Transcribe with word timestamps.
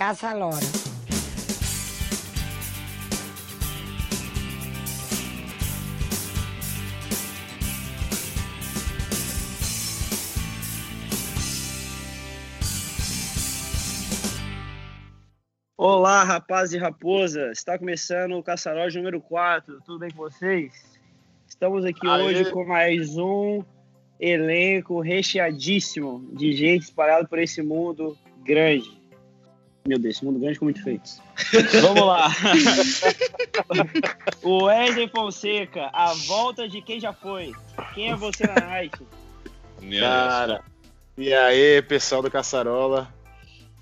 caça-lora. 0.00 0.56
Olá, 15.76 16.24
rapazes 16.24 16.72
e 16.72 16.78
raposas. 16.78 17.58
Está 17.58 17.78
começando 17.78 18.38
o 18.38 18.42
Caçarote 18.42 18.96
número 18.96 19.20
4. 19.20 19.82
Tudo 19.84 19.98
bem 19.98 20.10
com 20.10 20.16
vocês? 20.16 20.72
Estamos 21.46 21.84
aqui 21.84 22.08
Aê. 22.08 22.22
hoje 22.22 22.50
com 22.50 22.64
mais 22.64 23.18
um 23.18 23.62
elenco 24.18 25.02
recheadíssimo 25.02 26.26
de 26.32 26.54
gente 26.54 26.84
espalhada 26.84 27.28
por 27.28 27.38
esse 27.38 27.60
mundo 27.60 28.16
grande. 28.42 28.99
Meu 29.90 29.98
Deus, 29.98 30.14
esse 30.14 30.24
mundo 30.24 30.38
grande 30.38 30.56
com 30.56 30.66
muito 30.66 30.84
feitos. 30.84 31.20
Vamos 31.82 32.06
lá. 32.06 32.28
o 34.40 34.66
Wesley 34.66 35.08
Fonseca, 35.08 35.90
a 35.92 36.14
volta 36.28 36.68
de 36.68 36.80
quem 36.80 37.00
já 37.00 37.12
foi. 37.12 37.52
Quem 37.92 38.12
é 38.12 38.14
você 38.14 38.44
na? 38.46 38.88
Meu 39.82 40.00
Cara, 40.00 40.62
e 41.18 41.34
aí, 41.34 41.82
pessoal 41.82 42.22
do 42.22 42.30
Caçarola? 42.30 43.12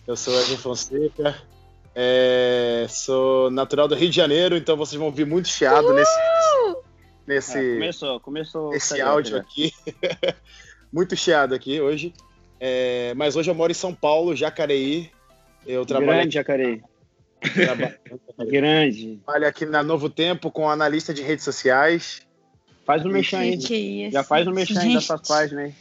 Eu 0.06 0.16
sou 0.16 0.32
Wesley 0.34 0.56
Fonseca, 0.56 1.36
é, 1.94 2.86
sou 2.88 3.50
natural 3.50 3.86
do 3.86 3.94
Rio 3.94 4.08
de 4.08 4.16
Janeiro, 4.16 4.56
então 4.56 4.78
vocês 4.78 4.98
vão 4.98 5.08
ouvir 5.08 5.26
muito 5.26 5.48
chiado 5.48 5.92
nesse, 5.92 6.10
Ah, 6.10 6.74
nesse, 7.26 7.74
começou, 7.74 8.20
começou. 8.20 8.74
esse 8.74 8.98
áudio 8.98 9.32
já. 9.32 9.40
aqui. 9.42 9.74
muito 10.90 11.14
chiado 11.14 11.54
aqui 11.54 11.82
hoje. 11.82 12.14
É, 12.58 13.12
mas 13.14 13.36
hoje 13.36 13.50
eu 13.50 13.54
moro 13.54 13.70
em 13.70 13.74
São 13.74 13.94
Paulo, 13.94 14.34
Jacareí. 14.34 15.12
Eu 15.68 15.84
trabalho, 15.84 16.12
Grande, 16.20 16.34
Jacareí. 16.34 16.82
trabalho, 17.54 17.98
Grande. 18.50 19.20
trabalho 19.22 19.46
aqui 19.46 19.66
na 19.66 19.82
Novo 19.82 20.08
Tempo 20.08 20.50
com 20.50 20.66
analista 20.68 21.12
de 21.12 21.20
redes 21.20 21.44
sociais. 21.44 22.26
Faz 22.86 23.04
um 23.04 23.10
mexão 23.10 23.40
aí. 23.40 23.58
Que 23.58 23.76
isso? 24.06 24.12
Já 24.12 24.24
faz 24.24 24.46
um 24.46 24.50
mexão 24.50 24.80
aí 24.80 24.94
das 24.94 25.04
suas 25.04 25.20
Gente. 25.20 25.28
páginas 25.28 25.64
aí. 25.66 25.74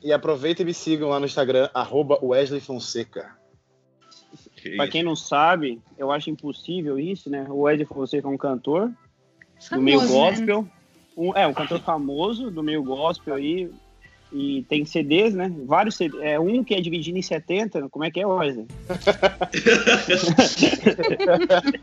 E 0.00 0.12
aproveita 0.12 0.62
e 0.62 0.64
me 0.64 0.72
sigam 0.72 1.08
lá 1.08 1.18
no 1.18 1.26
Instagram, 1.26 1.68
arroba 1.74 2.20
Wesley 2.22 2.60
Fonseca. 2.60 3.36
Que 4.54 4.76
Pra 4.76 4.86
quem 4.86 5.02
não 5.02 5.16
sabe, 5.16 5.80
eu 5.98 6.12
acho 6.12 6.30
impossível 6.30 6.96
isso, 6.96 7.28
né? 7.28 7.46
O 7.48 7.68
Ed 7.68 7.84
Fonseca 7.84 8.28
é 8.28 8.30
um 8.30 8.36
cantor 8.36 8.92
do 9.72 9.82
meio 9.82 9.98
Famoso, 10.00 10.20
né? 10.20 10.30
gospel. 10.30 10.68
Um, 11.16 11.36
é, 11.36 11.46
um 11.48 11.54
cantor 11.54 11.80
famoso 11.80 12.48
do 12.48 12.62
meio 12.62 12.82
gospel 12.84 13.34
aí. 13.34 13.70
E 14.32 14.64
tem 14.68 14.84
CDs, 14.84 15.34
né? 15.34 15.50
Vários 15.66 15.94
CDs. 15.96 16.20
É 16.20 16.38
um 16.38 16.62
que 16.64 16.74
é 16.74 16.80
dividido 16.80 17.16
em 17.16 17.22
70. 17.22 17.88
Como 17.88 18.04
é 18.04 18.10
que 18.10 18.20
é, 18.20 18.26
Wesley? 18.26 18.66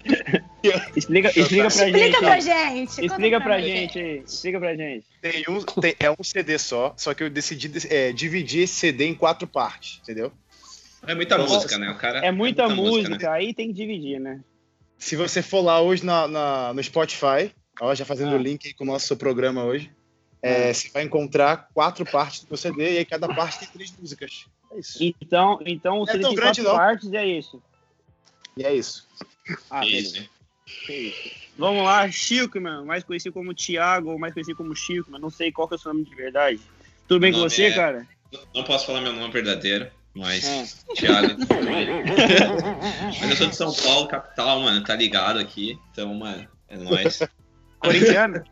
explica, 0.95 1.39
explica 1.39 1.69
pra 1.69 1.89
gente. 1.89 1.99
Explica 1.99 2.19
pra 2.19 2.39
gente. 2.39 3.05
Explica 3.05 3.41
pra 3.41 3.55
nós. 3.57 3.65
gente. 3.65 3.99
Explica 4.25 4.59
pra 4.59 4.75
gente. 4.75 5.05
Tem 5.21 5.43
um, 5.49 5.61
tem- 5.61 5.95
é 5.99 6.11
um 6.11 6.23
CD 6.23 6.57
só, 6.57 6.93
só 6.97 7.13
que 7.13 7.23
eu 7.23 7.29
decidi 7.29 7.71
é, 7.89 8.11
dividir 8.11 8.63
esse 8.63 8.75
CD 8.75 9.05
em 9.05 9.15
quatro 9.15 9.47
partes, 9.47 9.99
entendeu? 10.03 10.31
É 11.05 11.13
muita 11.13 11.35
Então, 11.35 11.47
música, 11.47 11.77
né? 11.77 11.89
O 11.91 11.97
cara 11.97 12.19
É 12.19 12.31
muita, 12.31 12.67
música, 12.69 13.17
né? 13.17 13.27
aí 13.27 13.53
tem 13.53 13.67
que 13.67 13.73
dividir, 13.73 14.19
né? 14.19 14.39
Se 14.97 15.15
você 15.15 15.41
for 15.41 15.61
lá 15.61 15.81
hoje 15.81 16.05
na, 16.05 16.27
na- 16.27 16.73
no 16.73 16.81
Spotify, 16.81 17.51
ó, 17.81 17.93
já 17.93 18.05
fazendo 18.05 18.33
Ah. 18.33 18.37
o 18.37 18.41
link 18.41 18.67
aí 18.67 18.73
com 18.73 18.85
o 18.85 18.87
nosso 18.87 19.15
programa 19.17 19.65
hoje, 19.65 19.91
é, 20.43 20.73
você 20.73 20.89
vai 20.89 21.03
encontrar 21.03 21.69
quatro 21.73 22.05
partes 22.05 22.43
do 22.43 22.57
CD 22.57 22.95
e 22.95 22.97
aí 22.97 23.05
cada 23.05 23.27
parte 23.29 23.59
tem 23.59 23.67
três 23.69 23.95
músicas. 23.97 24.45
É 24.71 24.79
isso. 24.79 24.97
Então, 25.21 25.59
então 25.65 26.01
o 26.01 26.03
é 26.03 26.07
CD 26.11 26.19
tão 26.19 26.29
tem 26.31 26.35
grande, 26.35 26.61
quatro 26.61 26.63
não. 26.63 26.77
partes 26.77 27.09
e 27.11 27.15
é 27.15 27.25
isso. 27.25 27.63
E 28.57 28.63
é 28.63 28.75
isso. 28.75 29.07
Ah, 29.69 29.79
Que 29.81 29.91
beleza. 29.91 30.27
isso. 30.89 31.43
Vamos 31.57 31.83
lá, 31.83 32.09
Chilkman, 32.11 32.83
mais 32.83 33.03
conhecido 33.03 33.31
como 33.31 33.53
Thiago, 33.53 34.11
ou 34.11 34.19
mais 34.19 34.33
conhecido 34.33 34.57
como 34.57 34.75
Chilkman, 34.75 35.19
não 35.21 35.29
sei 35.29 35.51
qual 35.51 35.67
que 35.67 35.75
é 35.75 35.77
o 35.77 35.79
seu 35.79 35.93
nome 35.93 36.05
de 36.05 36.13
verdade. 36.15 36.59
Tudo 37.07 37.21
bem 37.21 37.31
com 37.31 37.39
você, 37.39 37.65
é- 37.65 37.75
cara? 37.75 38.07
Não 38.53 38.63
posso 38.63 38.87
falar 38.87 38.99
meu 38.99 39.13
nome 39.13 39.31
verdadeiro, 39.31 39.89
mas 40.13 40.43
É. 40.43 40.65
Thiago. 40.95 41.37
mas 43.21 43.29
eu 43.29 43.37
sou 43.37 43.47
de 43.47 43.55
São 43.55 43.73
Paulo, 43.73 44.07
capital, 44.07 44.59
mano, 44.59 44.83
tá 44.83 44.95
ligado 44.95 45.39
aqui. 45.39 45.79
Então, 45.91 46.13
mano, 46.15 46.47
é 46.67 46.77
nóis. 46.77 47.19
Corintiano? 47.79 48.43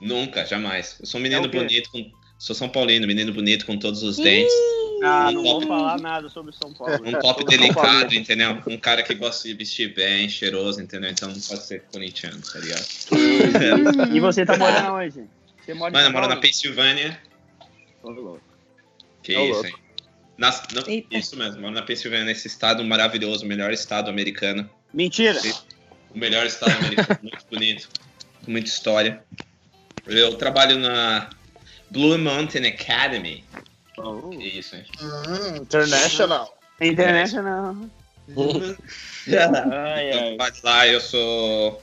Nunca, 0.00 0.44
jamais. 0.46 0.96
Eu 1.00 1.06
sou 1.06 1.18
um 1.18 1.22
menino 1.22 1.44
É 1.44 1.46
o 1.46 1.50
quê? 1.50 1.58
bonito, 1.58 1.90
com... 1.90 2.10
sou 2.38 2.54
São 2.54 2.68
Paulino, 2.68 3.06
menino 3.06 3.32
bonito 3.32 3.66
com 3.66 3.76
todos 3.78 4.02
os 4.02 4.16
dentes. 4.16 4.52
Ah, 5.02 5.28
Um 5.28 5.32
não 5.32 5.42
top- 5.44 5.66
vou 5.66 5.76
falar 5.76 6.00
nada 6.00 6.28
sobre 6.28 6.52
São 6.52 6.72
Paulo. 6.74 6.94
Um 7.04 7.12
top 7.20 7.44
delicado, 7.44 8.14
entendeu? 8.14 8.60
Um 8.66 8.76
cara 8.76 9.02
que 9.02 9.14
gosta 9.14 9.46
de 9.46 9.54
vestir 9.54 9.94
bem, 9.94 10.28
cheiroso, 10.28 10.80
entendeu? 10.80 11.10
Então 11.10 11.28
não 11.28 11.40
pode 11.40 11.62
ser 11.64 11.82
corintiano, 11.92 12.40
tá 12.40 12.58
ligado? 12.58 12.84
E 14.14 14.20
você 14.20 14.44
tá 14.44 14.56
morando 14.56 14.92
onde? 14.94 15.24
Você 15.64 15.74
mora 15.74 15.90
em 15.90 15.94
Mano, 15.94 16.08
eu 16.08 16.12
moro 16.12 16.28
na? 16.28 16.36
Pensilvânia. 16.36 17.20
Ô, 18.02 18.10
louco. 18.10 18.40
Que 19.22 19.36
Ô, 19.36 19.42
isso, 19.44 19.52
louco. 19.52 19.66
hein? 19.68 19.74
Nas- 20.36 20.62
não, 20.72 20.82
isso 21.18 21.36
mesmo, 21.36 21.60
moro 21.60 21.74
na 21.74 21.82
Pensilvânia, 21.82 22.24
nesse 22.24 22.46
estado 22.46 22.82
maravilhoso, 22.84 23.44
o 23.44 23.48
melhor 23.48 23.72
estado 23.72 24.08
americano. 24.08 24.68
Mentira! 24.94 25.38
O 26.14 26.18
melhor 26.18 26.46
estado 26.46 26.72
americano, 26.76 27.18
muito 27.22 27.44
bonito, 27.50 27.88
com 28.44 28.50
muita 28.50 28.68
história. 28.68 29.22
Eu 30.08 30.34
trabalho 30.36 30.78
na 30.78 31.28
Blue 31.90 32.18
Mountain 32.18 32.66
Academy. 32.66 33.44
Oh. 33.98 34.30
Que 34.30 34.44
isso, 34.44 34.74
hein? 34.76 34.84
Hum, 35.00 35.56
international. 35.56 36.58
International. 36.80 37.76
Ai, 39.28 40.12
ai. 40.12 40.36
trabalho 40.36 40.62
lá, 40.62 40.86
eu 40.86 41.00
sou, 41.00 41.82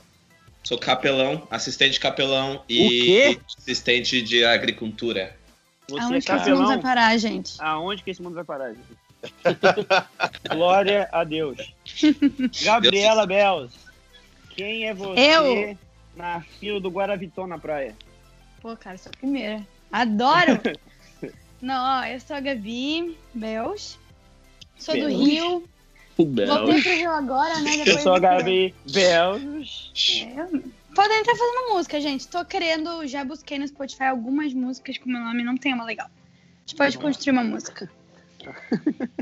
sou 0.63 0.77
capelão, 0.77 1.47
assistente 1.49 1.99
capelão 1.99 2.63
e 2.69 3.39
assistente 3.57 4.21
de 4.21 4.45
agricultura. 4.45 5.35
Você 5.89 5.99
é 5.99 6.03
Aonde 6.03 6.25
que 6.25 6.31
esse 6.31 6.51
mundo 6.51 6.67
vai 6.67 6.79
parar, 6.79 7.17
gente? 7.17 7.55
Aonde 7.59 8.03
que 8.03 8.11
esse 8.11 8.21
mundo 8.21 8.35
vai 8.35 8.43
parar, 8.43 8.73
gente? 8.73 9.05
Glória 10.49 11.09
a 11.11 11.23
Deus. 11.23 11.57
Gabriela 12.63 13.25
Bells. 13.25 13.73
Quem 14.49 14.87
é 14.87 14.93
você 14.93 15.19
Eu? 15.19 15.77
na 16.15 16.41
fila 16.41 16.79
do 16.79 16.89
Guaravitão 16.89 17.45
na 17.47 17.57
praia? 17.57 17.95
Pô, 18.65 18.75
cara, 18.75 18.97
sou 18.97 19.11
a 19.13 19.17
primeira. 19.19 19.63
Adoro! 19.91 20.59
Não, 21.61 22.01
ó, 22.01 22.05
eu 22.05 22.19
sou 22.19 22.35
a 22.35 22.39
Gabi 22.39 23.15
Bels. 23.31 23.99
Sou 24.75 24.95
do 24.95 25.05
Bels. 25.05 25.19
Rio. 25.19 25.69
Voltei 26.17 26.81
pro 26.81 26.91
Rio 26.91 27.11
agora, 27.11 27.59
né? 27.59 27.75
Eu 27.75 27.85
Depois 27.85 28.01
sou 28.01 28.15
a 28.15 28.19
Gabi 28.19 28.73
Bells. 28.91 29.91
É, 30.19 30.45
Podem 30.95 31.21
estar 31.21 31.35
fazendo 31.35 31.75
música, 31.75 32.01
gente. 32.01 32.27
Tô 32.27 32.43
querendo, 32.43 33.05
já 33.05 33.23
busquei 33.23 33.59
no 33.59 33.67
Spotify 33.67 34.05
algumas 34.05 34.51
músicas 34.51 34.97
com 34.97 35.11
meu 35.11 35.21
nome, 35.21 35.43
não 35.43 35.57
tem 35.57 35.71
uma 35.71 35.85
legal. 35.85 36.07
A 36.07 36.59
gente 36.65 36.75
pode 36.75 36.97
construir 36.97 37.33
uma 37.33 37.43
música. 37.43 37.87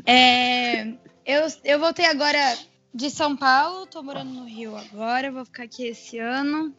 É, 0.05 0.83
eu, 1.25 1.47
eu 1.65 1.79
voltei 1.79 2.05
agora 2.05 2.57
de 2.93 3.09
São 3.09 3.35
Paulo, 3.35 3.87
tô 3.87 4.01
morando 4.01 4.31
no 4.31 4.45
Rio 4.45 4.73
agora, 4.77 5.29
vou 5.33 5.43
ficar 5.43 5.63
aqui 5.63 5.85
esse 5.85 6.17
ano. 6.17 6.73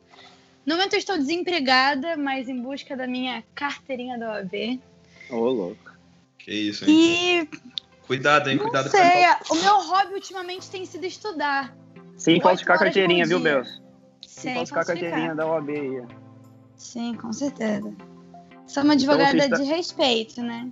No 0.67 0.77
momento 0.77 0.95
eu 0.95 0.99
estou 0.99 1.17
desempregada, 1.19 2.17
mas 2.17 2.49
em 2.49 2.61
busca 2.61 2.97
da 2.97 3.07
minha 3.07 3.43
carteirinha 3.55 4.19
da 4.19 4.33
OAB. 4.33 4.81
Ô, 5.31 5.37
louco. 5.37 5.93
Que 6.39 6.53
isso, 6.53 6.85
hein? 6.85 6.91
E 6.91 7.49
Cuidado, 8.07 8.49
hein? 8.51 8.57
não 8.57 8.65
Cuidado 8.65 8.91
sei, 8.91 9.01
com 9.49 9.55
o 9.55 9.63
meu 9.63 9.77
hobby 9.81 10.15
ultimamente 10.15 10.71
tem 10.71 10.85
sido 10.85 11.05
estudar. 11.07 11.75
Sem 12.17 12.41
falsificar 12.41 12.77
a 12.77 12.79
carteirinha, 12.79 13.27
viu. 13.27 13.41
Bells? 13.41 13.81
Sem 14.27 14.55
falsificar 14.55 14.83
a 14.83 14.87
carteirinha 14.87 15.35
da 15.35 15.47
OAB 15.47 15.71
aí. 15.71 16.03
Sim, 16.77 17.15
com 17.15 17.33
certeza. 17.33 17.93
Sou 18.67 18.83
uma 18.83 18.93
advogada 18.95 19.31
você 19.31 19.45
está- 19.45 19.57
de 19.57 19.65
respeito, 19.65 20.43
né? 20.43 20.71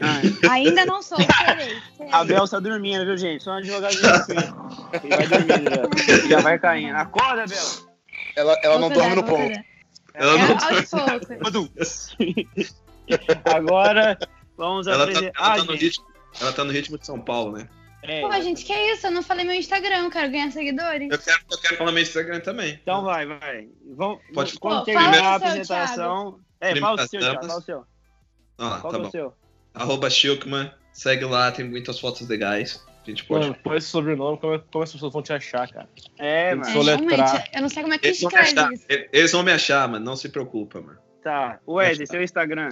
Ah, 0.00 0.50
Ainda 0.52 0.84
não 0.84 1.00
sou, 1.02 1.16
serei. 1.46 1.76
serei. 1.96 2.12
A 2.12 2.24
Bells 2.24 2.50
tá 2.50 2.58
dormindo, 2.60 3.04
viu, 3.04 3.16
gente? 3.16 3.42
Só 3.44 3.52
um 3.52 3.54
advogado 3.54 3.94
de 3.94 4.02
respeito. 4.06 4.54
Ele 5.04 5.16
vai 5.16 5.26
dormindo 5.26 5.70
já. 5.70 6.28
Já 6.28 6.40
vai 6.40 6.58
caindo. 6.58 6.96
Acorda, 6.96 7.46
Bells. 7.46 7.83
Ela, 8.36 8.58
ela 8.62 8.78
não 8.78 8.90
dorme 8.90 9.14
no 9.16 9.24
ponto. 9.24 9.58
Ela 10.14 10.34
É, 10.34 10.38
não 10.38 10.54
aos 10.54 11.24
poucos. 11.24 12.16
Agora, 13.44 14.18
vamos 14.56 14.86
Ela 14.86 14.98
tá, 14.98 15.02
apresentar. 15.04 15.40
ela, 15.44 15.52
Ah, 15.54 15.56
tá 15.56 15.64
no 15.64 15.72
ritmo, 15.74 16.04
ela 16.40 16.52
tá 16.52 16.64
no 16.64 16.72
ritmo 16.72 16.98
de 16.98 17.06
São 17.06 17.20
Paulo, 17.20 17.56
né? 17.58 17.68
é, 18.02 18.20
Pô, 18.20 18.32
gente, 18.40 18.64
que 18.64 18.72
isso? 18.92 19.06
Eu 19.06 19.10
não 19.10 19.22
falei 19.22 19.44
meu 19.44 19.54
Instagram, 19.54 20.10
quero 20.10 20.30
ganhar 20.30 20.50
seguidores. 20.50 21.10
Eu 21.10 21.18
quero, 21.18 21.38
eu 21.50 21.58
quero 21.58 21.76
falar 21.76 21.92
meu 21.92 22.02
Instagram 22.02 22.40
também. 22.40 22.78
Então 22.82 23.02
vai, 23.02 23.26
vai. 23.26 23.68
Vamos, 23.96 24.20
Pode- 24.32 24.58
quando 24.58 24.78
Pô, 24.80 24.84
terminar 24.84 25.12
fala 25.14 25.28
a 25.28 25.34
apresentação. 25.36 26.40
É, 26.60 26.76
fala 26.76 27.02
o 27.02 27.06
seu, 27.08 27.20
Thiago, 27.20 27.46
fala 27.46 27.58
o 27.58 27.62
seu. 27.62 27.84
Ah, 28.58 28.78
Qual 28.80 28.92
tá 28.92 28.98
é 28.98 29.02
bom. 29.02 29.08
o 29.08 29.10
seu? 29.10 29.34
Arroba 29.74 30.08
Shilkman, 30.08 30.72
segue 30.92 31.24
lá, 31.24 31.50
tem 31.50 31.68
muitas 31.68 31.98
fotos 31.98 32.26
legais. 32.28 32.84
A 33.04 33.10
gente 33.10 33.24
pode. 33.24 33.46
Mano, 33.48 33.56
põe 33.62 33.76
esse 33.76 33.86
sobrenome, 33.88 34.38
como, 34.38 34.54
é- 34.54 34.62
como 34.72 34.82
as 34.84 34.92
pessoas 34.92 35.12
vão 35.12 35.22
te 35.22 35.32
achar, 35.32 35.68
cara? 35.70 35.88
É, 36.18 36.54
mano. 36.54 36.68
É, 36.68 36.72
soletrar. 36.72 37.28
realmente, 37.28 37.50
eu 37.54 37.62
não 37.62 37.68
sei 37.68 37.82
como 37.82 37.94
é 37.94 37.98
que 37.98 38.06
Eles 38.06 38.20
vão, 38.20 38.30
escreve 38.30 38.74
isso. 38.74 38.86
eles 39.12 39.32
vão 39.32 39.42
me 39.42 39.52
achar, 39.52 39.86
mano. 39.88 40.04
Não 40.04 40.16
se 40.16 40.28
preocupa, 40.30 40.80
mano. 40.80 40.98
Tá. 41.22 41.58
Wesley, 41.68 42.06
seu 42.06 42.22
Instagram. 42.22 42.70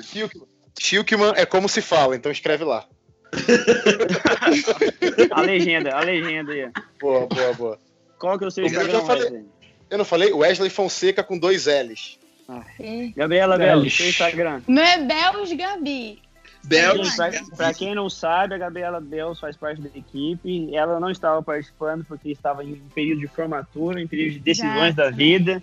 Shilkman 0.78 1.32
é 1.36 1.44
como 1.44 1.68
se 1.68 1.82
fala, 1.82 2.16
então 2.16 2.32
escreve 2.32 2.64
lá. 2.64 2.86
a 5.30 5.40
legenda, 5.40 5.94
a 5.94 6.00
legenda 6.00 6.52
aí. 6.52 6.70
Boa, 7.00 7.26
boa, 7.26 7.52
boa. 7.54 7.78
Qual 8.18 8.38
que 8.38 8.44
é 8.44 8.46
o 8.46 8.50
seu 8.50 8.64
Eu 8.64 8.70
já 8.70 8.82
Instagram, 8.82 9.06
falei. 9.06 9.22
Wesley? 9.24 9.46
Eu 9.90 9.98
não 9.98 10.04
falei? 10.04 10.32
Wesley 10.32 10.70
Fonseca 10.70 11.22
com 11.22 11.38
dois 11.38 11.66
L's. 11.66 12.18
Gabriela 13.16 13.56
Belo, 13.56 13.80
Belos. 13.80 13.96
seu 13.96 14.08
Instagram. 14.08 14.62
Não 14.66 14.82
é 14.82 14.98
Belos 14.98 15.52
Gabi. 15.52 16.20
Belo. 16.64 17.02
Pra, 17.16 17.30
pra 17.56 17.74
quem 17.74 17.94
não 17.94 18.08
sabe, 18.08 18.54
a 18.54 18.58
Gabriela 18.58 19.00
Belos 19.00 19.40
faz 19.40 19.56
parte 19.56 19.80
da 19.82 19.88
equipe. 19.96 20.74
Ela 20.74 21.00
não 21.00 21.10
estava 21.10 21.42
participando 21.42 22.04
porque 22.04 22.30
estava 22.30 22.64
em 22.64 22.76
período 22.94 23.20
de 23.20 23.26
formatura, 23.28 24.00
em 24.00 24.06
período 24.06 24.34
de 24.34 24.38
decisões 24.40 24.92
Exato. 24.94 24.96
da 24.96 25.10
vida. 25.10 25.62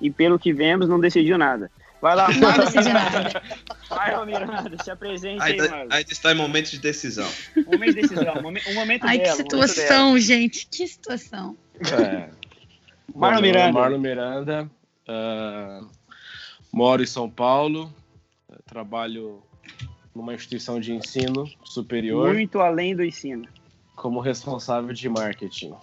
E 0.00 0.10
pelo 0.10 0.38
que 0.38 0.52
vemos, 0.52 0.88
não 0.88 0.98
decidiu 0.98 1.36
nada. 1.36 1.70
Vai 2.00 2.14
lá, 2.14 2.28
Não 2.30 2.40
Marlon 2.40 2.64
decidi 2.64 2.84
Miranda. 2.88 3.10
nada. 3.10 3.42
Marlon 3.90 4.24
Miranda, 4.26 4.84
se 4.84 4.90
apresente 4.90 5.42
aí, 5.42 5.56
Marlon. 5.58 5.86
ainda 5.90 6.12
está 6.12 6.30
em 6.32 6.34
momento 6.36 6.70
de 6.70 6.78
decisão. 6.78 7.28
Momento 7.66 7.94
de 7.94 8.02
decisão, 8.02 8.34
um 8.38 8.74
momento, 8.74 9.04
Ai, 9.04 9.18
que 9.18 9.24
dela, 9.24 9.34
um 9.34 9.44
dela. 9.48 9.66
situação, 9.66 10.18
gente. 10.18 10.66
Que 10.70 10.86
situação. 10.86 11.56
É. 11.80 12.30
Marlon 13.14 13.38
é 13.38 13.42
Miranda. 13.42 13.72
Marlon 13.72 13.98
Miranda. 13.98 14.70
ah, 15.08 15.80
moro 16.72 17.02
em 17.02 17.06
São 17.06 17.28
Paulo. 17.28 17.92
Trabalho 18.66 19.42
numa 20.14 20.34
instituição 20.34 20.80
de 20.80 20.92
ensino 20.94 21.48
superior 21.64 22.32
Muito 22.32 22.60
além 22.60 22.94
do 22.96 23.04
ensino. 23.04 23.46
como 23.96 24.20
responsável 24.20 24.92
de 24.92 25.08
marketing. 25.08 25.74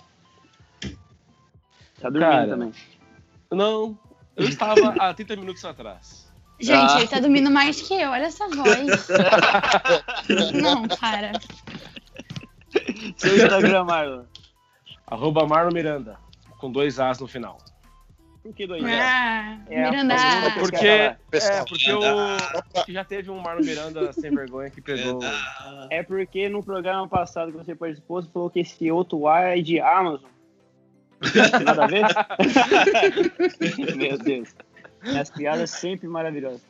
Tá 2.00 2.10
dormindo 2.10 2.20
Cara. 2.20 2.48
também. 2.48 2.72
Não, 3.52 3.98
eu 4.36 4.48
estava 4.50 4.90
há 5.00 5.14
30 5.14 5.36
minutos 5.38 5.64
atrás. 5.64 6.26
Gente, 6.60 6.94
Ah. 6.94 7.00
ele 7.00 7.08
tá 7.08 7.20
dormindo 7.20 7.52
mais 7.52 7.82
que 7.82 7.94
eu. 7.94 8.10
Olha 8.12 8.26
essa 8.26 8.48
voz. 8.48 9.08
Não, 10.62 10.88
cara. 10.88 11.34
Seu 13.18 13.36
Instagram, 13.36 13.84
Marlon. 13.86 14.24
Arroba 15.08 15.46
Marlon 15.46 15.72
Miranda, 15.74 16.18
com 16.58 16.72
dois 16.72 17.00
As 17.00 17.20
no 17.20 17.28
final. 17.28 17.58
Por 18.46 18.54
que 18.54 18.68
dois 18.68 18.84
L's? 18.84 18.92
Ah, 18.94 19.58
É 19.72 19.90
Miranda. 19.90 20.16
Porque, 20.60 20.78
que 20.78 20.88
é, 20.88 21.18
porque 21.68 21.92
o, 21.94 22.84
que 22.86 22.94
já 22.94 23.04
teve 23.04 23.32
um 23.32 23.40
Marlon 23.40 23.64
Miranda 23.66 24.14
sem 24.14 24.30
vergonha 24.30 24.70
que 24.70 24.82
pegou. 24.82 25.20
É 25.90 26.04
porque 26.04 26.48
no 26.48 26.62
programa 26.62 27.08
passado 27.08 27.52
que 27.52 27.58
você 27.58 27.74
participou, 27.74 28.22
você 28.22 28.30
falou 28.32 28.52
que 28.52 28.60
esse 28.60 28.92
outro 28.92 29.28
ar 29.28 29.58
é 29.58 29.62
de 29.62 29.80
Amazon. 29.80 30.30
Nada 31.64 31.86
a 31.86 31.88
ver? 31.88 32.06
Meu 33.98 34.18
Deus. 34.20 34.50
As 35.20 35.32
piadas 35.32 35.72
sempre 35.72 36.08
maravilhosas. 36.08 36.62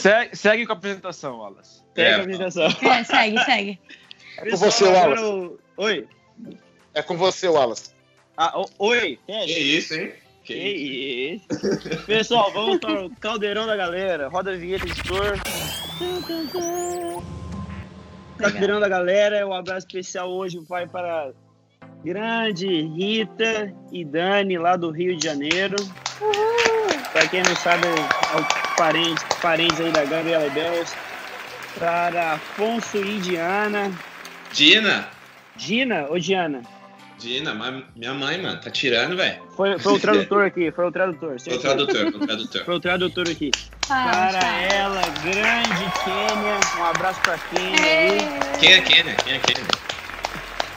Segue, 0.00 0.36
segue 0.36 0.64
com 0.66 0.74
a 0.74 0.76
apresentação, 0.76 1.38
Wallace. 1.38 1.82
Pega 1.92 2.08
É. 2.08 2.14
a 2.14 2.18
apresentação. 2.20 2.68
É, 2.88 3.02
segue, 3.02 3.38
segue. 3.44 3.80
É 4.38 4.50
com 4.50 4.56
você, 4.58 4.84
Wallace. 4.84 5.50
Oi. 5.76 6.08
É 6.94 7.02
com 7.02 7.16
você, 7.16 7.48
Wallace. 7.48 7.92
Ah, 8.44 8.58
o- 8.60 8.68
oi. 8.86 9.20
que 9.24 9.32
É, 9.32 9.44
isso, 9.46 9.94
hein? 9.94 10.12
que 10.42 10.52
Que 10.54 10.58
isso. 10.60 11.46
isso. 11.68 12.06
Pessoal, 12.06 12.50
vamos 12.52 12.78
para 12.80 13.04
o 13.06 13.10
caldeirão 13.20 13.66
da 13.68 13.76
galera. 13.76 14.26
Roda 14.28 14.50
a 14.52 14.56
vinheta, 14.56 14.84
editor. 14.84 15.38
Caldeirão 18.36 18.80
da 18.80 18.88
galera, 18.88 19.46
um 19.46 19.52
abraço 19.52 19.86
especial 19.86 20.28
hoje 20.28 20.58
vai 20.68 20.88
para 20.88 21.30
grande 22.04 22.66
Rita 22.66 23.72
e 23.92 24.04
Dani 24.04 24.58
lá 24.58 24.74
do 24.76 24.90
Rio 24.90 25.16
de 25.16 25.24
Janeiro. 25.24 25.76
Para 27.12 27.28
quem 27.28 27.44
não 27.44 27.54
sabe, 27.54 27.86
é 27.86 28.40
o 28.40 28.76
parente, 28.76 29.22
parentes 29.40 29.80
aí 29.80 29.92
da 29.92 30.04
Gabriela 30.04 30.50
Belos. 30.50 30.92
Para 31.78 32.32
Afonso 32.32 32.96
e 32.98 33.20
Diana. 33.20 33.92
Dina. 34.52 35.08
Dina 35.54 36.06
ou 36.08 36.18
Diana? 36.18 36.62
Dina, 37.22 37.54
mas 37.54 37.84
minha 37.94 38.12
mãe, 38.12 38.42
mano, 38.42 38.60
tá 38.60 38.68
tirando, 38.68 39.16
velho. 39.16 39.40
Foi, 39.56 39.78
foi 39.78 39.92
o 39.92 39.98
tradutor 40.00 40.44
aqui, 40.44 40.72
foi 40.72 40.86
o 40.86 40.90
tradutor. 40.90 41.38
Sou 41.40 41.56
tradutor, 41.58 42.10
sou 42.10 42.20
tradutor. 42.20 42.64
Foi 42.64 42.74
o 42.74 42.80
tradutor 42.80 43.30
aqui. 43.30 43.52
Para 43.86 44.40
ela, 44.72 45.02
grande 45.22 45.84
Kênia. 46.04 46.58
Um 46.78 46.84
abraço 46.84 47.20
pra 47.20 47.38
Kênia 47.38 47.80
aí. 47.80 48.18
Quem 48.58 48.72
é 48.72 48.80
Kenner? 48.80 49.16
Quem 49.24 49.34
é 49.34 49.38
Kenner? 49.38 49.66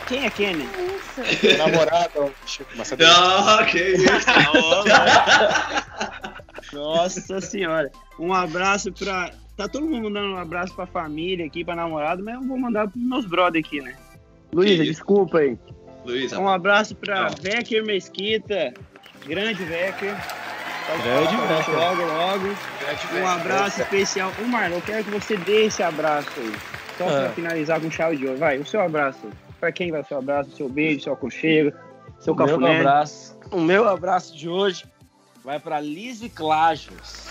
Quem 0.08 0.24
é 0.26 0.30
Kênia? 0.30 0.66
Isso. 0.66 1.58
Namorada, 1.58 2.32
Chico, 2.46 2.70
mas 2.76 2.90
sabe? 2.90 3.04
Não, 3.04 3.58
que 3.66 3.80
isso. 3.80 4.06
Nossa 6.74 7.42
senhora. 7.42 7.92
Um 8.20 8.32
abraço 8.34 8.92
pra. 8.92 9.32
Tá 9.58 9.68
todo 9.68 9.88
mundo 9.88 10.04
mandando 10.04 10.36
um 10.36 10.38
abraço 10.38 10.76
pra 10.76 10.86
família 10.86 11.44
aqui, 11.46 11.64
pra 11.64 11.76
namorado, 11.76 12.22
mas 12.24 12.36
eu 12.36 12.42
vou 12.42 12.60
mandar 12.60 12.88
pros 12.90 13.02
meus 13.02 13.26
brother 13.26 13.64
aqui, 13.66 13.82
né? 13.82 13.96
Luísa, 14.54 14.84
isso? 14.84 14.92
desculpa 14.92 15.40
aí. 15.40 15.58
Luísa. 16.06 16.40
Um 16.40 16.48
abraço 16.48 16.96
pra 16.96 17.24
Não. 17.24 17.36
Vecker 17.42 17.84
Mesquita. 17.86 18.74
Grande 19.26 19.64
Vecker. 19.64 20.16
Pode 20.88 21.02
Grande 21.04 21.36
Vecker. 21.36 21.76
Logo, 21.76 22.02
logo. 22.04 22.56
Um 23.20 23.28
abraço 23.28 23.82
especial. 23.82 24.32
Ô, 24.40 24.44
Marlon, 24.48 24.76
eu 24.76 24.82
quero 24.82 25.04
que 25.04 25.10
você 25.12 25.36
dê 25.38 25.66
esse 25.66 25.82
abraço 25.82 26.30
aí. 26.38 26.54
Só 26.98 27.06
pra 27.06 27.26
Ah. 27.26 27.30
finalizar 27.32 27.82
com 27.82 27.90
chave 27.92 28.18
de 28.18 28.26
ouro. 28.28 28.38
Vai, 28.40 28.58
o 28.60 28.66
seu 28.66 28.80
abraço. 28.82 29.20
Pra 29.60 29.72
quem 29.72 29.92
vai 29.92 30.02
o 30.02 30.06
seu 30.06 30.18
abraço, 30.20 30.50
o 30.52 30.56
seu 30.56 30.70
beijo, 30.70 31.00
o 31.00 31.04
seu 31.04 31.14
aconchego, 31.14 31.72
seu 32.20 32.34
O 32.34 32.38
meu 32.38 32.46
cafuné. 32.48 32.78
abraço, 32.80 33.38
o 33.52 33.60
meu 33.60 33.88
abraço 33.88 34.38
de 34.38 34.48
hoje 34.48 34.86
vai 35.44 35.60
para 35.60 35.80
Lizzie 35.80 36.30
Clajos. 36.30 37.26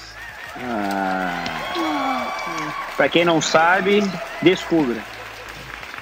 Ah. 0.57 1.45
Pra 2.97 3.09
quem 3.09 3.25
não 3.25 3.41
sabe, 3.41 4.01
descubra. 4.43 4.97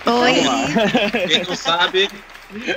Oi. 0.07 0.35
Quem 1.29 1.45
não 1.45 1.57
sabe, 1.57 2.09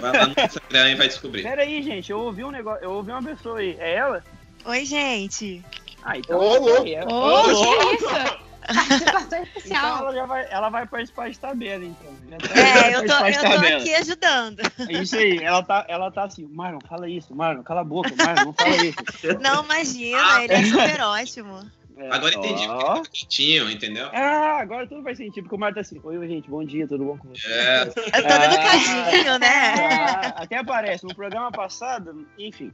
vai 0.01 0.11
lá 0.11 0.25
no 0.27 0.31
Instagram 0.37 0.89
e 0.91 0.95
vai 0.95 1.07
descobrir. 1.07 1.43
Pera 1.43 1.61
aí, 1.61 1.81
gente, 1.83 2.11
eu 2.11 2.19
ouvi 2.19 2.43
um 2.43 2.51
negócio, 2.51 2.83
eu 2.83 2.91
ouvi 2.91 3.11
uma 3.11 3.23
pessoa 3.23 3.59
aí. 3.59 3.75
É 3.79 3.95
ela? 3.95 4.23
Oi, 4.65 4.85
gente. 4.85 5.63
Ah, 6.03 6.17
então. 6.17 6.37
Ô, 6.39 6.57
louco. 6.59 6.87
é- 6.87 7.03
Ô, 7.05 7.47
louco. 7.47 7.89
que 7.89 7.95
isso? 7.95 8.45
Participação 8.65 9.45
Então 9.63 9.97
ela 9.99 10.13
já 10.13 10.25
vai, 10.25 10.47
ela 10.49 10.69
vai 10.69 10.87
participar 10.87 11.29
de 11.29 11.37
tabela, 11.37 11.83
então. 11.85 12.11
Já 12.31 12.37
tá- 12.37 12.59
É, 12.59 12.95
eu 12.95 13.05
tô, 13.05 13.13
eu 13.27 13.33
tô 13.35 13.41
tabela. 13.41 13.77
aqui 13.77 13.93
ajudando. 13.95 14.59
É 14.89 14.93
isso 14.93 15.15
aí, 15.15 15.37
ela 15.37 15.61
tá, 15.61 15.85
ela 15.87 16.09
tá 16.11 16.23
assim, 16.23 16.47
Marlon, 16.51 16.79
fala 16.89 17.07
isso, 17.07 17.35
Marlon, 17.35 17.61
cala 17.61 17.81
a 17.81 17.83
boca, 17.83 18.11
Marlon, 18.17 18.45
não 18.45 18.53
fala 18.53 18.75
isso. 18.77 18.97
Não, 19.39 19.63
imagina, 19.65 20.43
ele 20.43 20.53
é 20.53 20.63
super 20.65 21.01
ótimo. 21.01 21.59
É, 21.97 22.09
Agora 22.13 22.35
entendi 22.35 22.67
tá 22.67 23.01
quietinho, 23.11 23.69
entendeu? 23.71 24.07
Ah, 24.11 24.59
agora 24.59 24.85
tudo 24.87 25.01
faz 25.03 25.17
sentido, 25.17 25.43
porque 25.43 25.55
o 25.55 25.59
Marlon 25.59 25.75
tá 25.75 25.81
assim, 25.81 25.99
oi, 26.03 26.27
gente, 26.27 26.49
bom 26.49 26.63
dia, 26.63 26.85
tudo 26.87 27.05
bom 27.05 27.17
com 27.17 27.29
você? 27.29 27.47
É, 27.47 27.81
Eu 27.83 27.93
tô 27.93 28.01
Ah. 28.11 28.45
educadinho, 28.45 29.39
né? 29.39 29.47
Ah, 29.47 30.33
até 30.43 30.57
aparece, 30.57 31.05
no 31.05 31.15
programa 31.15 31.51
passado, 31.51 32.27
enfim. 32.37 32.73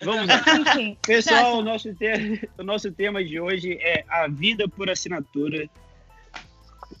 Vamos 0.00 0.26
lá. 0.26 0.34
Enfim. 0.58 0.96
Pessoal, 1.06 1.58
o 1.58 1.62
nosso, 1.62 1.94
te- 1.94 2.48
o 2.58 2.62
nosso 2.64 2.90
tema 2.92 3.22
de 3.24 3.38
hoje 3.40 3.78
é 3.80 4.04
a 4.08 4.26
vida 4.28 4.68
por 4.68 4.90
assinatura. 4.90 5.68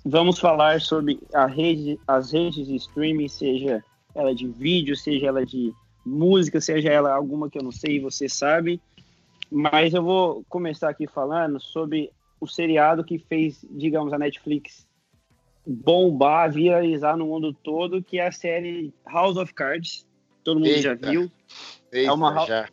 Vamos 0.04 0.38
falar 0.38 0.80
sobre 0.80 1.20
a 1.34 1.46
rede, 1.46 1.98
as 2.06 2.32
redes 2.32 2.66
de 2.66 2.76
streaming, 2.76 3.28
seja 3.28 3.84
ela 4.14 4.34
de 4.34 4.46
vídeo, 4.48 4.96
seja 4.96 5.26
ela 5.28 5.44
de 5.46 5.72
música, 6.04 6.60
seja 6.60 6.90
ela 6.90 7.12
alguma 7.14 7.48
que 7.50 7.58
eu 7.58 7.62
não 7.62 7.72
sei 7.72 7.96
e 7.96 8.00
você 8.00 8.28
sabe. 8.28 8.80
Mas 9.54 9.92
eu 9.92 10.02
vou 10.02 10.42
começar 10.48 10.88
aqui 10.88 11.06
falando 11.06 11.60
sobre 11.60 12.10
o 12.40 12.46
seriado 12.46 13.04
que 13.04 13.18
fez, 13.18 13.62
digamos, 13.70 14.10
a 14.12 14.18
Netflix 14.18 14.86
bombar, 15.66 16.50
viralizar 16.50 17.16
no 17.16 17.26
mundo 17.26 17.52
todo, 17.52 18.02
que 18.02 18.18
é 18.18 18.26
a 18.26 18.32
série 18.32 18.92
House 19.06 19.36
of 19.36 19.52
Cards. 19.52 20.06
Todo 20.42 20.58
mundo 20.58 20.72
já 20.78 20.92
Eita. 20.92 21.10
viu 21.10 21.30
Eita, 21.92 22.14
uma- 22.14 22.46
já. 22.46 22.66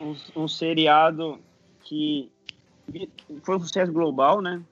um, 0.00 0.42
um 0.44 0.46
seriado 0.46 1.40
que 1.82 2.30
foi 3.42 3.56
um 3.56 3.60
sucesso 3.60 3.90
global, 3.90 4.40
né? 4.42 4.62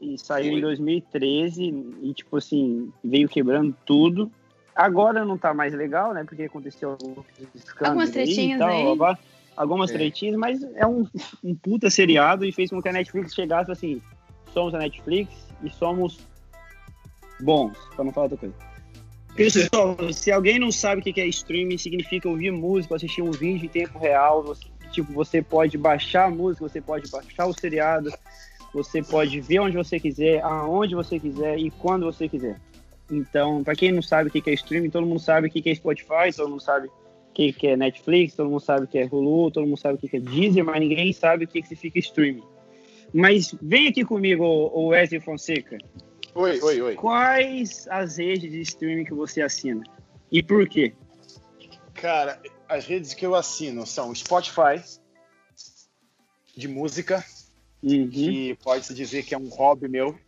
E 0.00 0.18
saiu 0.18 0.50
Foi. 0.52 0.58
em 0.58 0.60
2013 0.62 1.62
e, 2.02 2.12
tipo 2.14 2.38
assim, 2.38 2.90
veio 3.04 3.28
quebrando 3.28 3.76
tudo. 3.84 4.32
Agora 4.74 5.24
não 5.24 5.38
tá 5.38 5.54
mais 5.54 5.72
legal, 5.74 6.12
né? 6.12 6.24
Porque 6.24 6.42
aconteceu 6.42 6.90
alguns 6.92 7.24
escândalos 7.54 7.88
Algumas 7.88 8.08
aí 8.08 8.12
tretinhas 8.14 8.56
e 8.56 8.64
tal, 8.64 8.68
aí. 8.70 8.84
Algumas 9.56 9.90
É. 9.90 9.94
tretinhas, 9.94 10.36
mas 10.36 10.62
é 10.74 10.86
um, 10.86 11.06
um 11.42 11.54
puta 11.54 11.88
seriado 11.88 12.44
e 12.44 12.52
fez 12.52 12.70
com 12.70 12.82
que 12.82 12.88
a 12.88 12.92
Netflix 12.92 13.34
chegasse 13.34 13.70
assim, 13.70 14.02
somos 14.52 14.74
a 14.74 14.78
Netflix 14.78 15.30
e 15.62 15.70
somos 15.70 16.20
bons, 17.40 17.76
pra 17.94 18.04
não 18.04 18.12
falar 18.12 18.24
outra 18.24 18.38
coisa. 18.38 18.54
Pessoal, 19.34 19.96
se 20.12 20.32
alguém 20.32 20.58
não 20.58 20.70
sabe 20.70 21.00
o 21.00 21.04
que 21.04 21.20
é 21.20 21.26
streaming, 21.26 21.78
significa 21.78 22.28
ouvir 22.28 22.50
música, 22.50 22.96
assistir 22.96 23.22
um 23.22 23.30
vídeo 23.30 23.66
em 23.66 23.68
tempo 23.68 23.98
real. 23.98 24.42
Você, 24.42 24.64
tipo, 24.90 25.12
você 25.12 25.42
pode 25.42 25.76
baixar 25.76 26.26
a 26.26 26.30
música, 26.30 26.68
você 26.68 26.80
pode 26.80 27.10
baixar 27.10 27.46
o 27.46 27.52
seriado, 27.52 28.10
você 28.72 29.02
pode 29.02 29.40
ver 29.40 29.60
onde 29.60 29.76
você 29.76 30.00
quiser, 30.00 30.42
aonde 30.42 30.94
você 30.94 31.18
quiser 31.18 31.58
e 31.58 31.70
quando 31.70 32.06
você 32.06 32.28
quiser. 32.28 32.58
Então, 33.10 33.62
para 33.62 33.76
quem 33.76 33.92
não 33.92 34.02
sabe 34.02 34.28
o 34.28 34.32
que 34.32 34.50
é 34.50 34.54
streaming, 34.54 34.90
todo 34.90 35.06
mundo 35.06 35.20
sabe 35.20 35.46
o 35.46 35.50
que 35.50 35.68
é 35.68 35.74
Spotify, 35.74 36.34
todo 36.34 36.50
mundo 36.50 36.62
sabe 36.62 36.90
o 37.50 37.52
que 37.54 37.66
é 37.66 37.76
Netflix, 37.76 38.34
todo 38.34 38.48
mundo 38.50 38.60
sabe 38.60 38.84
o 38.84 38.88
que 38.88 38.98
é 38.98 39.04
Hulu, 39.04 39.50
todo 39.50 39.66
mundo 39.66 39.78
sabe 39.78 39.94
o 39.94 39.98
que 39.98 40.16
é 40.16 40.20
Deezer, 40.20 40.64
mas 40.64 40.80
ninguém 40.80 41.12
sabe 41.12 41.44
o 41.44 41.48
que 41.48 41.60
significa 41.62 41.98
streaming. 41.98 42.42
Mas 43.12 43.54
vem 43.60 43.88
aqui 43.88 44.04
comigo, 44.04 44.44
o 44.44 44.88
Wesley 44.88 45.20
Fonseca. 45.20 45.78
Oi, 46.34 46.60
oi, 46.60 46.80
oi. 46.82 46.94
quais 46.94 47.86
as 47.88 48.18
redes 48.18 48.50
de 48.50 48.60
streaming 48.60 49.04
que 49.04 49.14
você 49.14 49.40
assina? 49.42 49.82
E 50.30 50.42
por 50.42 50.68
quê? 50.68 50.92
Cara, 51.94 52.40
as 52.68 52.84
redes 52.86 53.14
que 53.14 53.24
eu 53.24 53.34
assino 53.34 53.86
são 53.86 54.14
Spotify, 54.14 54.82
de 56.56 56.68
música, 56.68 57.24
Uhum. 57.82 58.08
que 58.08 58.54
pode-se 58.64 58.92
dizer 58.94 59.22
que 59.24 59.34
é 59.34 59.38
um 59.38 59.48
hobby 59.48 59.86
meu, 59.88 60.18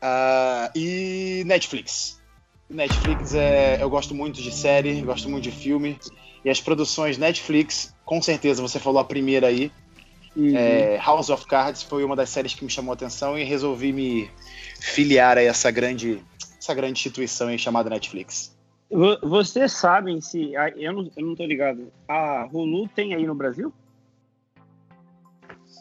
Ah, 0.00 0.70
e 0.76 1.42
Netflix. 1.46 2.15
Netflix 2.68 3.34
é. 3.34 3.80
Eu 3.82 3.88
gosto 3.88 4.14
muito 4.14 4.40
de 4.42 4.50
série, 4.52 5.00
gosto 5.02 5.28
muito 5.28 5.44
de 5.44 5.50
filme, 5.52 5.98
e 6.44 6.50
as 6.50 6.60
produções 6.60 7.16
Netflix, 7.18 7.94
com 8.04 8.20
certeza 8.20 8.60
você 8.62 8.78
falou 8.78 9.00
a 9.00 9.04
primeira 9.04 9.46
aí, 9.48 9.70
Uhum. 10.36 10.54
é, 10.54 10.98
House 10.98 11.30
of 11.30 11.46
Cards 11.46 11.82
foi 11.82 12.04
uma 12.04 12.14
das 12.14 12.28
séries 12.28 12.52
que 12.54 12.62
me 12.62 12.70
chamou 12.70 12.92
a 12.92 12.94
atenção 12.94 13.38
e 13.38 13.42
resolvi 13.42 13.90
me 13.90 14.30
filiar 14.78 15.38
a 15.38 15.42
essa 15.42 15.70
grande, 15.70 16.22
essa 16.60 16.74
grande 16.74 16.92
instituição 16.92 17.48
aí 17.48 17.58
chamada 17.58 17.88
Netflix. 17.88 18.54
Vo- 18.90 19.18
Vocês 19.22 19.72
sabem 19.72 20.20
se. 20.20 20.52
Eu 20.76 20.92
não, 20.92 21.10
eu 21.16 21.26
não 21.26 21.34
tô 21.34 21.46
ligado. 21.46 21.90
A 22.06 22.46
Hulu 22.52 22.86
tem 22.88 23.14
aí 23.14 23.26
no 23.26 23.34
Brasil? 23.34 23.72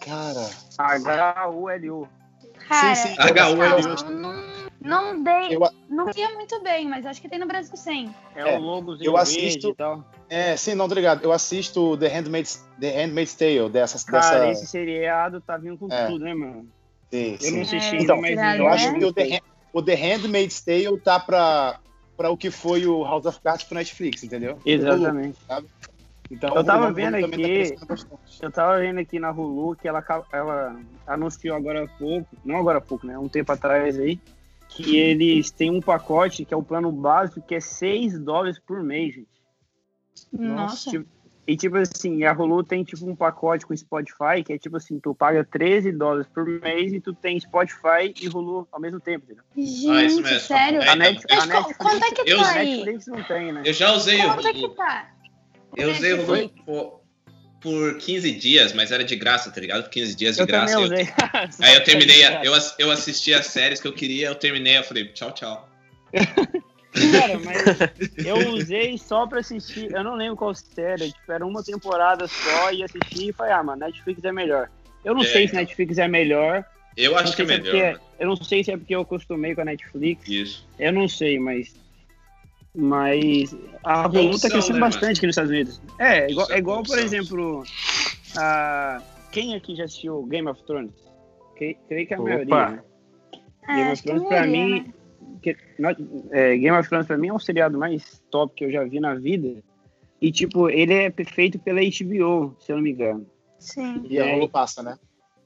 Cara, 0.02 0.50
H-U-L-U. 0.78 2.08
Cara, 2.70 2.96
sim, 2.96 3.10
HU, 3.20 4.12
não, 4.20 4.32
não, 4.86 5.24
dei. 5.24 5.56
Eu- 5.56 5.62
Não 5.90 6.10
ia 6.16 6.30
muito 6.36 6.62
bem, 6.64 6.88
mas 6.88 7.06
acho 7.06 7.22
que 7.22 7.30
tem 7.30 7.40
no 7.40 7.48
Brasil 7.48 7.76
sim. 7.76 8.14
É, 8.36 8.42
É, 8.54 8.58
o 8.58 8.62
logozinho 8.62 9.08
eu 9.10 9.14
verde 9.14 9.22
assisto- 9.38 9.70
e 9.70 9.76
tal. 9.76 10.04
é, 10.30 10.56
sim, 10.58 10.76
não, 10.76 10.88
tô 10.88 10.96
ligado. 10.96 11.24
Eu 11.24 11.32
assisto 11.32 11.98
The 11.98 12.08
Handmaid's, 12.08 12.66
The 12.80 12.90
Handmaid's 13.04 13.36
Tale, 13.36 13.70
dessa. 13.70 14.06
Cara, 14.12 14.40
dessa... 14.48 14.52
esse 14.64 14.68
seriado 14.68 15.42
tá 15.42 15.58
vindo 15.58 15.78
com 15.78 15.92
É. 15.92 16.08
tudo, 16.08 16.24
né, 16.26 16.34
mano? 16.34 16.68
Sim, 17.14 17.34
Eu 17.34 17.38
sim. 17.40 17.56
não 17.56 17.62
assisti 17.62 17.96
É, 17.96 18.02
Então, 18.02 18.22
mas 18.22 18.58
Eu 18.58 18.68
acho 18.68 18.94
que 18.94 19.06
o 19.06 19.14
The, 19.14 19.42
o 19.74 19.82
The 19.82 19.96
Handmaid's 19.96 20.62
Tale 20.64 21.00
tá 21.00 21.20
pra, 21.20 21.80
pra 22.18 22.30
o 22.30 22.38
que 22.38 22.50
foi 22.52 22.86
o 22.88 23.04
House 23.04 23.26
of 23.26 23.40
Cards 23.42 23.64
pro 23.66 23.76
Netflix, 23.76 24.24
entendeu? 24.24 24.60
Exatamente. 24.66 25.38
Então, 26.32 26.56
Eu 26.56 26.64
tava 26.64 26.90
nome 26.90 26.96
vendo 26.96 27.22
também 27.22 27.40
tá 27.40 27.76
aqui- 27.76 27.86
bastante. 27.86 28.20
Eu 28.42 28.52
tava 28.52 28.80
vendo 28.80 29.00
aqui 29.00 29.20
na 29.20 29.30
Hulu 29.32 29.76
que 29.76 29.88
ela, 29.88 30.04
ela 30.34 30.76
anunciou 31.06 31.56
agora 31.56 31.84
há 31.84 31.88
pouco, 32.00 32.28
não 32.44 32.58
agora 32.58 32.80
há 32.80 32.82
pouco, 32.82 33.06
né? 33.06 33.18
Um 33.20 33.30
tempo 33.30 33.52
atrás 33.52 34.00
aí, 34.00 34.20
que 34.76 34.98
eles 34.98 35.52
têm 35.52 35.72
um 35.72 35.82
pacote 35.82 36.44
que 36.46 36.54
é 36.54 36.58
o 36.58 36.64
plano 36.64 36.92
básico, 36.92 37.42
que 37.42 37.56
é 37.56 37.60
6 37.60 38.20
dólares 38.20 38.60
por 38.60 38.84
mês, 38.84 39.14
gente. 39.16 39.28
Nossa. 40.32 40.90
Tipo, 40.92 41.06
e 41.48 41.56
tipo 41.56 41.78
assim, 41.78 42.24
a 42.24 42.34
Hulu 42.34 42.64
tem 42.64 42.84
tipo 42.84 43.08
um 43.08 43.16
pacote 43.16 43.66
com 43.66 43.76
Spotify, 43.78 44.44
que 44.44 44.52
é 44.54 44.58
tipo 44.58 44.78
assim, 44.78 45.00
tu 45.00 45.14
paga 45.14 45.44
13 45.46 45.92
dólares 45.92 46.28
por 46.34 46.44
mês 46.46 46.92
e 46.92 47.00
tu 47.00 47.14
tem 47.14 47.40
Spotify 47.40 48.14
e 48.20 48.28
Hulu 48.28 48.68
ao 48.72 48.80
mesmo 48.82 49.00
tempo, 49.00 49.26
entendeu? 49.26 49.44
Gente, 49.56 49.90
Ah, 49.90 50.04
isso 50.04 50.22
mesmo. 50.22 50.40
sério? 50.40 50.82
É, 50.82 50.90
A, 50.90 50.96
Net, 50.96 51.20
então, 51.24 51.38
a 51.38 51.40
Mas 51.42 51.50
qual- 51.52 51.64
Netflix, 51.64 51.78
quanto 51.78 52.04
é 52.04 52.12
que 52.24 52.32
Eu- 52.32 52.38
tá 52.40 52.44
a 52.48 52.52
aí? 52.54 52.70
Netflix 52.78 53.08
não 53.08 53.24
tem, 53.24 53.52
né? 53.52 53.62
Eu 53.66 53.74
já 53.74 53.92
usei 53.94 54.20
o 54.20 54.24
Quanto 54.26 54.48
é 54.48 54.54
que 54.54 54.66
Hulu. 54.66 54.76
tá? 54.76 55.12
Eu 55.78 55.92
usei 55.92 56.14
o 56.14 56.24
Hulu? 56.24 57.05
Por, 57.66 57.94
por 57.94 57.98
15 57.98 58.32
dias, 58.32 58.74
mas 58.74 58.92
era 58.92 59.04
de 59.04 59.16
graça, 59.16 59.52
tá 59.52 59.60
ligado? 59.60 59.84
Por 59.84 59.90
15 59.90 60.16
dias 60.16 60.36
de 60.36 60.42
Eu 60.42 60.48
graça. 60.48 60.74
eu-. 60.74 60.84
Aí 61.66 61.76
eu 61.76 61.84
terminei, 61.84 62.24
a- 62.26 62.44
eu, 62.44 62.54
eu 62.80 62.92
assisti 62.92 63.34
as 63.34 63.48
séries 63.48 63.82
que 63.82 63.88
eu 63.88 63.94
queria, 63.94 64.28
eu 64.28 64.36
terminei, 64.36 64.78
eu 64.78 64.84
falei, 64.84 65.06
tchau, 65.08 65.32
tchau. 65.32 65.70
Cara, 67.12 67.38
mas 67.40 67.58
eu 68.26 68.38
usei 68.54 68.98
só 68.98 69.28
pra 69.28 69.40
assistir. 69.40 69.92
Eu 69.92 70.02
não 70.04 70.16
lembro 70.16 70.38
qual 70.38 70.56
série. 70.56 71.12
Tipo, 71.12 71.32
era 71.32 71.46
uma 71.46 71.62
temporada 71.62 72.26
só 72.28 72.72
e 72.72 72.84
assisti 72.84 73.30
e 73.30 73.34
falei, 73.34 73.52
ah, 73.52 73.62
mano, 73.64 73.82
Netflix 73.86 74.24
é 74.24 74.32
melhor. 74.32 74.70
Eu 75.04 75.14
não 75.14 75.22
É, 75.22 75.26
sei 75.26 75.42
se 75.42 75.48
então. 75.54 75.60
Netflix 75.60 75.98
é 75.98 76.08
melhor. 76.08 76.64
Eu 76.96 77.18
acho 77.18 77.36
que 77.36 77.42
é 77.42 77.46
se 77.46 77.52
melhor. 77.52 77.66
porque- 77.94 78.06
eu 78.18 78.28
não 78.28 78.36
sei 78.38 78.64
se 78.64 78.72
é 78.72 78.78
porque 78.78 78.96
eu 78.96 79.02
acostumei 79.02 79.54
com 79.54 79.60
a 79.62 79.66
Netflix. 79.66 80.26
Isso. 80.30 80.66
Eu 80.80 80.94
não 80.94 81.08
sei, 81.10 81.38
mas. 81.38 81.76
Mas 82.76 83.56
a 83.84 84.08
Hulu 84.08 84.28
opção, 84.32 84.40
tá 84.42 84.50
crescendo 84.50 84.76
né, 84.76 84.82
bastante 84.82 85.18
aqui 85.18 85.28
nos 85.28 85.34
Estados 85.34 85.52
Unidos. 85.52 85.82
É, 86.00 86.30
igual, 86.30 86.52
é 86.52 86.58
igual 86.58 86.84
por 86.84 86.98
exemplo, 87.00 87.64
a... 88.38 89.02
quem 89.32 89.56
aqui 89.56 89.76
já 89.76 89.86
assistiu 89.86 90.24
Game 90.24 90.48
of 90.50 90.62
Thrones? 90.66 90.94
Que- 91.58 91.78
Creio 91.88 92.08
que 92.08 92.14
a 92.14 92.20
Opa. 92.20 92.30
maioria. 92.30 92.70
Né? 92.70 92.84
É, 93.68 93.76
Game 93.76 93.92
of 93.94 94.04
Thrones 94.04 94.24
pra 94.28 94.40
maioria, 94.42 94.66
mim. 94.66 94.80
né? 94.82 94.94
que- 95.42 95.58
not- 95.80 96.04
é, 96.32 96.58
Game 96.58 96.78
of 96.78 96.90
Thrones 96.90 97.08
pra 97.08 97.18
mim 97.18 97.28
é 97.30 97.34
o 97.34 97.40
seriado 97.40 97.78
mais 97.78 98.22
top 98.30 98.54
que 98.56 98.66
eu 98.66 98.72
já 98.72 98.84
vi 98.84 99.00
na 99.00 99.16
vida. 99.16 99.64
E, 100.22 100.32
tipo, 100.32 100.70
ele 100.70 100.94
é 100.94 101.12
feito 101.26 101.58
pela 101.60 101.80
HBO, 101.82 102.56
se 102.60 102.72
eu 102.72 102.76
não 102.78 102.84
me 102.84 102.92
engano. 102.92 103.26
Sim. 103.60 104.06
E 104.10 104.20
a. 104.20 104.36
Hulu 104.36 104.50
passa, 104.50 104.82
né? 104.84 104.98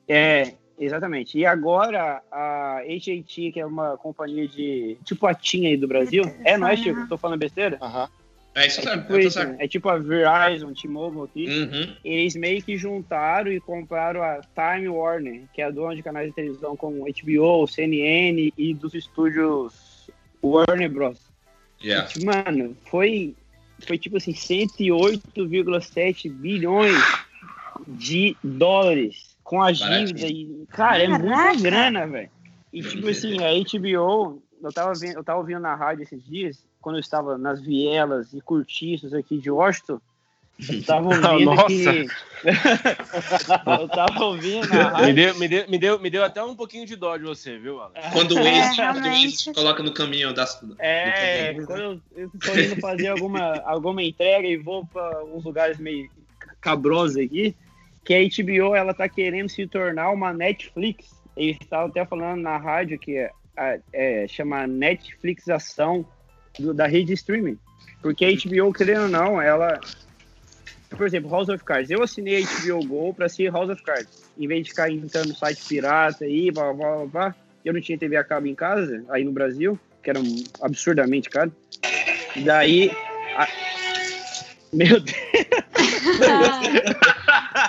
É, 0.07 0.53
exatamente. 0.79 1.37
E 1.37 1.45
agora 1.45 2.21
a 2.31 2.79
AT&T, 2.79 3.51
que 3.51 3.59
é 3.59 3.65
uma 3.65 3.97
companhia 3.97 4.47
de 4.47 4.97
tipo 5.03 5.27
a 5.27 5.33
TIM 5.33 5.67
aí 5.67 5.77
do 5.77 5.87
Brasil. 5.87 6.23
É, 6.43 6.57
não 6.57 6.67
é, 6.67 6.75
Chico? 6.75 7.07
Tô 7.07 7.17
falando 7.17 7.39
besteira? 7.39 7.77
Aham. 7.81 8.09
É 8.55 8.65
isso, 8.67 8.79
É 8.79 8.97
tipo, 8.97 9.13
Eu 9.13 9.21
tô 9.21 9.27
isso, 9.27 9.39
é 9.39 9.67
tipo 9.67 9.89
a 9.89 9.97
Verizon, 9.97 10.73
T-Mobile 10.73 11.23
aqui. 11.23 11.47
Uhum. 11.47 11.95
Eles 12.03 12.35
meio 12.35 12.61
que 12.63 12.75
juntaram 12.77 13.51
e 13.51 13.59
compraram 13.59 14.23
a 14.23 14.41
Time 14.41 14.89
Warner, 14.89 15.43
que 15.53 15.61
é 15.61 15.65
a 15.65 15.71
dona 15.71 15.95
de 15.95 16.01
canais 16.03 16.29
de 16.29 16.35
televisão 16.35 16.75
como 16.75 17.05
HBO, 17.05 17.67
CNN 17.67 18.51
e 18.57 18.73
dos 18.73 18.95
estúdios 18.95 20.09
Warner 20.43 20.89
Bros. 20.91 21.19
Yeah. 21.81 22.07
Tipo, 22.07 22.25
Mano, 22.25 22.75
foi, 22.85 23.35
foi 23.85 23.97
tipo 23.97 24.17
assim, 24.17 24.33
108,7 24.33 26.29
bilhões 26.29 27.01
de 27.87 28.35
dólares 28.43 29.28
com 29.49 29.63
a 29.63 29.71
dívida. 29.71 30.27
E, 30.27 30.67
cara, 30.69 31.01
é 31.01 31.07
muita 31.07 31.55
grana, 31.55 32.05
velho. 32.05 32.29
E 32.71 32.83
tipo 32.83 33.09
assim, 33.09 33.39
a 33.43 33.49
HBO, 33.49 34.43
eu 34.61 34.71
tava, 34.71 34.93
vendo, 34.93 35.15
eu 35.15 35.23
tava 35.23 35.39
ouvindo 35.39 35.59
na 35.59 35.73
rádio 35.73 36.03
esses 36.03 36.23
dias, 36.23 36.63
quando 36.79 36.97
eu 36.97 36.99
estava 36.99 37.35
nas 37.35 37.59
vielas 37.59 38.31
e 38.31 38.41
cortiços 38.41 39.11
aqui 39.11 39.39
de 39.39 39.49
Washington, 39.49 39.99
eu 40.69 40.83
tava 40.83 41.07
ouvindo 41.33 41.45
Nossa. 41.45 41.65
que. 41.65 42.05
eu 43.81 43.87
tava 43.89 44.23
ouvindo 44.23 44.67
na 44.67 44.75
Me 44.75 44.83
rádio. 44.83 45.15
deu, 45.15 45.35
me, 45.39 45.47
deu, 45.47 45.67
me, 45.67 45.77
deu, 45.79 45.99
me 45.99 46.09
deu 46.11 46.23
até 46.23 46.43
um 46.43 46.55
pouquinho 46.55 46.85
de 46.85 46.95
dó 46.95 47.17
de 47.17 47.23
você, 47.23 47.57
viu, 47.57 47.81
Alan? 47.81 47.93
Quando 48.13 48.35
o 48.35 48.37
É, 48.37 48.75
quando 48.75 48.97
o 48.97 49.01
realmente. 49.01 49.25
Waze 49.25 49.37
te 49.45 49.53
coloca 49.53 49.81
no 49.81 49.91
caminho 49.95 50.31
das. 50.31 50.63
É, 50.77 51.55
quando 51.65 51.81
eu, 51.81 52.01
eu 52.15 52.31
tô 52.39 52.53
indo 52.53 52.79
fazer 52.79 53.07
alguma, 53.07 53.59
alguma 53.65 54.03
entrega 54.03 54.47
e 54.47 54.57
vou 54.57 54.85
para 54.85 55.25
uns 55.25 55.43
lugares 55.43 55.79
meio 55.79 56.07
cabrosos 56.61 57.17
aqui, 57.17 57.55
que 58.03 58.13
a 58.13 58.19
HBO 58.21 58.75
ela 58.75 58.93
tá 58.93 59.07
querendo 59.07 59.49
se 59.49 59.67
tornar 59.67 60.11
uma 60.11 60.33
Netflix. 60.33 61.09
Eles 61.37 61.57
estavam 61.61 61.87
até 61.87 62.05
falando 62.05 62.41
na 62.41 62.57
rádio 62.57 62.97
que 62.99 63.17
é, 63.17 63.79
é, 63.93 64.27
chama 64.27 64.65
Netflixação 64.67 66.05
do- 66.57 66.73
da 66.73 66.87
rede 66.87 67.07
de 67.07 67.13
streaming. 67.13 67.57
Porque 68.01 68.25
a 68.25 68.29
HBO, 68.29 68.73
querendo 68.73 69.03
ou 69.03 69.09
não, 69.09 69.41
ela. 69.41 69.79
Por 70.89 71.05
exemplo, 71.05 71.29
House 71.29 71.49
of 71.49 71.63
Cards. 71.63 71.91
Eu 71.91 72.01
assinei 72.01 72.37
a 72.43 72.45
HBO 72.45 72.83
Go 72.85 73.13
pra 73.13 73.25
assistir 73.27 73.51
House 73.51 73.69
of 73.69 73.81
Cards. 73.83 74.23
Em 74.37 74.47
vez 74.47 74.63
de 74.63 74.69
ficar 74.71 74.89
entrando 74.91 75.29
no 75.29 75.35
site 75.35 75.63
pirata 75.67 76.25
aí, 76.25 76.49
blá 76.51 76.73
blá 76.73 76.95
blá 76.95 77.05
blá. 77.05 77.35
Eu 77.63 77.73
não 77.73 77.81
tinha 77.81 77.97
TV 77.97 78.15
a 78.15 78.23
cabo 78.23 78.47
em 78.47 78.55
casa, 78.55 79.03
aí 79.09 79.23
no 79.23 79.31
Brasil, 79.31 79.77
que 80.01 80.09
era 80.09 80.19
absurdamente 80.61 81.29
caro. 81.29 81.51
Daí. 82.43 82.89
a- 83.35 83.47
Meu 84.71 84.99
Deus! 84.99 85.15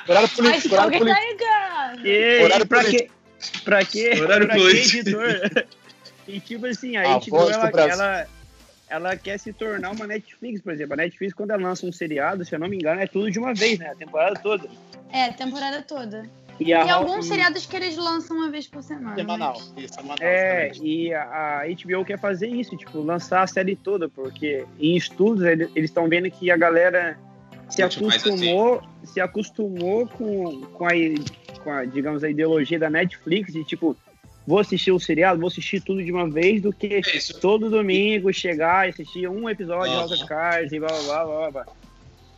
Horário 0.08 0.28
Mas 0.28 0.32
político, 0.34 0.74
horário 0.74 0.98
político. 0.98 1.38
tá. 1.38 1.92
Que, 2.02 2.40
Horário 2.44 2.66
pra 2.66 2.80
político. 2.84 3.12
quê? 3.12 3.60
Pra 3.64 3.84
quê? 3.84 4.10
Horário 4.20 4.46
pra 4.46 4.56
que 4.56 4.62
político. 4.62 4.98
editor? 5.08 5.66
E 6.28 6.40
tipo 6.40 6.66
assim, 6.66 6.96
a 6.96 7.14
A 7.16 7.18
voz 7.18 7.56
do 7.56 7.78
ela, 7.78 7.90
ela, 7.90 8.26
ela 8.88 9.16
quer 9.16 9.38
se 9.38 9.52
tornar 9.52 9.90
uma 9.90 10.06
Netflix, 10.06 10.60
por 10.60 10.72
exemplo. 10.72 10.94
A 10.94 10.96
Netflix, 10.96 11.32
quando 11.32 11.50
ela 11.52 11.62
lança 11.62 11.86
um 11.86 11.92
seriado, 11.92 12.44
se 12.44 12.54
eu 12.54 12.58
não 12.58 12.68
me 12.68 12.76
engano, 12.76 13.00
é 13.00 13.06
tudo 13.06 13.30
de 13.30 13.38
uma 13.38 13.54
vez, 13.54 13.78
né? 13.78 13.90
A 13.90 13.94
temporada 13.94 14.38
toda. 14.40 14.68
É, 15.12 15.24
a 15.24 15.32
temporada 15.32 15.82
toda. 15.82 16.28
E, 16.60 16.74
a, 16.74 16.82
Tem 16.82 16.90
alguns 16.90 17.24
e- 17.24 17.28
seriados 17.28 17.64
que 17.64 17.74
eles 17.74 17.96
lançam 17.96 18.36
uma 18.36 18.50
vez 18.50 18.68
por 18.68 18.82
semana. 18.82 19.14
Semanal. 19.16 19.54
mas- 19.58 19.84
Isso, 19.84 19.94
semanal. 19.94 20.16
É, 20.20 20.66
exatamente. 20.66 20.84
e 20.86 21.14
a, 21.14 21.22
a 21.22 21.62
HBO 21.68 22.04
quer 22.04 22.18
fazer 22.20 22.48
isso, 22.48 22.76
tipo, 22.76 23.00
lançar 23.00 23.42
a 23.42 23.46
série 23.46 23.74
toda, 23.74 24.08
porque 24.08 24.64
em 24.78 24.94
estudos 24.96 25.42
ele- 25.44 25.70
eles 25.74 25.88
estão 25.90 26.06
vendo 26.08 26.30
que 26.30 26.50
a 26.50 26.56
galera 26.56 27.18
se 27.70 27.82
acostumou, 27.82 28.82
se 29.04 29.20
acostumou 29.20 30.06
com, 30.06 30.60
com, 30.74 30.86
a, 30.86 30.90
com 31.62 31.70
a, 31.72 31.84
digamos, 31.86 32.22
a 32.22 32.28
ideologia 32.30 32.78
da 32.78 32.90
Netflix 32.90 33.52
de 33.52 33.64
tipo, 33.64 33.96
vou 34.46 34.58
assistir 34.58 34.90
o 34.92 34.98
seriado, 35.00 35.38
vou 35.40 35.48
assistir 35.48 35.80
tudo 35.80 36.02
de 36.04 36.10
uma 36.12 36.28
vez, 36.28 36.60
do 36.60 36.72
que 36.72 36.86
É 36.96 37.00
todo 37.40 37.70
domingo 37.70 38.32
chegar 38.32 38.86
e 38.86 38.90
assistir 38.90 39.28
um 39.28 39.48
episódio 39.48 39.92
de 39.92 39.96
House 39.96 40.12
of. 40.12 40.26
Cards 40.28 40.72
e 40.72 40.78
blá 40.80 40.88
blá 40.88 41.24
blá 41.24 41.24
blá 41.24 41.50
blá. 41.50 41.66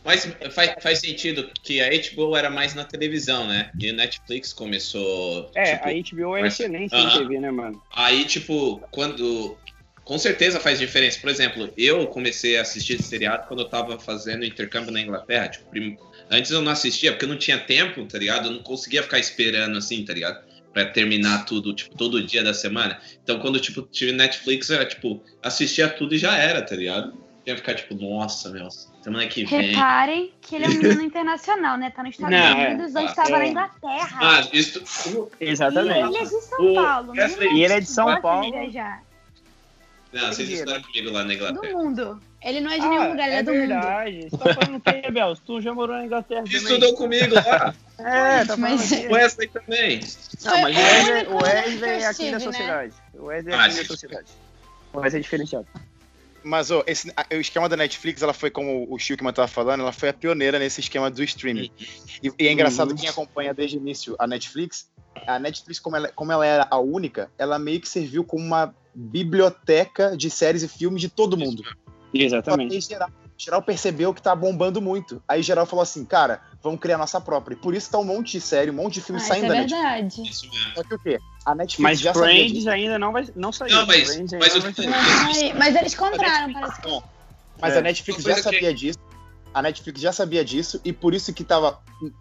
Mas 0.03 0.25
faz, 0.51 0.75
faz 0.81 0.99
sentido 0.99 1.49
que 1.63 1.79
a 1.81 1.89
HBO 1.89 2.35
era 2.35 2.49
mais 2.49 2.73
na 2.75 2.83
televisão, 2.83 3.47
né? 3.47 3.71
E 3.79 3.89
o 3.89 3.93
Netflix 3.93 4.51
começou. 4.51 5.49
É, 5.55 5.75
tipo, 5.77 5.87
a 5.87 5.91
HBO 6.27 6.37
é 6.37 6.41
mas- 6.41 6.59
excelente 6.59 6.93
em 6.93 6.97
Aham. 7.05 7.19
TV, 7.19 7.39
né, 7.39 7.51
mano? 7.51 7.81
Aí, 7.91 8.25
tipo, 8.25 8.79
quando. 8.91 9.57
Com 10.03 10.17
certeza 10.17 10.59
faz 10.59 10.79
diferença. 10.79 11.17
Por 11.21 11.29
exemplo, 11.29 11.71
eu 11.77 12.05
comecei 12.07 12.57
a 12.57 12.61
assistir 12.63 12.95
esse 12.95 13.03
seriado 13.03 13.47
quando 13.47 13.61
eu 13.61 13.69
tava 13.69 13.97
fazendo 13.97 14.43
intercâmbio 14.43 14.91
na 14.91 14.99
Inglaterra. 14.99 15.47
Tipo, 15.47 15.69
prim- 15.69 15.97
antes 16.29 16.51
eu 16.51 16.61
não 16.61 16.73
assistia 16.73 17.13
porque 17.13 17.23
eu 17.23 17.29
não 17.29 17.37
tinha 17.37 17.57
tempo, 17.57 18.05
tá 18.05 18.17
ligado? 18.19 18.47
Eu 18.49 18.51
não 18.51 18.63
conseguia 18.63 19.01
ficar 19.01 19.19
esperando 19.19 19.77
assim, 19.77 20.03
tá 20.03 20.13
ligado? 20.13 20.43
pra 20.73 20.85
terminar 20.87 21.45
tudo, 21.45 21.71
tipo, 21.75 21.95
todo 21.95 22.25
dia 22.25 22.43
da 22.43 22.51
semana. 22.51 22.99
Então, 23.21 23.39
quando, 23.39 23.59
tipo, 23.59 23.83
tive 23.83 24.11
Netflix, 24.11 24.71
era, 24.71 24.83
tipo, 24.83 25.23
assistia 25.43 25.87
tudo 25.87 26.15
e 26.15 26.17
já 26.17 26.35
era, 26.35 26.63
tá 26.63 26.75
ligado? 26.75 27.13
Ia 27.45 27.57
ficar, 27.57 27.75
tipo, 27.75 27.93
nossa, 27.95 28.49
meu, 28.49 28.69
semana 29.01 29.27
que 29.27 29.43
vem. 29.45 29.71
Reparem 29.71 30.33
que 30.41 30.55
ele 30.55 30.65
é 30.65 30.69
um 30.69 30.73
menino 30.73 31.01
internacional, 31.03 31.77
né? 31.77 31.89
Tá 31.89 32.01
nos 32.03 32.13
Estados 32.15 32.31
Não, 32.37 32.45
é. 32.61 32.67
Unidos, 32.69 32.95
antes 32.95 33.09
estava 33.09 33.29
na 33.31 33.43
é. 33.43 33.47
Inglaterra. 33.49 34.19
Ah, 34.21 34.47
isso... 34.53 35.29
E 35.41 35.45
Exatamente. 35.49 36.07
ele 36.07 36.17
é 36.17 36.23
de 36.23 36.29
São 36.41 36.71
O- 36.71 36.73
Paulo. 36.75 37.13
nem 37.13 37.23
aí- 37.25 37.47
E 37.57 37.63
ele 37.65 37.73
é 37.73 37.79
de 37.81 37.85
São 37.87 38.21
Paulo. 38.21 38.49
Não, 40.13 40.27
vocês 40.27 40.47
estudaram 40.47 40.81
comigo 40.83 41.11
lá 41.11 41.19
na 41.21 41.25
Do 41.27 41.33
Inglaterra. 41.33 41.73
mundo. 41.73 42.21
Ele 42.43 42.61
não 42.61 42.71
é 42.71 42.75
de 42.77 42.87
nenhum 42.87 43.01
Ah, 43.01 43.07
lugar, 43.07 43.25
ele 43.27 43.35
é, 43.35 43.39
é 43.39 43.43
do 43.43 43.51
mundo. 43.53 43.59
verdade. 43.67 44.27
Você 44.29 44.37
tá 44.37 44.53
falando 44.53 44.75
o 44.77 44.81
quê, 44.81 45.11
Bel? 45.11 45.35
Tu 45.45 45.61
já 45.61 45.73
morou 45.73 45.95
na 45.97 46.05
Inglaterra 46.05 46.43
também. 46.43 46.57
Estudou 46.57 46.93
comigo 46.95 47.35
lá. 47.35 47.73
É, 47.99 48.43
tá 48.43 48.57
Mas-. 48.57 48.91
O 48.91 49.11
Wesley 49.13 49.47
também. 49.49 49.99
Não, 50.43 50.61
mas 50.61 50.75
o 50.75 50.79
Wesley, 50.79 51.27
o 51.27 51.33
lugar 51.33 51.53
Wesley 51.55 51.89
é 52.01 52.07
aqui 52.07 52.25
da 52.25 52.31
né? 52.31 52.39
sociedade. 52.39 52.93
O 53.13 53.25
Wesley 53.25 53.53
é 53.53 53.57
Ah, 53.57 53.65
aqui 53.65 53.75
da 53.77 53.85
sociedade. 53.85 54.27
O 54.91 54.97
Wesley 54.99 55.19
é 55.19 55.21
diferenciado. 55.23 55.67
Mas 56.43 56.71
ó, 56.71 56.83
esse, 56.85 57.11
o 57.31 57.35
esquema 57.35 57.69
da 57.69 57.77
Netflix, 57.77 58.21
ela 58.21 58.33
foi, 58.33 58.51
como 58.51 58.87
o 58.89 58.99
Chilkman 58.99 59.33
tava 59.33 59.47
falando, 59.47 59.81
ela 59.81 59.91
foi 59.91 60.09
a 60.09 60.13
pioneira 60.13 60.59
nesse 60.59 60.81
esquema 60.81 61.09
do 61.09 61.23
streaming. 61.23 61.71
E, 62.21 62.31
e 62.39 62.47
é 62.47 62.51
engraçado 62.51 62.91
Uhum. 62.91 62.95
quem 62.95 63.09
acompanha 63.09 63.53
desde 63.53 63.77
o 63.77 63.79
início 63.79 64.15
a 64.19 64.27
Netflix, 64.27 64.89
a 65.25 65.39
Netflix, 65.39 65.79
como 65.79 65.95
ela, 65.95 66.09
como 66.09 66.31
ela 66.31 66.45
era 66.45 66.67
a 66.69 66.77
única, 66.79 67.31
ela 67.37 67.57
meio 67.57 67.79
que 67.79 67.87
serviu 67.87 68.23
como 68.23 68.43
uma 68.43 68.75
biblioteca 68.93 70.15
de 70.15 70.29
séries 70.29 70.63
e 70.63 70.67
filmes 70.67 71.01
de 71.01 71.09
todo 71.09 71.37
mundo. 71.37 71.63
Exatamente. 72.13 72.75
Geral, 73.43 73.59
geral 73.59 73.61
percebeu 73.61 74.13
que 74.13 74.21
tá 74.21 74.35
bombando 74.35 74.81
muito. 74.81 75.21
Aí 75.27 75.41
geral 75.43 75.65
falou 75.65 75.83
assim, 75.83 76.03
cara, 76.05 76.41
vamos 76.61 76.79
criar 76.79 76.97
nossa 76.97 77.19
própria. 77.19 77.55
E 77.55 77.57
por 77.57 77.73
isso 77.75 77.89
tá 77.91 77.97
um 77.97 78.03
monte 78.03 78.33
de 78.33 78.41
série, 78.41 78.71
um 78.71 78.73
monte 78.75 78.95
de 78.95 78.99
Ah, 79.01 79.03
filme 79.03 79.19
isso 79.21 79.27
saindo 79.29 79.45
é 79.45 79.49
da 79.49 79.55
Netflix. 79.55 79.81
verdade. 79.83 80.29
Isso 80.29 80.49
mesmo. 80.49 80.73
Só 80.75 80.83
que 80.83 80.93
o 80.95 80.99
quê? 80.99 81.19
A 81.45 81.55
Netflix 81.55 81.79
Mas 81.83 81.99
já 81.99 82.13
sabia 82.13 82.29
Friends 82.29 82.53
disso. 82.53 82.69
ainda 82.69 82.97
não, 82.99 83.11
vai, 83.11 83.27
não 83.35 83.51
saiu. 83.51 83.75
Não, 83.75 83.85
mas- 83.85 84.17
mas 84.17 84.27
não 84.63 84.73
sair. 84.73 84.87
Mas, 84.89 85.53
mas 85.57 85.75
eles 85.75 85.95
compraram, 85.95 86.53
parece 86.53 86.81
que. 86.81 87.01
Mas 87.61 87.73
É. 87.73 87.77
a 87.77 87.81
Netflix 87.81 88.23
já 88.23 88.33
coisa 88.33 88.49
que- 88.49 88.55
sabia 88.55 88.73
disso. 88.73 88.99
A 89.53 89.61
Netflix 89.61 90.01
já 90.01 90.11
sabia 90.11 90.43
disso 90.43 90.81
e 90.83 90.91
por 90.91 91.13
isso 91.13 91.31
que 91.31 91.43
tava 91.43 91.77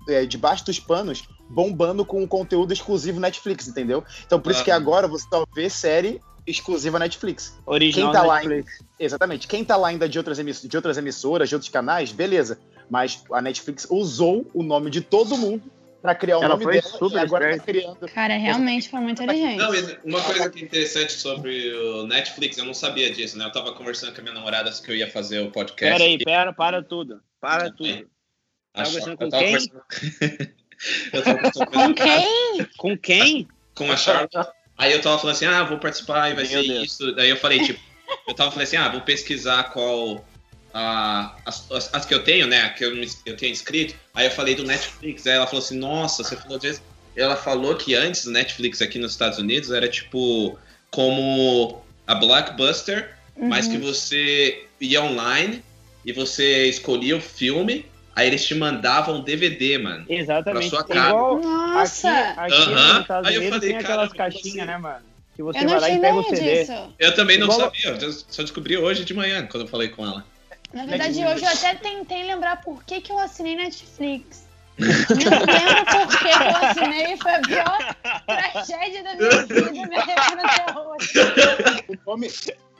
é, 0.09 0.26
debaixo 0.26 0.64
dos 0.67 0.79
panos 0.79 1.25
bombando 1.49 2.05
com 2.05 2.23
o 2.23 2.29
conteúdo 2.29 2.73
exclusivo 2.73 3.19
Netflix, 3.19 3.67
entendeu? 3.67 4.05
Então 4.26 4.38
por 4.38 4.52
isso 4.52 4.62
que 4.62 4.71
Ah. 4.71 4.76
agora 4.76 5.09
você 5.09 5.26
só 5.33 5.45
vê 5.55 5.69
série 5.71 6.21
exclusiva 6.46 6.99
Netflix. 6.99 7.58
Original 7.66 8.12
Quem 8.12 8.20
tá 8.20 8.26
lá 8.26 8.34
Netflix. 8.37 8.78
Exatamente. 8.99 9.46
Quem 9.49 9.64
tá 9.64 9.76
lá 9.76 9.88
ainda 9.88 10.08
de 10.08 10.18
outras, 10.18 10.38
emiss- 10.38 10.62
de 10.68 10.76
outras 10.76 10.96
emissoras, 10.99 11.49
de 11.49 11.54
outros 11.54 11.70
canais, 11.70 12.12
beleza. 12.12 12.58
Mas 12.90 13.22
a 13.32 13.40
Netflix 13.40 13.87
usou 13.90 14.49
o 14.52 14.62
nome 14.62 14.90
de 14.90 15.00
todo 15.00 15.37
mundo 15.37 15.70
pra 16.02 16.14
criar 16.14 16.38
o 16.38 16.40
Ela 16.42 16.49
nome 16.54 16.64
foi 16.64 16.72
dela 16.80 16.88
super 16.99 17.16
e 17.16 17.18
agora 17.20 17.50
esperta. 17.54 17.58
tá 17.58 17.72
criando. 17.99 18.12
Cara, 18.12 18.37
realmente 18.37 18.88
foi 18.90 19.00
muito 19.00 19.22
inteligente. 19.22 19.56
Não, 19.56 19.70
uma 20.04 20.20
coisa 20.22 20.50
que 20.50 20.61
é 20.61 20.62
interessante 20.64 21.12
sobre 21.12 21.72
o 21.75 22.06
Netflix, 22.06 22.58
eu 22.58 22.64
não 22.64 22.75
sabia 22.75 23.12
disso, 23.12 23.38
né? 23.38 23.44
Eu 23.44 23.52
tava 23.52 23.72
conversando 23.72 24.12
com 24.12 24.20
a 24.20 24.22
minha 24.25 24.34
namorada 24.34 24.70
que 24.72 24.90
eu 24.90 24.96
ia 24.96 25.08
fazer 25.11 25.40
o 25.40 25.50
podcast. 25.52 25.92
Pera 25.96 26.02
aí, 26.04 26.18
pera, 26.18 26.52
para 26.52 26.82
tudo. 26.82 27.20
Para 27.40 27.70
Tudo. 27.70 28.08
A 28.75 28.82
Tava 28.84 28.88
conversando 28.88 29.16
com 29.18 29.25
eu 29.25 29.30
tava 29.30 29.42
quem? 29.44 29.52
conversando- 29.52 29.82
eu 31.12 31.22
tava 31.22 31.37
conversando 31.37 31.66
Com 31.70 31.94
quem? 31.94 32.66
Com 32.78 32.99
quem? 32.99 33.49
com 33.75 33.92
a 33.92 33.96
Charlotte. 33.96 34.49
Aí 34.82 34.92
eu 34.92 35.00
tava 35.00 35.16
falando 35.18 35.36
assim, 35.36 35.46
ah, 35.46 35.62
vou 35.62 35.78
participar 35.78 36.30
e 36.30 36.34
vai 36.34 36.44
Meu 36.44 36.62
ser 36.62 36.66
Deus. 36.68 36.84
isso. 36.92 37.12
Daí 37.14 37.30
eu 37.30 37.36
falei, 37.36 37.60
tipo, 37.64 37.80
eu 38.26 38.34
tava 38.34 38.50
falando 38.50 38.64
assim, 38.66 38.76
ah, 38.76 38.88
vou 38.88 39.00
pesquisar 39.02 39.64
qual. 39.64 40.24
ah, 40.74 41.36
as, 41.46 41.70
as, 41.70 41.94
as 41.94 42.04
que 42.04 42.12
eu 42.12 42.24
tenho, 42.24 42.46
né? 42.48 42.68
Que 42.70 42.84
eu, 42.84 42.92
eu 43.26 43.36
tenho 43.36 43.52
inscrito. 43.52 43.94
Aí 44.12 44.26
eu 44.26 44.30
falei 44.32 44.54
do 44.56 44.64
Netflix. 44.64 45.24
Aí 45.26 45.34
ela 45.34 45.46
falou 45.46 45.64
assim, 45.64 45.76
nossa, 45.78 46.24
você 46.24 46.36
falou 46.36 46.58
disso. 46.58 46.82
Ela 47.14 47.36
falou 47.36 47.76
que 47.76 47.94
antes 47.94 48.24
do 48.24 48.30
Netflix 48.32 48.82
aqui 48.82 48.98
nos 48.98 49.12
Estados 49.12 49.38
Unidos 49.38 49.70
era 49.70 49.88
tipo 49.88 50.58
como 50.90 51.82
a 52.06 52.14
Blockbuster, 52.14 53.16
mas 53.36 53.68
que 53.68 53.76
Uhum. 53.76 53.82
você 53.82 54.66
ia 54.80 55.02
online 55.02 55.62
e 56.04 56.12
você 56.12 56.66
escolhia 56.66 57.16
o 57.16 57.20
filme, 57.20 57.86
aí 58.14 58.26
eles 58.26 58.45
te 58.45 58.54
mandavam 58.54 59.17
um 59.17 59.21
DVD, 59.23 59.78
mano. 59.78 60.04
Exatamente. 60.08 60.69
Pra 60.71 60.78
sua 60.78 60.84
casa. 60.89 61.08
Igual 61.08 61.41
Nossa! 61.41 62.10
aqui, 62.10 62.41
aqui 62.41 62.54
Aham. 62.54 62.93
nos 62.93 63.00
Estados 63.02 63.28
Aí 63.28 63.34
eu 63.34 63.41
Unidos 63.41 63.58
falei, 63.58 63.71
tem 63.75 63.78
aquelas 63.78 64.13
caixinhas, 64.13 64.47
assim? 64.47 64.65
né, 64.67 64.78
mano? 64.78 65.04
Que 65.34 65.43
você 65.43 65.58
Eu 65.58 65.63
não 65.65 65.71
vai 65.71 65.80
lá 65.80 65.91
e 65.91 65.99
pega 66.00 66.15
o 66.19 66.23
CD. 66.25 66.58
disso. 66.60 66.95
Eu 66.99 67.15
também 67.15 67.39
não 67.39 67.47
Igual- 67.47 67.60
sabia, 67.60 67.91
eu 68.06 68.13
só 68.13 68.43
descobri 68.43 68.76
hoje 68.76 69.04
de 69.04 69.15
manhã, 69.15 69.47
quando 69.47 69.63
eu 69.65 69.69
falei 69.69 69.89
com 69.89 70.04
ela. 70.04 70.25
Na 70.75 70.84
verdade, 70.86 71.25
hoje 71.25 71.45
eu 71.45 71.49
até 71.50 71.75
tentei 71.75 72.23
lembrar 72.25 72.60
por 72.63 72.82
que, 72.84 73.00
que 73.00 73.13
eu 73.13 73.19
assinei 73.19 73.56
Netflix. 73.56 74.50
Não 74.78 74.89
lembro 74.89 75.84
por 75.84 76.19
que 76.19 76.28
eu 76.28 76.69
assinei, 76.69 77.17
foi 77.19 77.30
a 77.34 77.41
pior 77.43 77.97
tragédia 78.26 79.02
da 79.02 79.15
minha 79.15 79.47
vida, 79.47 79.71
me 79.71 79.97
arrependo 79.97 80.43
até 80.43 80.78
hoje. 80.78 81.13
O 81.89 82.10
nome, 82.10 82.30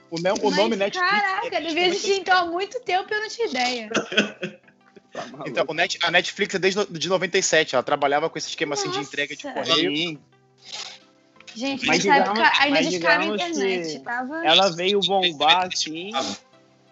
o, 0.09 0.47
o 0.47 0.51
nome 0.51 0.69
Mas, 0.75 0.79
Netflix. 0.79 1.09
Caraca, 1.11 1.61
devia 1.61 1.87
existir 1.87 2.13
então 2.19 2.35
há 2.35 2.45
muito 2.45 2.79
tempo 2.81 3.07
e 3.11 3.15
eu 3.15 3.21
não 3.21 3.29
tinha 3.29 3.47
ideia. 3.47 3.89
Tá. 5.13 5.23
Então, 5.45 5.63
o 5.67 5.73
Net- 5.75 5.99
a 6.03 6.09
Netflix 6.09 6.55
é 6.55 6.59
desde 6.59 6.79
no- 6.79 6.87
de 6.87 7.07
97, 7.07 7.75
ela 7.75 7.83
trabalhava 7.83 8.29
com 8.29 8.37
esse 8.37 8.49
esquema 8.49 8.73
assim 8.73 8.89
de 8.89 8.97
Nossa. 8.97 9.07
entrega 9.09 9.35
de 9.35 9.43
correio. 9.43 10.19
Gente, 11.55 11.85
Mas 11.85 12.03
nessa 12.03 12.19
época 12.19 12.51
ainda 12.59 12.75
mas 12.81 12.89
discava 12.89 13.13
a 13.15 13.19
digamos 13.19 13.41
internet. 13.57 13.93
que 13.93 13.99
Tava... 14.03 14.45
Ela 14.45 14.69
veio 14.71 14.99
bombar, 15.01 15.67
assim, 15.71 16.09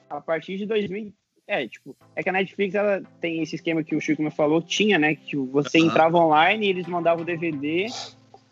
a 0.07 0.21
partir 0.21 0.57
de 0.57 0.67
2000. 0.67 1.11
É, 1.47 1.67
tipo, 1.67 1.95
é 2.15 2.21
que 2.21 2.29
a 2.29 2.31
Netflix 2.31 2.75
ela 2.75 3.01
tem 3.19 3.41
esse 3.41 3.55
esquema 3.55 3.83
que 3.83 3.95
o 3.95 3.99
Chico 3.99 4.21
me 4.21 4.29
falou, 4.29 4.61
tinha, 4.61 4.99
né? 4.99 5.15
Que 5.15 5.25
tipo, 5.25 5.47
você 5.47 5.79
Aham. 5.79 5.87
entrava 5.87 6.17
online 6.17 6.67
e 6.67 6.69
eles 6.69 6.85
mandavam 6.87 7.23
o 7.23 7.25
DVD. 7.25 7.87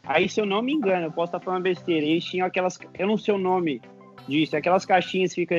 Aí, 0.03 0.27
se 0.27 0.41
eu 0.41 0.45
não 0.45 0.61
me 0.63 0.73
engano, 0.73 1.05
eu 1.05 1.11
posso 1.11 1.27
estar 1.29 1.39
falando 1.39 1.63
besteira, 1.63 2.03
eles 2.05 2.25
tinham 2.25 2.47
aquelas. 2.47 2.79
Eu 2.97 3.05
não 3.07 3.17
sei 3.17 3.33
o 3.35 3.37
nome 3.37 3.79
disso, 4.27 4.57
aquelas 4.57 4.85
caixinhas 4.85 5.31
que 5.33 5.41
fica. 5.41 5.55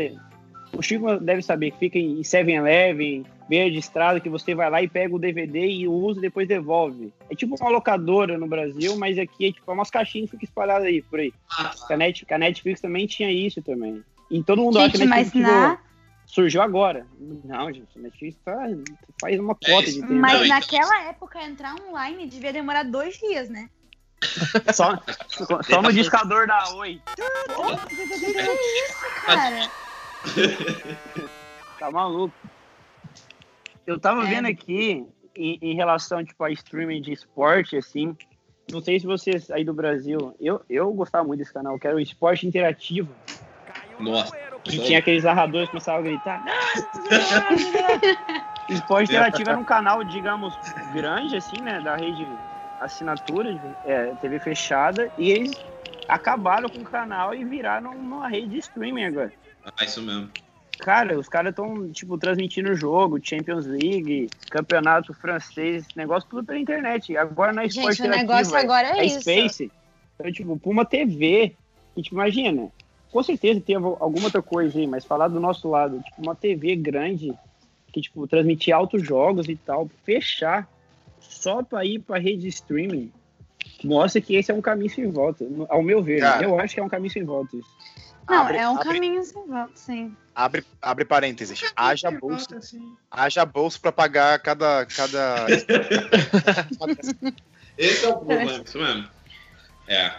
O 0.72 0.82
Chico 0.82 1.18
deve 1.18 1.42
saber 1.42 1.70
que 1.70 1.78
fica 1.78 1.98
em 1.98 2.20
7-Eleven, 2.22 3.24
beira 3.50 3.68
de 3.68 3.78
estrada, 3.78 4.20
que 4.20 4.28
você 4.30 4.54
vai 4.54 4.70
lá 4.70 4.80
e 4.80 4.86
pega 4.88 5.12
o 5.12 5.18
DVD 5.18 5.66
e 5.66 5.88
usa 5.88 6.20
e 6.20 6.22
depois 6.22 6.46
devolve. 6.46 7.12
É 7.28 7.34
tipo 7.34 7.56
uma 7.60 7.68
locadora 7.68 8.38
no 8.38 8.46
Brasil, 8.46 8.96
mas 8.96 9.18
aqui 9.18 9.46
é 9.48 9.52
tipo 9.52 9.72
umas 9.72 9.90
caixinhas 9.90 10.30
que 10.30 10.36
ficam 10.36 10.44
espalhadas 10.48 10.86
aí, 10.86 11.02
por 11.02 11.18
aí. 11.18 11.34
Ah, 11.58 11.72
Que 11.86 11.92
a, 11.92 11.96
Net, 11.96 12.24
que 12.24 12.32
a 12.32 12.38
Netflix 12.38 12.80
também 12.80 13.08
tinha 13.08 13.30
isso 13.32 13.60
também. 13.60 14.04
E 14.30 14.40
todo 14.44 14.62
mundo 14.62 14.78
acha 14.78 14.90
que 14.92 14.98
Gente, 14.98 15.06
a 15.08 15.10
mas 15.10 15.24
Netflix 15.34 15.48
na, 15.48 15.78
surgiu 16.26 16.62
agora. 16.62 17.04
Não, 17.44 17.72
gente, 17.72 17.88
a 17.98 18.00
Netflix 18.00 18.36
tá, 18.44 18.56
faz 19.20 19.40
uma 19.40 19.56
É 19.60 19.70
cota 19.72 19.88
isso. 19.88 19.94
de 20.00 20.06
tempo. 20.06 20.14
mas 20.14 20.32
Não, 20.34 20.44
então- 20.44 20.56
naquela 20.60 21.02
época 21.08 21.42
entrar 21.42 21.74
online 21.88 22.28
devia 22.28 22.52
demorar 22.52 22.84
dois 22.84 23.18
dias, 23.18 23.48
né? 23.48 23.68
Só, 24.72 25.02
só 25.68 25.82
no 25.82 25.92
discador 25.92 26.46
da 26.46 26.62
Oi. 26.76 27.00
Que 27.16 27.22
isso, 28.32 29.24
cara? 29.26 29.70
Tá 31.80 31.90
maluco. 31.90 32.34
Eu 33.90 33.98
tava 33.98 34.22
É. 34.22 34.26
vendo 34.26 34.46
aqui, 34.46 35.04
em, 35.34 35.58
em 35.60 35.74
relação 35.74 36.24
tipo, 36.24 36.44
a 36.44 36.50
streaming 36.52 37.02
de 37.02 37.12
esporte, 37.12 37.76
assim. 37.76 38.16
Não 38.70 38.80
sei 38.80 39.00
se 39.00 39.06
vocês 39.06 39.50
aí 39.50 39.64
do 39.64 39.74
Brasil. 39.74 40.32
Eu, 40.40 40.62
eu 40.70 40.92
gostava 40.92 41.26
muito 41.26 41.40
desse 41.40 41.52
canal, 41.52 41.76
que 41.76 41.88
era 41.88 41.96
o 41.96 42.00
Esporte 42.00 42.46
Interativo. 42.46 43.12
Nossa. 43.98 44.36
Que 44.62 44.78
tinha 44.78 45.00
aqueles 45.00 45.24
narradores 45.24 45.66
que 45.68 45.72
começavam 45.72 46.00
a 46.00 46.04
gritar. 46.04 46.44
Esporte 48.68 49.10
Interativo 49.10 49.50
era 49.50 49.58
um 49.58 49.64
canal, 49.64 50.04
digamos, 50.04 50.56
grande, 50.92 51.36
assim, 51.36 51.60
né? 51.60 51.80
Da 51.80 51.96
rede 51.96 52.24
assinatura, 52.80 53.60
é, 53.84 54.14
TV 54.20 54.38
fechada, 54.38 55.10
e 55.18 55.32
eles 55.32 55.52
acabaram 56.08 56.68
com 56.68 56.78
o 56.78 56.84
canal 56.84 57.34
e 57.34 57.44
viraram 57.44 57.90
uma 57.90 58.28
rede 58.28 58.50
de 58.50 58.58
streaming 58.58 59.04
agora. 59.04 59.32
Ah, 59.64 59.84
isso 59.84 60.00
mesmo. 60.00 60.30
Cara, 60.80 61.18
os 61.18 61.28
caras 61.28 61.50
estão, 61.50 61.90
tipo, 61.92 62.16
transmitindo 62.16 62.70
o 62.70 62.74
jogo, 62.74 63.20
Champions 63.22 63.66
League, 63.66 64.28
campeonato 64.50 65.12
francês, 65.12 65.84
esse 65.86 65.96
negócio 65.96 66.28
tudo 66.28 66.44
pela 66.44 66.58
internet. 66.58 67.16
Agora 67.16 67.52
não 67.52 67.62
é 67.62 67.66
esporte 67.66 67.96
Gente, 67.98 68.02
o 68.02 68.06
interativo, 68.06 68.32
negócio 68.32 68.56
é- 68.56 68.60
agora 68.60 68.88
é 68.88 69.00
é 69.00 69.04
isso. 69.04 69.20
Space. 69.20 69.70
Então, 70.18 70.32
tipo, 70.32 70.58
pra 70.58 70.70
uma 70.70 70.84
TV, 70.84 71.54
que, 71.94 72.02
tipo, 72.02 72.16
imagina, 72.16 72.68
com 73.12 73.22
certeza 73.22 73.60
tem 73.60 73.76
alguma 73.76 74.24
outra 74.24 74.40
coisa 74.42 74.78
aí, 74.78 74.86
mas 74.86 75.04
falar 75.04 75.28
do 75.28 75.38
nosso 75.38 75.68
lado, 75.68 76.00
tipo, 76.02 76.22
uma 76.22 76.34
TV 76.34 76.76
grande, 76.76 77.32
que, 77.92 78.00
tipo, 78.00 78.26
transmitir 78.26 78.74
altos 78.74 79.02
jogos 79.02 79.48
e 79.48 79.56
tal, 79.56 79.88
fechar 80.04 80.68
só 81.20 81.62
pra 81.62 81.84
ir 81.84 81.98
pra 81.98 82.18
rede 82.18 82.42
de 82.42 82.48
streaming, 82.48 83.12
mostra 83.84 84.20
que 84.20 84.34
esse 84.36 84.50
é 84.50 84.54
um 84.54 84.60
caminho 84.62 84.90
sem 84.90 85.10
volta, 85.10 85.44
ao 85.68 85.82
meu 85.82 86.02
ver. 86.02 86.20
Cara. 86.20 86.44
eu 86.44 86.58
acho 86.58 86.74
que 86.74 86.80
é 86.80 86.82
um 86.82 86.88
caminho 86.88 87.12
sem 87.12 87.24
volta 87.24 87.56
isso. 87.56 87.68
Não, 88.30 88.42
Abre- 88.42 88.58
é 88.58 88.68
um 88.68 88.76
abre- 88.76 88.84
caminho 88.94 89.22
sem 89.24 89.46
volta, 89.46 89.72
sim. 89.74 90.16
Abre, 90.34 90.64
abre 90.80 91.04
parênteses. 91.04 91.60
Haja 91.76 92.10
bolsa, 92.10 92.58
haja 93.10 93.44
bolsa 93.44 93.78
pra 93.80 93.92
pagar 93.92 94.38
cada. 94.38 94.86
cada... 94.86 95.46
Esse 97.76 98.04
é 98.04 98.08
o 98.08 98.12
problema, 98.16 98.62
isso 98.64 98.78
mesmo. 98.78 99.08
É. 99.88 100.12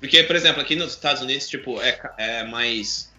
Porque, 0.00 0.22
por 0.24 0.34
exemplo, 0.34 0.60
aqui 0.60 0.74
nos 0.74 0.92
Estados 0.94 1.22
Unidos, 1.22 1.48
tipo, 1.48 1.80
é, 1.80 1.98
é 2.18 2.44
mais 2.44 3.12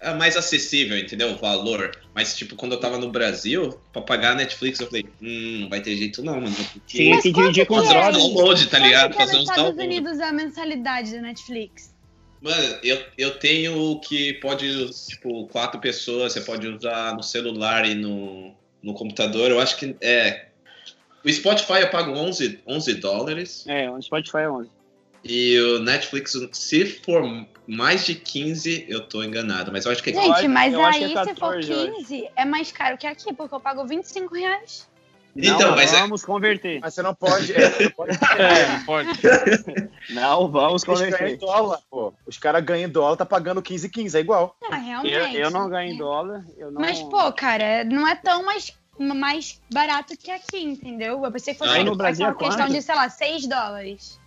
é 0.00 0.12
mais 0.12 0.36
acessível, 0.36 0.98
entendeu? 0.98 1.30
O 1.32 1.36
valor. 1.38 1.90
Mas, 2.14 2.36
tipo, 2.36 2.54
quando 2.56 2.72
eu 2.72 2.80
tava 2.80 2.98
no 2.98 3.10
Brasil, 3.10 3.80
pra 3.92 4.02
pagar 4.02 4.32
a 4.32 4.34
Netflix, 4.34 4.78
eu 4.80 4.86
falei, 4.88 5.06
hum, 5.22 5.60
não 5.62 5.68
vai 5.70 5.80
ter 5.80 5.96
jeito 5.96 6.22
não, 6.22 6.34
mano. 6.40 6.54
Porque 6.54 6.80
Tinha 6.86 7.20
que 7.22 7.32
dividir 7.32 7.66
com 7.66 7.76
os 7.76 7.88
é? 7.88 7.94
fazer 7.94 8.18
download, 8.18 8.66
tá 8.68 8.78
ligado? 8.78 9.12
É 9.12 9.16
Fazer 9.16 9.36
uns 9.36 9.42
Estados 9.42 9.64
download. 9.76 9.82
Unidos 9.86 10.20
a 10.20 10.32
mensalidade 10.32 11.12
da 11.12 11.22
Netflix? 11.22 11.94
Mano, 12.40 12.78
eu, 12.82 13.02
eu 13.18 13.38
tenho 13.38 13.92
o 13.92 14.00
que 14.00 14.34
pode, 14.34 14.90
tipo, 15.06 15.46
quatro 15.48 15.78
pessoas, 15.78 16.32
você 16.32 16.40
pode 16.40 16.66
usar 16.66 17.14
no 17.14 17.22
celular 17.22 17.84
e 17.86 17.94
no, 17.94 18.54
no 18.82 18.94
computador. 18.94 19.50
Eu 19.50 19.60
acho 19.60 19.76
que 19.76 19.94
é. 20.00 20.46
O 21.22 21.30
Spotify 21.30 21.80
eu 21.82 21.90
pago 21.90 22.12
11, 22.12 22.60
11 22.66 22.94
dólares. 22.94 23.64
É, 23.68 23.90
o 23.90 24.00
Spotify 24.00 24.38
é 24.38 24.50
11. 24.50 24.70
E 25.22 25.60
o 25.60 25.80
Netflix, 25.80 26.34
se 26.52 26.86
for 26.86 27.22
mais 27.66 28.06
de 28.06 28.14
15, 28.14 28.86
eu 28.88 29.02
tô 29.02 29.22
enganado. 29.22 29.70
Mas 29.70 29.84
eu 29.84 29.92
acho 29.92 30.02
que 30.02 30.08
é 30.08 30.16
Eu 30.16 30.22
Gente, 30.22 30.30
acho- 30.32 30.48
mas 30.48 30.72
eu 30.72 30.82
acho 30.82 31.04
aí 31.04 31.12
que 31.12 31.18
é 31.18 31.24
se 31.26 31.34
for 31.34 31.40
14 31.52 31.72
hoje. 31.74 31.92
15, 31.98 32.28
é 32.34 32.44
mais 32.46 32.72
caro 32.72 32.96
que 32.96 33.06
aqui, 33.06 33.34
porque 33.34 33.54
eu 33.54 33.60
pago 33.60 33.86
25 33.86 34.34
reais. 34.34 34.88
Então, 35.36 35.58
não, 35.70 35.76
mas 35.76 35.92
é- 35.92 36.00
vamos 36.00 36.24
converter. 36.24 36.80
Mas 36.80 36.94
você 36.94 37.02
não 37.02 37.14
pode. 37.14 37.52
é, 37.52 37.84
não 37.84 37.90
pode 37.92 38.18
É, 38.36 38.66
não 38.78 38.84
pode. 38.84 39.08
Não, 40.10 40.48
vamos 40.50 40.82
converter. 40.84 41.38
dólar, 41.38 41.80
pô. 41.88 42.12
Os 42.26 42.36
caras 42.36 42.64
ganham 42.64 42.88
em 42.88 42.92
dólar, 42.92 43.16
tá 43.16 43.24
pagando 43.24 43.62
15 43.62 43.88
15, 43.88 44.16
é 44.16 44.20
igual. 44.20 44.56
Ah, 44.70 44.76
Eu, 44.76 44.82
realmente. 45.02 45.36
eu 45.36 45.50
não 45.50 45.68
ganho 45.68 45.92
em 45.92 45.96
dólar. 45.96 46.44
Eu 46.58 46.70
não... 46.72 46.80
Mas, 46.80 47.00
pô, 47.02 47.32
cara, 47.32 47.84
não 47.84 48.06
é 48.08 48.16
tão 48.16 48.44
mais, 48.44 48.72
mais 48.98 49.60
barato 49.72 50.16
que 50.16 50.30
aqui, 50.30 50.62
entendeu? 50.64 51.24
Eu 51.24 51.30
pensei 51.32 51.54
que 51.54 51.58
fosse 51.58 51.70
Aí 51.76 51.84
no 51.84 51.94
Brasil 51.94 52.26
aquela 52.26 52.46
é 52.46 52.48
questão 52.48 52.66
quanto? 52.66 52.76
de, 52.76 52.82
sei 52.82 52.94
lá, 52.94 53.08
6 53.08 53.46
dólares. 53.46 54.20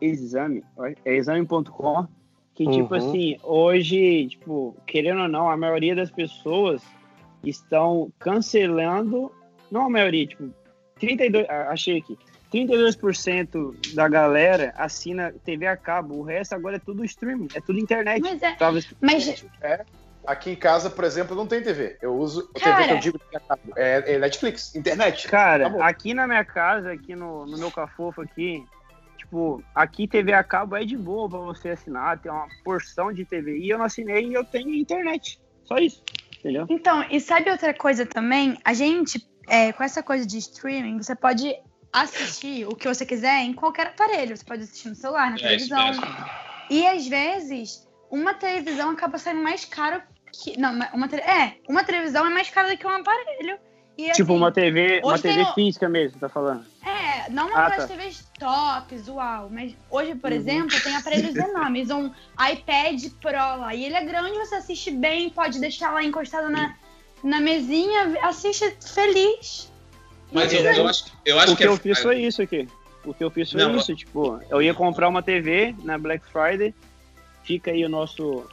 Exame, 0.00 0.64
é 1.04 1.14
exame.com, 1.16 2.06
que 2.54 2.64
tipo 2.68 2.92
Uhum. 2.94 2.98
assim, 2.98 3.36
hoje, 3.42 4.28
tipo, 4.28 4.76
querendo 4.86 5.22
ou 5.22 5.28
não, 5.28 5.48
a 5.50 5.56
maioria 5.56 5.94
das 5.94 6.10
pessoas 6.10 6.82
estão 7.44 8.12
cancelando, 8.18 9.30
não 9.70 9.86
a 9.86 9.90
maioria, 9.90 10.26
tipo, 10.26 10.52
32, 10.98 11.46
ah, 11.48 11.68
achei 11.70 11.98
aqui, 11.98 12.18
32% 12.52 13.74
da 13.94 14.08
galera 14.08 14.72
assina 14.76 15.32
TV 15.44 15.66
a 15.66 15.76
cabo, 15.76 16.16
o 16.16 16.22
resto 16.22 16.54
agora 16.54 16.76
é 16.76 16.80
tudo 16.80 17.04
streaming, 17.04 17.48
é 17.54 17.60
tudo 17.60 17.78
internet. 17.78 18.20
Mas 18.20 18.42
é. 18.42 18.52
Tava- 18.56 18.78
Mas, 19.00 19.44
Aqui 20.26 20.50
em 20.50 20.56
casa, 20.56 20.88
por 20.88 21.04
exemplo, 21.04 21.34
não 21.36 21.46
tem 21.46 21.62
TV. 21.62 21.96
Eu 22.00 22.14
uso. 22.14 22.48
A 22.54 22.60
Cara. 22.60 22.76
TV 22.76 22.88
que 22.88 22.94
eu 22.94 22.98
digo 23.00 23.18
que 23.18 23.36
é 23.36 23.40
cabo, 23.40 23.62
é, 23.76 24.14
é 24.14 24.18
Netflix, 24.18 24.74
internet. 24.74 25.28
Cara, 25.28 25.66
Acabou. 25.66 25.82
aqui 25.82 26.14
na 26.14 26.26
minha 26.26 26.44
casa, 26.44 26.92
aqui 26.92 27.14
no, 27.14 27.44
no 27.46 27.58
meu 27.58 27.70
cafofo 27.70 28.20
aqui, 28.20 28.64
tipo, 29.18 29.62
aqui 29.74 30.06
TV 30.06 30.32
a 30.32 30.44
cabo 30.44 30.76
é 30.76 30.84
de 30.84 30.96
boa 30.96 31.28
pra 31.28 31.38
você 31.38 31.70
assinar, 31.70 32.18
tem 32.18 32.30
uma 32.30 32.46
porção 32.64 33.12
de 33.12 33.24
TV. 33.24 33.58
E 33.58 33.70
eu 33.70 33.78
não 33.78 33.86
assinei 33.86 34.28
e 34.28 34.34
eu 34.34 34.44
tenho 34.44 34.72
internet. 34.74 35.40
Só 35.64 35.78
isso. 35.78 36.02
Entendeu? 36.38 36.66
então, 36.68 37.04
e 37.08 37.20
sabe 37.20 37.50
outra 37.50 37.72
coisa 37.72 38.04
também? 38.04 38.58
A 38.64 38.74
gente, 38.74 39.24
é, 39.48 39.72
com 39.72 39.82
essa 39.84 40.02
coisa 40.02 40.26
de 40.26 40.38
streaming, 40.38 40.98
você 40.98 41.14
pode 41.14 41.54
assistir 41.92 42.66
o 42.66 42.74
que 42.74 42.88
você 42.88 43.06
quiser 43.06 43.42
em 43.42 43.52
qualquer 43.52 43.88
aparelho. 43.88 44.36
Você 44.36 44.44
pode 44.44 44.62
assistir 44.62 44.88
no 44.88 44.94
celular, 44.94 45.30
na 45.30 45.36
É 45.36 45.40
televisão. 45.40 45.90
E 46.68 46.86
às 46.86 47.06
vezes, 47.06 47.88
uma 48.10 48.34
televisão 48.34 48.90
acaba 48.90 49.18
saindo 49.18 49.42
mais 49.42 49.64
caro 49.64 50.02
que. 50.32 50.58
Não, 50.58 50.72
uma, 50.92 51.06
é, 51.16 51.54
uma 51.68 51.84
televisão 51.84 52.26
é 52.26 52.30
mais 52.30 52.48
cara 52.50 52.68
do 52.70 52.76
que 52.76 52.86
um 52.86 52.90
aparelho. 52.90 53.58
E, 53.96 54.10
tipo, 54.12 54.32
assim, 54.32 54.40
uma 54.40 54.50
TV, 54.50 55.02
uma 55.04 55.18
TV 55.18 55.44
física 55.54 55.86
mesmo, 55.88 56.18
tá 56.18 56.28
falando. 56.28 56.64
É, 56.82 57.30
não 57.30 57.54
Ah, 57.54 57.66
aquelas 57.66 57.88
tá. 57.88 57.94
TVs 57.94 58.26
tops, 58.38 59.06
uau. 59.08 59.50
Mas 59.50 59.76
hoje, 59.90 60.14
por 60.14 60.30
Uhum. 60.30 60.36
exemplo, 60.36 60.80
tem 60.80 60.96
aparelhos 60.96 61.36
enormes. 61.36 61.90
Um 61.90 62.10
iPad 62.52 63.04
Pro 63.20 63.30
lá. 63.32 63.74
E 63.74 63.84
ele 63.84 63.94
é 63.94 64.04
grande, 64.04 64.38
você 64.38 64.54
assiste 64.54 64.90
bem, 64.90 65.28
pode 65.28 65.60
deixar 65.60 65.92
lá 65.92 66.02
encostado 66.02 66.48
na, 66.48 66.74
na 67.22 67.38
mesinha, 67.38 68.18
assiste 68.22 68.74
feliz. 68.80 69.70
Mas 70.32 70.50
eu, 70.54 70.62
eu 70.62 70.88
acho, 70.88 71.04
eu 71.26 71.38
acho 71.38 71.52
o 71.52 71.56
que 71.56 71.62
que, 71.62 71.68
eu 71.68 71.74
é, 71.74 71.76
fiz 71.76 71.98
foi 71.98 72.22
isso 72.22 72.40
aqui. 72.40 72.66
O 73.04 73.12
que 73.12 73.22
eu 73.22 73.30
fiz 73.30 73.52
foi 73.52 73.60
Não, 73.62 73.76
isso, 73.76 73.94
tipo, 73.94 74.40
eu 74.48 74.62
ia 74.62 74.72
comprar 74.72 75.08
uma 75.08 75.22
TV 75.22 75.74
na 75.82 75.98
Black 75.98 76.24
Friday. 76.32 76.74
Fica 77.42 77.70
aí 77.72 77.84
o 77.84 77.88
nosso, 77.88 78.46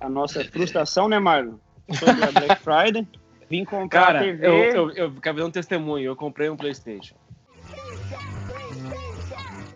a 0.00 0.08
nossa 0.08 0.44
frustração, 0.44 1.08
né, 1.08 1.18
Marlon? 1.18 1.54
Sobre 1.98 2.24
a 2.24 2.32
Black 2.32 2.56
Friday. 2.62 3.06
Vim 3.48 3.64
comprar 3.64 4.06
Cara, 4.06 4.20
a 4.20 4.22
TV. 4.22 4.46
eu, 4.46 4.52
eu, 4.52 4.90
eu 4.92 5.12
quero 5.20 5.36
ver 5.36 5.42
um 5.44 5.50
testemunho. 5.50 6.04
Eu 6.04 6.16
comprei 6.16 6.48
um 6.48 6.56
PlayStation. 6.56 7.14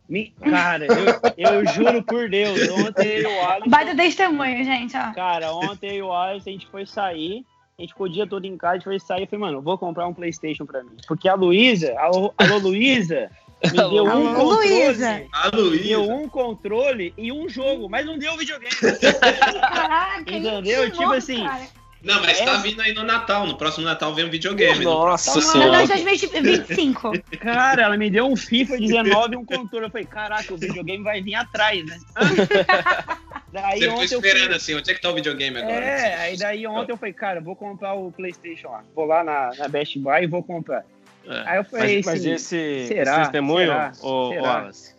Me- 0.09 0.33
Cara, 0.49 0.87
eu, 0.87 1.21
eu 1.37 1.67
juro 1.67 2.03
por 2.03 2.29
Deus, 2.29 2.69
ontem 2.69 3.07
eu 3.07 3.23
e 3.23 3.27
o 3.27 3.41
Alisson. 3.49 3.71
Baita 3.71 3.97
testemunho, 3.97 4.63
gente, 4.65 4.97
ó. 4.97 5.13
Cara, 5.13 5.53
ontem 5.55 5.91
eu 5.91 5.97
e 5.97 6.03
o 6.03 6.13
Alisson, 6.13 6.51
a 6.51 6.53
gente 6.53 6.67
foi 6.69 6.87
sair. 6.87 7.45
A 7.77 7.83
gente 7.83 7.91
ficou 7.93 8.07
o 8.07 8.11
dia 8.11 8.25
todo 8.27 8.45
em 8.45 8.57
casa, 8.57 8.73
a 8.75 8.77
gente 8.77 8.85
foi 8.85 9.01
sair. 9.01 9.23
Eu 9.23 9.27
falei, 9.27 9.41
mano, 9.47 9.59
eu 9.59 9.63
vou 9.63 9.77
comprar 9.77 10.07
um 10.07 10.15
PlayStation 10.15 10.65
pra 10.65 10.85
mim. 10.85 10.97
Porque 11.09 11.29
a 11.29 11.35
Luísa, 11.35 11.99
alô, 11.99 12.33
alô 12.39 12.59
Luísa, 12.59 13.31
me 13.71 13.77
deu 13.77 14.05
um 14.05 14.11
Alô, 14.11 14.35
controle. 14.35 14.69
Luísa. 14.87 15.23
a 15.33 15.51
Deu 15.51 15.61
Luísa. 15.65 15.99
um 16.01 16.29
controle 16.29 17.15
e 17.17 17.33
um 17.33 17.49
jogo, 17.49 17.89
mas 17.89 18.05
não 18.07 18.19
deu 18.19 18.37
videogame. 18.37 18.75
Caraca, 19.61 20.21
Entendeu? 20.21 20.91
que 20.91 20.99
Tipo 20.99 21.13
assim, 21.13 21.45
cara. 21.45 21.67
Não, 22.03 22.21
mas 22.21 22.37
tá 22.39 22.45
Essa- 22.53 22.59
vindo 22.59 22.83
aí 22.83 22.93
no 22.93 23.03
Natal. 23.03 23.47
No 23.47 23.57
próximo 23.57 23.87
Natal 23.87 24.15
vem 24.15 24.27
um 24.27 24.31
videogame. 24.31 24.85
Nossa 24.85 25.33
Meu 25.39 25.43
senhora. 25.43 25.87
Deus, 25.87 25.89
2025. 26.05 27.13
Cara, 27.41 27.83
ela 27.85 27.97
me 27.97 28.11
deu 28.11 28.27
um 28.27 28.37
FIFA 28.37 28.77
19 28.77 29.33
e 29.35 29.37
um 29.39 29.45
controle. 29.45 29.87
Eu 29.87 29.91
falei, 29.91 30.05
caraca, 30.07 30.53
o 30.53 30.59
videogame 30.59 31.03
vai 31.03 31.23
vir 31.23 31.35
atrás, 31.35 31.83
né? 31.87 31.97
daí 33.51 33.79
Você 33.79 33.85
ficou 33.87 33.95
ontem 34.03 34.15
eu 34.15 34.19
esperando 34.21 34.47
fui... 34.49 34.55
assim, 34.57 34.75
onde 34.75 34.91
é 34.91 34.95
que 34.95 35.01
tá 35.01 35.11
o 35.11 35.15
videogame 35.15 35.57
agora? 35.59 35.75
É, 35.83 36.15
aí 36.21 36.37
daí 36.37 36.67
ontem 36.67 36.93
eu 36.93 36.97
falei, 36.99 37.15
cara, 37.15 37.39
eu 37.41 37.45
vou 37.45 37.57
comprar 37.57 37.95
o 37.95 38.13
Playstation 38.13 38.69
lá. 38.69 38.85
Vou 38.95 39.07
lá 39.07 39.25
na, 39.25 39.53
na 39.57 39.67
Best 39.69 39.99
Buy 39.99 40.25
e 40.25 40.27
vou 40.27 40.43
comprar. 40.43 40.85
É. 41.27 41.43
Aí 41.51 41.57
eu 41.59 41.65
falei 41.65 41.97
Mas, 41.97 42.07
mas 42.07 42.21
assim, 42.21 42.33
esse, 42.33 42.87
será? 42.89 43.03
esse 43.13 43.21
testemunho, 43.23 43.67
Será? 43.67 43.93
ô 44.03 44.29
Será? 44.31 44.43
Wallace, 44.43 44.95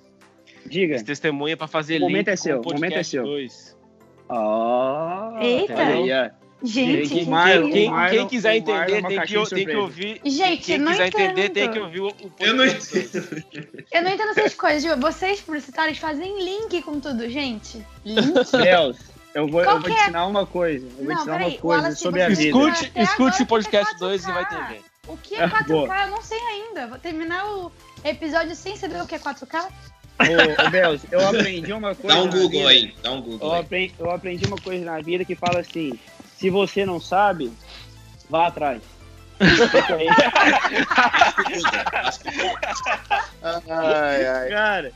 diga. 0.66 0.96
esse 0.96 1.04
testemunho 1.06 1.54
é 1.54 1.56
pra 1.56 1.68
fazer 1.68 1.98
O 1.98 2.02
momento 2.02 2.28
link 2.28 2.34
é 2.34 2.36
seu, 2.36 2.62
o 2.62 2.64
momento 2.74 2.98
é 2.98 3.04
seu. 3.04 3.24
2. 3.24 3.78
Ó, 4.30 5.38
Eita. 5.40 5.82
aí. 5.82 6.32
Gente, 6.64 7.10
Quem- 7.10 7.26
que 7.26 7.30
Marlon, 7.30 7.68
que 7.68 7.74
Quem? 7.74 7.90
Marlon- 7.92 8.18
quem 8.18 8.28
quiser 8.28 8.54
o 8.54 8.56
entender 8.56 8.86
tem 9.04 9.22
que, 9.22 9.50
tem 9.56 9.66
que 9.68 9.76
ouvir. 9.76 10.22
Gente, 10.26 10.64
quem 10.64 10.78
não 10.80 10.92
quiser 10.94 11.08
entender 11.08 11.30
entendo. 11.46 11.54
tem 11.54 11.72
que 11.72 11.80
ouvir 11.80 12.00
o, 12.00 12.08
o 12.08 12.32
Eu 12.40 12.54
não 12.56 12.66
podcast. 12.66 13.18
entendo. 13.18 13.84
Eu 13.92 14.02
não 14.04 14.12
entendo 14.12 14.30
essas 14.32 14.54
coisas. 14.56 14.84
Tipo, 14.84 15.00
vocês, 15.00 15.42
publicitários, 15.42 15.98
fazem 16.00 16.44
link 16.44 16.82
com 16.82 17.00
tudo, 17.00 17.30
gente. 17.30 17.86
Link? 18.04 18.34
Deus, 18.64 18.98
eu 19.36 19.48
vou, 19.48 19.62
Qual 19.64 19.76
eu 19.76 19.82
vou 19.82 19.92
te 19.92 19.96
é? 19.96 20.02
ensinar 20.04 20.26
uma 20.26 20.46
coisa. 20.48 20.88
Eu 20.88 20.92
vou 20.92 21.00
te 21.06 21.08
Não, 21.08 21.16
ensinar 21.18 21.34
peraí, 21.38 21.52
uma 21.52 21.60
coisa 21.60 21.82
Wallace, 21.84 22.02
sobre 22.02 22.22
a 22.24 22.30
vida. 22.30 22.42
Escute, 22.44 22.92
escute 22.96 23.44
o 23.44 23.46
podcast 23.46 23.94
você 23.94 24.00
2 24.00 24.24
e 24.24 24.32
vai 24.32 24.46
4K. 24.46 24.64
entender. 24.64 24.82
O 25.08 25.18
que 25.18 25.36
é 25.36 25.48
4K? 25.48 25.68
Boa. 25.68 26.02
Eu 26.04 26.08
não 26.12 26.22
sei 26.22 26.40
ainda. 26.40 26.88
Vou 26.88 26.98
terminar 26.98 27.46
o 27.46 27.72
episódio 28.04 28.56
sem 28.56 28.76
saber 28.76 29.02
o 29.02 29.08
que 29.08 29.16
é 29.16 29.20
4K. 29.20 29.68
Ô, 30.18 30.66
ô 30.66 30.70
Belos, 30.70 31.02
eu 31.12 31.28
aprendi 31.28 31.74
uma 31.74 31.94
coisa. 31.94 32.16
Dá 32.16 32.24
um 32.24 32.30
Google 32.30 32.50
vida. 32.50 32.70
aí, 32.70 32.96
dá 33.04 33.12
um 33.12 33.16
Eu 33.18 33.22
Google 33.22 33.54
aí. 33.54 33.60
aprendi, 33.62 33.96
eu 34.00 34.12
aprendi 34.12 34.46
uma 34.46 34.58
coisa 34.58 34.86
na 34.86 35.00
vida 35.02 35.26
que 35.26 35.36
fala 35.36 35.60
assim: 35.60 36.00
se 36.38 36.50
você 36.50 36.86
não 36.86 37.00
sabe, 37.00 37.52
vá 38.30 38.48
atrás. 38.48 38.82
Ai, 43.68 44.26
ai. 44.28 44.50
Cara, 44.50 44.92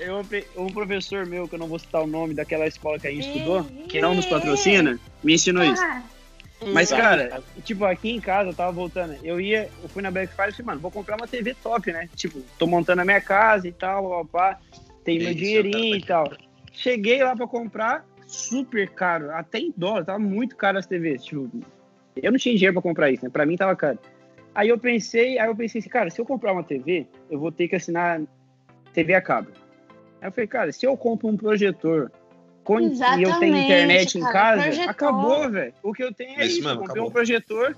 eu, 0.00 0.26
um 0.56 0.66
professor 0.68 1.24
meu, 1.26 1.48
que 1.48 1.54
eu 1.54 1.58
não 1.58 1.68
vou 1.68 1.78
citar 1.78 2.02
o 2.02 2.06
nome 2.06 2.34
daquela 2.34 2.66
escola 2.66 2.98
que 2.98 3.06
a 3.06 3.10
gente 3.10 3.28
estudou, 3.28 3.64
que 3.88 4.00
não 4.00 4.14
nos 4.14 4.26
patrocina, 4.26 4.98
me 5.22 5.34
ensinou 5.34 5.64
isso. 5.64 5.82
Mas, 6.64 6.88
Tá. 6.88 6.96
cara, 6.96 7.42
tipo, 7.62 7.84
aqui 7.84 8.10
em 8.10 8.20
casa, 8.20 8.50
eu 8.50 8.54
tava 8.54 8.72
voltando, 8.72 9.14
eu 9.22 9.40
ia, 9.40 9.68
eu 9.82 9.88
fui 9.88 10.02
na 10.02 10.10
Black 10.10 10.32
Friday 10.32 10.50
e 10.50 10.52
falei, 10.52 10.66
mano, 10.66 10.80
vou 10.80 10.90
comprar 10.90 11.16
uma 11.16 11.26
TV 11.28 11.54
top, 11.54 11.92
né? 11.92 12.08
Tipo, 12.16 12.40
tô 12.58 12.66
montando 12.66 13.02
a 13.02 13.04
minha 13.04 13.20
casa 13.20 13.68
e 13.68 13.72
tal, 13.72 14.24
papá, 14.24 14.58
tem 15.04 15.18
meu 15.18 15.34
dinheirinho 15.34 15.96
e 15.96 16.02
tal. 16.02 16.32
Cheguei 16.72 17.22
lá 17.22 17.36
pra 17.36 17.46
comprar, 17.46 18.06
super 18.26 18.88
caro, 18.88 19.30
até 19.32 19.58
em 19.58 19.72
dólar, 19.76 20.04
tava 20.04 20.18
muito 20.18 20.56
caro 20.56 20.78
as 20.78 20.86
TVs, 20.86 21.24
tipo, 21.24 21.50
eu 22.16 22.32
não 22.32 22.38
tinha 22.38 22.54
dinheiro 22.54 22.72
pra 22.72 22.82
comprar 22.82 23.10
isso, 23.10 23.24
né? 23.24 23.30
Pra 23.30 23.44
mim 23.44 23.56
tava 23.56 23.76
caro. 23.76 23.98
Aí 24.54 24.70
eu 24.70 24.78
pensei, 24.78 25.38
aí 25.38 25.48
eu 25.48 25.54
pensei 25.54 25.80
assim, 25.80 25.90
cara, 25.90 26.08
se 26.08 26.18
eu 26.18 26.24
comprar 26.24 26.52
uma 26.52 26.64
TV, 26.64 27.06
eu 27.30 27.38
vou 27.38 27.52
ter 27.52 27.68
que 27.68 27.76
assinar 27.76 28.22
TV 28.94 29.12
a 29.12 29.20
cabo. 29.20 29.50
Aí 30.22 30.28
eu 30.28 30.32
falei, 30.32 30.46
cara, 30.48 30.72
se 30.72 30.86
eu 30.86 30.96
compro 30.96 31.28
um 31.28 31.36
projetor 31.36 32.10
com, 32.66 32.80
e 32.80 32.84
eu 32.84 32.90
tenho 32.90 32.92
Exatamente, 32.92 33.64
internet 33.64 34.18
em 34.18 34.20
cara, 34.20 34.32
casa, 34.32 34.62
projetor. 34.62 34.90
acabou, 34.90 35.50
velho. 35.50 35.74
O 35.84 35.92
que 35.92 36.02
eu 36.02 36.12
tenho 36.12 36.40
é 36.40 36.46
Isso 36.46 36.58
isso. 36.58 36.68
eu 36.68 36.76
comprei 36.76 36.84
acabou. 36.90 37.08
um 37.08 37.12
projetor 37.12 37.76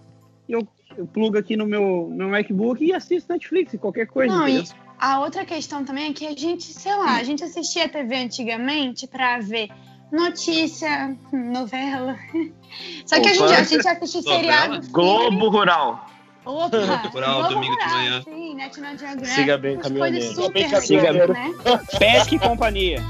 e 0.49 0.53
eu, 0.53 0.67
eu 0.97 1.07
plugo 1.07 1.37
aqui 1.37 1.57
no 1.57 1.67
meu, 1.67 2.11
meu 2.11 2.29
MacBook 2.29 2.83
e 2.83 2.95
assisto 2.95 3.31
Netflix, 3.31 3.77
qualquer 3.79 4.07
coisa. 4.07 4.35
Não, 4.35 4.49
entendeu? 4.49 4.65
e 4.65 4.89
a 4.99 5.21
outra 5.21 5.45
questão 5.45 5.85
também 5.85 6.11
é 6.11 6.13
que 6.15 6.27
a 6.27 6.35
gente, 6.35 6.65
sei 6.65 6.95
lá, 6.97 7.17
a 7.17 7.23
gente 7.23 7.45
assistia 7.45 7.85
a 7.85 7.89
TV 7.89 8.17
antigamente 8.17 9.07
pra 9.07 9.39
ver 9.39 9.69
notícia, 10.11 11.15
novela. 11.31 12.17
Só 13.05 13.21
que 13.21 13.29
a 13.29 13.33
gente, 13.35 13.43
Opa. 13.43 13.57
a 13.59 13.63
gente 13.63 13.87
assiste 13.87 14.17
Novela? 14.25 14.37
seriado. 14.41 14.91
Globo 14.91 15.49
Rural. 15.51 16.07
Opa! 16.49 16.79
Globo 17.13 17.49
domingo 17.49 17.77
de 17.77 17.85
manhã. 17.93 18.23
Sim, 18.23 18.55
National 18.55 18.97
Geographic. 18.97 19.35
Siga 19.35 19.59
bem, 19.59 19.77
caminhoneiro. 19.77 20.35
Siga 20.81 21.13
bem. 21.13 21.29
né? 21.29 21.55
Pesca 21.99 22.35
e 22.35 22.39
companhia. 22.39 23.05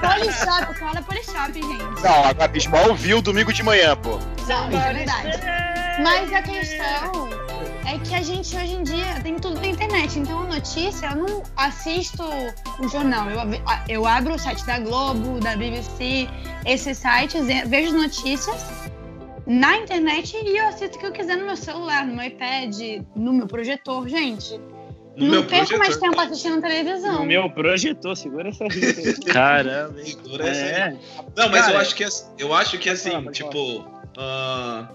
Polishop, 0.00 0.70
o 0.70 0.74
cara 0.78 1.02
Polishop, 1.02 1.52
gente. 1.52 2.02
Não, 2.02 2.24
a 2.24 2.32
Gabi 2.32 2.60
Small 2.60 2.94
viu 2.94 3.20
domingo 3.20 3.52
de 3.52 3.64
manhã, 3.64 3.96
pô. 3.96 4.20
Não, 4.46 4.66
é 4.80 4.92
verdade. 4.92 5.40
Mas 6.00 6.32
a 6.32 6.40
questão 6.42 7.28
é 7.84 7.98
que 7.98 8.14
a 8.14 8.22
gente 8.22 8.56
hoje 8.56 8.72
em 8.74 8.84
dia 8.84 9.20
tem 9.24 9.34
tudo 9.36 9.60
na 9.60 9.66
internet. 9.66 10.16
Então 10.16 10.40
a 10.42 10.44
notícia, 10.46 11.06
eu 11.08 11.16
não 11.16 11.42
assisto 11.56 12.22
o 12.78 12.88
jornal. 12.88 13.28
Eu, 13.28 13.40
eu 13.88 14.06
abro 14.06 14.34
o 14.34 14.38
site 14.38 14.64
da 14.64 14.78
Globo, 14.78 15.40
da 15.40 15.56
BBC, 15.56 16.28
esses 16.64 16.96
sites, 16.96 17.44
vejo 17.66 17.92
notícias 17.92 18.83
na 19.46 19.76
internet 19.78 20.36
e 20.36 20.56
eu 20.56 20.66
assisto 20.68 20.96
o 20.96 21.00
que 21.00 21.06
eu 21.06 21.12
quiser 21.12 21.36
no 21.36 21.46
meu 21.46 21.56
celular, 21.56 22.06
no 22.06 22.14
meu 22.16 22.24
iPad, 22.26 22.74
no 23.14 23.32
meu 23.32 23.46
projetor, 23.46 24.08
gente. 24.08 24.58
No 25.16 25.26
não 25.26 25.46
perco 25.46 25.78
mais 25.78 25.96
tempo 25.96 26.18
assistindo 26.20 26.60
televisão. 26.60 27.22
O 27.22 27.26
meu 27.26 27.48
projetor, 27.48 28.16
segura 28.16 28.48
essa. 28.48 28.64
Caramba? 29.32 30.02
Segura 30.02 30.48
essa 30.48 30.60
aí. 30.64 30.70
É, 30.72 30.96
Não, 31.36 31.48
mas 31.50 31.60
Cara, 31.66 31.72
eu 31.74 31.78
acho 31.80 31.94
que 31.94 32.02
as- 32.04 32.32
eu 32.36 32.52
acho 32.54 32.78
que 32.78 32.90
assim, 32.90 33.10
falar, 33.12 33.30
tipo, 33.30 33.86
ah, 34.18 34.88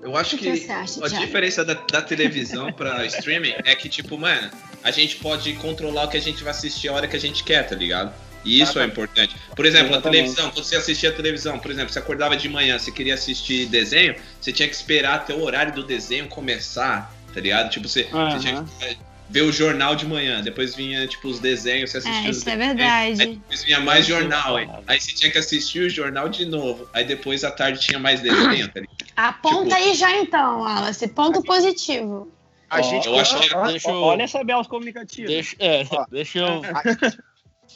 eu 0.00 0.16
acho 0.16 0.36
que 0.36 0.44
que 0.58 0.70
acha, 0.70 1.04
a 1.04 1.08
Thiago? 1.08 1.26
diferença 1.26 1.64
da, 1.64 1.74
da 1.74 2.00
televisão 2.02 2.72
pra 2.72 3.04
streaming 3.06 3.54
é 3.64 3.74
que 3.74 3.88
tipo, 3.88 4.16
mano, 4.16 4.48
a 4.84 4.92
gente 4.92 5.16
pode 5.16 5.52
controlar 5.54 6.04
o 6.04 6.08
que 6.08 6.16
a 6.16 6.20
gente 6.20 6.44
vai 6.44 6.52
assistir 6.52 6.88
a 6.88 6.92
hora 6.92 7.08
que 7.08 7.16
a 7.16 7.20
gente 7.20 7.42
quer, 7.42 7.66
tá 7.68 7.74
ligado? 7.74 8.12
E 8.44 8.60
isso 8.60 8.78
é 8.80 8.84
importante. 8.84 9.36
Por 9.54 9.64
exemplo, 9.64 9.88
a 9.88 9.90
Exatamente. 9.98 10.20
televisão, 10.22 10.50
quando 10.50 10.64
você 10.64 10.76
assistia 10.76 11.10
a 11.10 11.12
televisão, 11.12 11.58
por 11.58 11.70
exemplo, 11.70 11.92
você 11.92 11.98
acordava 11.98 12.36
de 12.36 12.48
manhã, 12.48 12.78
você 12.78 12.90
queria 12.90 13.14
assistir 13.14 13.66
desenho, 13.66 14.14
você 14.40 14.52
tinha 14.52 14.68
que 14.68 14.74
esperar 14.74 15.14
até 15.16 15.34
o 15.34 15.42
horário 15.42 15.72
do 15.72 15.82
desenho 15.84 16.26
começar, 16.28 17.14
tá 17.32 17.40
ligado? 17.40 17.70
Tipo, 17.70 17.88
você, 17.88 18.04
você 18.04 18.16
Aham. 18.16 18.38
tinha 18.40 18.62
que 18.64 18.84
eh, 18.84 18.96
ver 19.30 19.42
o 19.42 19.52
jornal 19.52 19.94
de 19.94 20.04
manhã, 20.06 20.42
depois 20.42 20.74
vinha, 20.74 21.06
tipo, 21.06 21.28
os 21.28 21.38
desenhos, 21.38 21.90
você 21.90 21.98
assistia 21.98 22.26
É, 22.28 22.30
isso 22.30 22.50
é 22.50 22.56
verdade. 22.56 23.22
Aí 23.22 23.36
depois 23.36 23.64
vinha 23.64 23.80
mais 23.80 24.06
jornal, 24.06 24.56
aí, 24.56 24.68
aí 24.86 25.00
você 25.00 25.12
tinha 25.14 25.30
que 25.30 25.38
assistir 25.38 25.80
o 25.80 25.88
jornal 25.88 26.28
de 26.28 26.44
novo. 26.44 26.88
Aí 26.92 27.04
depois 27.04 27.44
à 27.44 27.50
tarde 27.50 27.80
tinha 27.80 27.98
mais 27.98 28.20
desenho, 28.20 28.68
tá 28.68 28.80
ligado? 28.80 28.96
Aponta 29.16 29.64
Tipo- 29.64 29.74
aí 29.74 29.94
já 29.94 30.10
então, 30.18 30.60
Wallace. 30.62 31.06
Ponto 31.08 31.42
positivo. 31.42 32.30
A 32.68 32.78
Ó, 32.80 32.82
gente, 32.82 33.06
eu 33.06 33.18
acho 33.18 33.38
que- 33.38 33.54
Deixa 33.70 33.90
eu- 33.90 33.94
Olha 34.02 34.22
essa 34.22 34.42
Bells 34.42 34.66
comunicativa. 34.68 35.28
Deixa, 35.28 35.54
é, 35.58 35.86
Ó. 35.90 36.06
deixa 36.10 36.38
eu. 36.38 36.62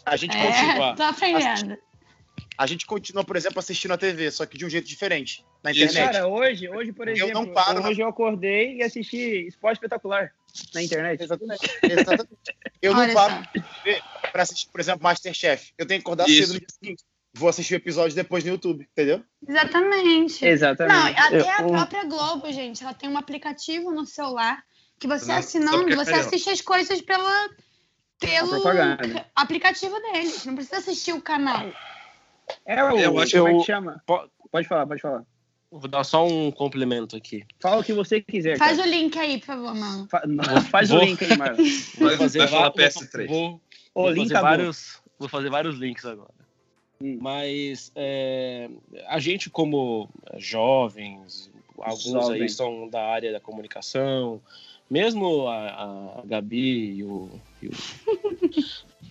A 0.07 0.17
gente 0.17 0.37
continua. 0.37 0.91
É, 0.91 0.95
tô 0.97 1.03
aprendendo. 1.03 1.79
A 2.59 2.67
gente 2.67 2.87
continua, 2.87 3.23
por 3.23 3.37
exemplo, 3.37 3.59
assistindo 3.59 3.93
a 3.93 3.99
TV, 3.99 4.31
só 4.31 4.47
que 4.47 4.57
de 4.57 4.65
um 4.65 4.71
jeito 4.71 4.87
diferente. 4.89 5.45
Na 5.63 5.73
internet. 5.73 5.95
Cara, 6.13 6.27
hoje, 6.27 6.69
hoje, 6.71 6.93
por 6.93 7.07
Eu 7.09 7.15
exemplo, 7.15 7.35
não 7.35 7.53
paro 7.53 7.83
hoje 7.87 8.01
eu 8.01 8.09
acordei 8.09 8.77
e 8.77 8.83
assisti 8.83 9.47
Esporte 9.47 9.75
Espetacular 9.77 10.33
na 10.73 10.83
internet. 10.83 11.23
Exatamente. 11.23 11.71
Exatamente. 11.83 12.29
Eu 12.81 12.95
não 12.95 13.01
Olha 13.03 13.13
paro 13.13 13.35
só. 13.55 14.31
pra 14.33 14.43
assistir, 14.43 14.69
por 14.71 14.81
exemplo, 14.81 15.03
Masterchef. 15.03 15.73
Eu 15.77 15.85
tenho 15.87 16.01
que 16.01 16.07
acordar 16.07 16.27
Isso. 16.29 16.47
cedo 16.47 16.53
no 16.55 16.59
dia 16.61 16.69
seguinte. 16.71 17.05
Vou 17.35 17.49
assistir 17.51 17.75
o 17.75 17.77
episódio 17.77 18.17
depois 18.17 18.43
no 18.45 18.51
YouTube, 18.53 18.89
entendeu? 18.91 19.23
Exatamente. 19.47 20.43
Não, 20.45 20.51
Exatamente. 20.51 21.19
até 21.21 21.51
a 21.51 21.61
Eu- 21.61 21.67
própria 21.69 22.05
Globo, 22.05 22.51
gente, 22.51 22.83
ela 22.83 22.95
tem 22.95 23.11
um 23.11 23.19
aplicativo 23.19 23.91
no 23.91 24.07
celular 24.07 24.63
que 24.99 25.07
você 25.07 25.31
assinando, 25.33 25.91
é 25.91 25.95
você 25.97 26.11
carioca. 26.13 26.29
assiste 26.29 26.49
as 26.49 26.63
coisas 26.63 27.03
pela, 27.03 27.51
pelo 28.19 28.49
propaganda. 28.51 29.27
aplicativo 29.35 29.99
deles. 30.01 30.45
Não 30.47 30.55
precisa 30.55 30.79
assistir 30.79 31.13
o 31.13 31.21
canal. 31.21 31.67
É 32.65 32.83
o. 32.83 32.99
Eu 32.99 33.19
acho 33.19 33.37
como 33.39 33.49
é 33.49 33.55
que- 33.59 33.65
chama? 33.65 34.03
Po- 34.07 34.29
Pode 34.51 34.67
falar, 34.69 34.87
pode 34.87 35.03
falar. 35.03 35.25
Vou 35.71 35.89
dar 35.89 36.05
só 36.05 36.25
um 36.27 36.51
complemento 36.53 37.17
aqui. 37.17 37.45
Fala 37.61 37.81
o 37.81 37.85
que 37.85 37.93
você 37.93 38.21
quiser. 38.23 38.57
Faz 38.57 38.77
cara. 38.79 38.89
o 38.89 38.91
link 38.91 39.19
aí, 39.19 39.39
por 39.39 39.47
favor, 39.47 39.75
mano. 39.75 40.07
Fa- 40.09 40.23
não, 40.27 40.45
faz 40.71 40.89
Vou- 40.91 41.01
o 41.01 41.05
link 41.05 41.23
aí, 41.25 41.37
Marlon. 41.37 41.57
Vai, 41.99 42.17
fazer 42.17 42.39
vai 42.39 42.49
falar 42.49 42.69
va- 42.69 42.75
PS3. 42.75 43.27
Vou, 43.29 43.61
O 43.95 44.03
vou 44.03 44.11
link 44.13 44.29
fazer 44.29 44.41
vários, 44.43 45.03
vou 45.19 45.29
fazer 45.29 45.51
vários 45.51 45.77
links 45.77 46.05
agora. 46.07 46.31
Hum. 47.03 47.19
Mas 47.21 47.91
é, 47.97 48.71
a 49.09 49.19
gente, 49.19 49.51
como 49.51 50.09
jovens, 50.39 51.51
alguns 51.79 52.05
Jovem. 52.05 52.43
aí 52.43 52.49
são 52.49 52.89
da 52.89 53.05
área 53.05 53.33
da 53.33 53.41
comunicação, 53.41 54.41
mesmo 54.91 55.47
a, 55.49 56.21
a 56.21 56.23
Gabi 56.25 56.97
e 56.99 57.05
o, 57.05 57.31
e 57.63 57.67
o, 57.69 57.73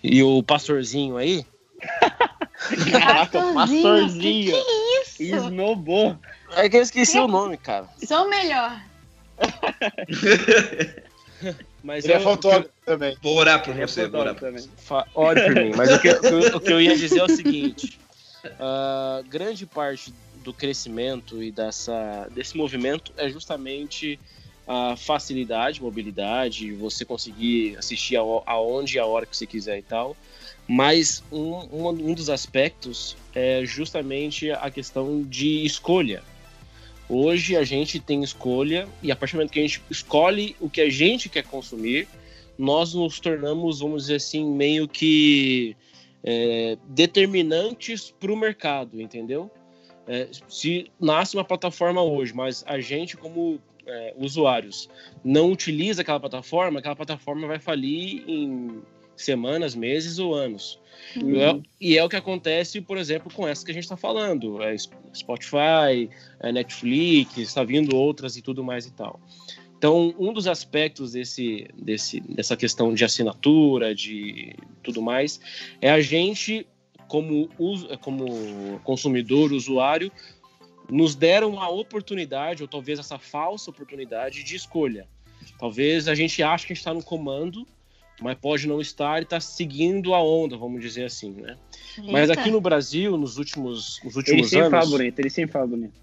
e 0.04 0.24
o 0.24 0.44
pastorzinho 0.44 1.18
aí. 1.18 1.46
Caraca, 2.92 3.42
Pastorzinho, 3.42 3.84
pastorzinho. 3.84 4.56
Isso. 5.02 5.24
Esnobou. 5.24 6.18
É 6.56 6.70
que 6.70 6.78
eu 6.78 6.82
esqueci 6.82 7.20
o 7.20 7.28
nome, 7.28 7.58
cara. 7.58 7.88
Sou 8.04 8.26
o 8.26 8.30
melhor. 8.30 8.82
Mas 11.84 12.06
Ele 12.06 12.14
é 12.14 12.18
eu- 12.18 12.70
também. 12.86 13.18
Vou 13.22 13.36
orar 13.36 13.62
por 13.64 13.72
Ele 13.72 13.84
é 13.84 13.88
você, 13.88 14.08
vou 14.08 14.22
orar 14.22 14.34
por 14.36 14.52
você. 14.52 14.70
Ore 15.14 15.42
por 15.44 15.56
mim, 15.56 15.72
mas 15.76 15.92
o 15.94 16.00
que, 16.02 16.10
o 16.10 16.22
que- 16.22 16.56
o 16.56 16.60
que 16.60 16.74
eu 16.74 16.82
ia 16.82 16.98
dizer 16.98 17.20
é 17.20 17.24
o 17.24 17.30
seguinte: 17.30 18.00
ah, 18.60 19.22
grande 19.28 19.66
parte 19.68 20.14
do 20.44 20.52
crescimento 20.54 21.44
e 21.44 21.52
dessa, 21.52 22.28
desse 22.32 22.58
movimento 22.58 23.12
é 23.18 23.30
justamente 23.30 24.20
a 24.68 24.96
facilidade, 24.96 25.82
mobilidade, 25.82 26.72
você 26.74 27.06
conseguir 27.06 27.78
assistir 27.78 28.16
ao- 28.16 28.44
aonde 28.46 28.98
e 28.98 29.00
a 29.00 29.06
hora 29.06 29.26
que 29.26 29.36
você 29.36 29.46
quiser 29.46 29.78
e 29.78 29.84
tal. 29.84 30.16
Mas 30.68 31.24
um, 31.32 31.54
um, 31.72 31.88
um 31.90 32.14
dos 32.14 32.30
aspectos 32.30 33.16
é 33.34 33.64
justamente 33.66 34.50
a 34.52 34.70
questão 34.72 35.22
de 35.22 35.64
escolha. 35.64 36.24
Hoje 37.08 37.56
a 37.56 37.64
gente 37.64 38.00
tem 38.00 38.24
escolha 38.24 38.88
e 39.04 39.12
a 39.12 39.16
partir 39.16 39.34
do 39.34 39.38
momento 39.38 39.52
que 39.52 39.60
a 39.60 39.62
gente 39.62 39.82
escolhe 39.92 40.56
o 40.60 40.68
que 40.68 40.82
a 40.82 40.90
gente 40.90 41.30
quer 41.30 41.44
consumir, 41.44 42.08
nós 42.58 42.96
nos 42.96 43.20
tornamos, 43.20 43.80
vamos 43.80 44.04
dizer 44.04 44.16
assim, 44.16 44.44
meio 44.44 44.88
que 44.88 45.78
é, 46.24 46.78
determinantes 46.88 48.12
para 48.20 48.34
o 48.34 48.36
mercado, 48.36 49.00
entendeu? 49.00 49.52
É, 50.08 50.28
se 50.50 50.92
nasce 51.00 51.36
uma 51.36 51.44
plataforma 51.44 52.02
hoje, 52.02 52.34
mas 52.34 52.64
a 52.68 52.80
gente, 52.80 53.16
como 53.16 53.60
é, 53.88 54.14
usuários, 54.18 54.90
não 55.24 55.52
utiliza 55.52 56.02
aquela 56.02 56.20
plataforma, 56.20 56.80
aquela 56.80 56.96
plataforma 56.96 57.48
vai 57.48 57.60
falir 57.60 58.24
em 58.28 58.82
semanas, 59.16 59.76
meses 59.76 60.20
ou 60.20 60.34
anos. 60.34 60.80
Uhum. 61.16 61.40
É- 61.40 61.62
e 61.80 61.98
é 61.98 62.04
o 62.04 62.10
que 62.10 62.16
acontece, 62.16 62.82
por 62.82 62.98
exemplo, 62.98 63.32
com 63.34 63.48
essa 63.48 63.64
que 63.64 63.72
a 63.72 63.74
gente 63.74 63.84
está 63.84 63.98
falando. 63.98 64.62
É 64.62 64.76
Spotify, 65.14 66.10
é 66.40 66.52
Netflix, 66.52 67.38
está 67.38 67.64
vindo 67.64 67.96
outras 67.96 68.36
e 68.36 68.42
tudo 68.42 68.64
mais 68.64 68.86
e 68.86 68.94
tal. 68.94 69.20
Então, 69.78 70.16
um 70.18 70.34
dos 70.34 70.48
aspectos 70.48 71.12
desse, 71.12 71.68
desse, 71.78 72.20
dessa 72.22 72.56
questão 72.58 72.94
de 72.94 73.04
assinatura, 73.04 73.94
de 73.94 74.56
tudo 74.82 75.02
mais, 75.02 75.40
é 75.82 75.92
a 75.92 76.02
gente, 76.02 76.66
como, 77.08 77.50
como 78.02 78.80
consumidor, 78.84 79.52
usuário, 79.52 80.12
nos 80.90 81.16
deram 81.16 81.60
a 81.60 81.70
oportunidade, 81.70 82.62
ou 82.62 82.68
talvez 82.68 83.00
essa 83.00 83.18
falsa 83.18 83.70
oportunidade 83.70 84.44
de 84.44 84.56
escolha. 84.56 85.08
Talvez 85.60 86.08
a 86.08 86.16
gente 86.16 86.42
ache 86.44 86.68
que 86.68 86.74
está 86.74 86.94
no 86.94 87.04
comando, 87.04 87.66
mas 88.22 88.38
pode 88.38 88.68
não 88.68 88.80
estar 88.80 89.20
e 89.22 89.24
está 89.24 89.40
seguindo 89.40 90.14
a 90.14 90.24
onda, 90.24 90.58
vamos 90.58 90.82
dizer 90.82 91.06
assim, 91.06 91.32
né? 91.32 91.58
Mas 92.12 92.30
Eita. 92.30 92.42
aqui 92.42 92.52
no 92.52 92.62
Brasil, 92.62 93.18
nos 93.18 93.38
últimos, 93.38 94.00
nos 94.04 94.16
Ele 94.16 94.18
últimos 94.18 94.50
sempre 94.50 94.70
fala 94.70 94.84
anos, 94.84 94.90
bonito, 94.90 95.20
ele 95.20 95.30
sempre 95.30 95.52
fala 95.52 95.68
bonito. 95.68 96.02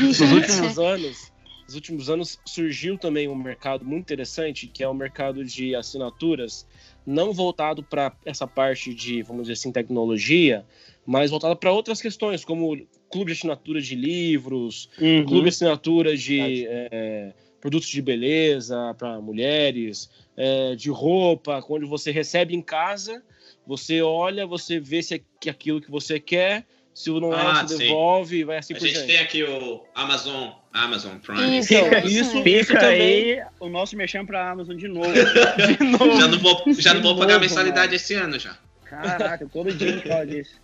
nos 0.00 0.20
últimos 0.32 0.78
anos, 0.78 1.32
nos 1.66 1.74
últimos 1.74 2.10
anos 2.10 2.38
surgiu 2.44 2.96
também 2.96 3.28
um 3.28 3.34
mercado 3.34 3.84
muito 3.84 4.02
interessante, 4.02 4.66
que 4.66 4.82
é 4.82 4.88
o 4.88 4.94
mercado 4.94 5.44
de 5.44 5.74
assinaturas, 5.74 6.66
não 7.06 7.32
voltado 7.32 7.82
para 7.82 8.12
essa 8.24 8.46
parte 8.46 8.94
de, 8.94 9.22
vamos 9.22 9.42
dizer 9.42 9.54
assim, 9.54 9.70
tecnologia, 9.70 10.64
mas 11.04 11.30
voltado 11.30 11.56
para 11.56 11.70
outras 11.70 12.00
questões, 12.00 12.44
como 12.44 12.76
clube 13.10 13.32
de 13.32 13.38
assinatura 13.38 13.80
de 13.80 13.94
livros, 13.94 14.88
Uhum. 15.00 15.24
clube 15.24 15.42
de 15.44 15.48
assinatura 15.50 16.16
de 16.16 16.66
é, 16.68 17.32
produtos 17.60 17.88
de 17.88 18.02
beleza 18.02 18.94
para 18.98 19.20
mulheres, 19.20 20.10
é, 20.36 20.74
de 20.74 20.90
roupa, 20.90 21.64
onde 21.68 21.86
você 21.86 22.10
recebe 22.10 22.54
em 22.54 22.62
casa, 22.62 23.22
você 23.66 24.02
olha, 24.02 24.46
você 24.46 24.78
vê 24.78 25.02
se 25.02 25.14
é 25.14 25.20
que- 25.40 25.50
aquilo 25.50 25.80
que 25.80 25.90
você 25.90 26.20
quer, 26.20 26.64
se 26.94 27.10
não 27.10 27.32
é, 27.32 27.36
Ah, 27.40 27.62
você 27.66 27.76
sim. 27.76 27.84
devolve 27.84 28.38
e 28.38 28.44
vai 28.44 28.56
assim 28.58 28.72
A 28.74 28.76
por 28.78 28.86
gente 28.86 28.94
diante. 28.94 29.06
tem 29.08 29.18
aqui 29.18 29.42
o 29.44 29.84
Amazon, 29.94 30.50
Amazon 30.72 31.18
Prime. 31.18 31.58
Isso, 31.58 31.68
Fica- 31.68 32.06
isso, 32.06 32.72
também- 32.72 33.00
aí 33.38 33.42
o 33.60 33.68
nosso 33.68 33.96
mexão 33.96 34.24
pra 34.24 34.50
Amazon 34.50 34.76
de 34.76 34.88
novo. 34.88 35.12
De 35.12 35.84
novo. 35.84 36.18
Já 36.20 36.28
não 36.28 36.38
vou, 36.38 36.62
já 36.74 36.94
não 36.94 37.02
vou 37.02 37.12
De 37.14 37.18
pagar 37.20 37.32
novo, 37.34 37.40
mensalidade 37.44 37.86
mano. 37.88 37.94
esse 37.96 38.14
ano 38.14 38.38
já. 38.38 38.56
Caraca, 38.84 39.46
todo 39.52 39.72
dia 39.74 39.92
gente 39.92 40.08
fala 40.08 40.26
disso. 40.26 40.54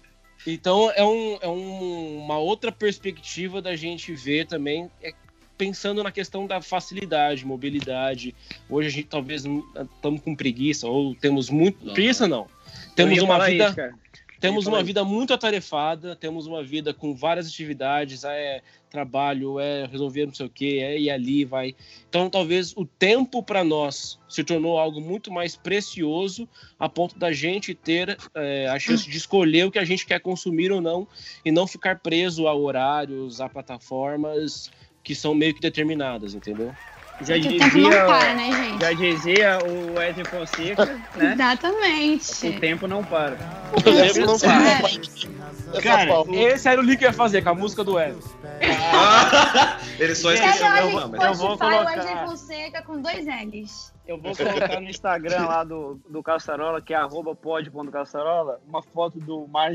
Então 0.46 0.90
é, 0.90 1.05
um, 1.05 1.38
é 1.40 1.48
um- 1.48 2.18
uma 2.24 2.38
outra 2.38 2.72
perspectiva 2.72 3.62
da 3.62 3.76
gente 3.76 4.12
ver 4.14 4.46
também, 4.46 4.90
é, 5.02 5.12
pensando 5.57 6.02
na 6.02 6.11
questão 6.11 6.46
da 6.46 6.61
facilidade, 6.61 7.46
mobilidade. 7.46 8.35
Hoje 8.68 8.88
a 8.88 8.90
gente 8.90 9.07
talvez 9.09 9.44
estamos 9.44 10.20
com 10.20 10.35
preguiça, 10.35 10.88
ou 10.88 11.14
temos 11.14 11.48
muito. 11.48 11.85
Não. 11.87 11.94
Preguiça 11.94 12.26
não. 12.26 12.48
Temos 12.96 13.18
uma 13.22 13.44
vida. 13.46 13.68
isso. 13.68 14.02
Temos 14.40 14.66
uma 14.66 14.83
vida 14.83 15.05
muito 15.05 15.33
atarefada, 15.33 16.16
temos 16.16 16.48
uma 16.48 16.64
vida 16.64 16.92
com 16.92 17.14
várias 17.14 17.46
atividades, 17.46 18.24
é 18.24 18.61
trabalho, 18.92 19.59
é 19.59 19.87
resolver 19.87 20.26
não 20.26 20.35
sei 20.35 20.46
o 20.46 20.50
que, 20.50 20.78
é 20.78 21.00
ir 21.00 21.11
ali, 21.11 21.44
vai. 21.44 21.74
Então 22.09 22.28
talvez 22.28 22.72
o 22.76 22.85
tempo 22.85 23.42
para 23.42 23.64
nós 23.64 24.18
se 24.28 24.44
tornou 24.44 24.78
algo 24.78 25.00
muito 25.00 25.33
mais 25.33 25.57
precioso 25.57 26.48
a 26.78 26.88
ponto 26.88 27.18
da 27.18 27.33
gente 27.33 27.74
ter 27.74 28.16
é, 28.35 28.68
a 28.68 28.78
chance 28.78 29.09
de 29.09 29.16
escolher 29.16 29.66
o 29.66 29.70
que 29.70 29.78
a 29.78 29.85
gente 29.85 30.07
quer 30.07 30.20
consumir 30.20 30.70
ou 30.70 30.81
não 30.81 31.09
e 31.44 31.50
não 31.50 31.66
ficar 31.66 32.00
preso 32.00 32.46
a 32.46 32.55
horários, 32.55 33.40
a 33.40 33.48
plataformas 33.48 34.70
que 35.02 35.14
são 35.14 35.35
meio 35.35 35.55
que 35.55 35.61
determinadas, 35.61 36.35
entendeu? 36.35 36.72
Já 37.20 37.38
Que 37.38 37.48
o 37.48 37.59
tempo 37.59 37.79
não 37.79 37.90
para, 37.90 38.18
dizia, 38.18 38.35
né, 38.35 38.53
gente? 38.53 38.81
já 38.81 38.92
dizia 38.92 39.59
o 39.64 39.94
Wesley 39.98 40.25
Fonseca, 40.25 40.85
né? 41.14 41.33
Exatamente. 41.35 42.48
O 42.48 42.61
tempo 42.61 42.87
não 42.88 43.05
para. 43.05 43.37
O 43.72 43.81
tempo 43.83 44.27
não 44.27 44.38
para. 44.38 45.79
É. 45.79 45.81
Cara, 45.81 46.11
Esse 46.35 46.68
era 46.68 46.81
o 46.81 46.85
link 46.85 46.98
que 46.98 47.05
eu 47.05 47.11
ia 47.11 47.14
fazer 47.14 47.42
com 47.42 47.51
a 47.51 47.55
música 47.55 47.85
do 47.85 47.94
Wesley. 47.94 48.22
Ele 49.98 50.14
só 50.14 50.33
esqueceu 50.33 50.70
meu 50.72 50.90
nome. 50.90 51.18
no 51.18 51.25
eu 51.25 51.35
vou 51.35 51.57
colocar- 51.59 51.85
Wesley 51.85 52.27
Fonseca 52.27 52.83
com 52.83 53.01
dois 53.01 53.25
L's. 53.27 53.92
Eu 54.07 54.18
vou 54.18 54.35
colocar 54.35 54.81
no 54.81 54.88
Instagram 54.88 55.46
lá 55.46 55.62
do, 55.62 56.01
do 56.09 56.22
Caçarola, 56.22 56.81
que 56.81 56.92
é 56.92 56.96
arroba 56.96 57.37
pod.caçarola, 57.37 58.61
uma 58.66 58.83
foto 58.83 59.20
do 59.20 59.46
Marlon 59.46 59.75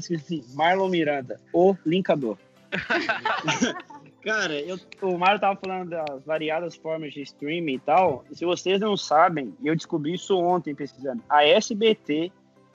Marlon 0.53 0.89
Miranda, 0.89 1.39
o 1.53 1.75
linkador. 1.85 2.37
Cara, 4.27 4.59
eu, 4.59 4.77
o 5.03 5.17
Mário 5.17 5.39
tava 5.39 5.57
falando 5.57 5.91
das 5.91 6.25
variadas 6.25 6.75
formas 6.75 7.13
de 7.13 7.21
streaming 7.21 7.75
e 7.75 7.79
tal. 7.79 8.25
E 8.29 8.35
se 8.35 8.43
vocês 8.43 8.77
não 8.77 8.97
sabem, 8.97 9.55
e 9.63 9.67
eu 9.69 9.73
descobri 9.73 10.15
isso 10.15 10.37
ontem 10.37 10.75
pesquisando, 10.75 11.23
a 11.29 11.45
SBT, 11.45 12.29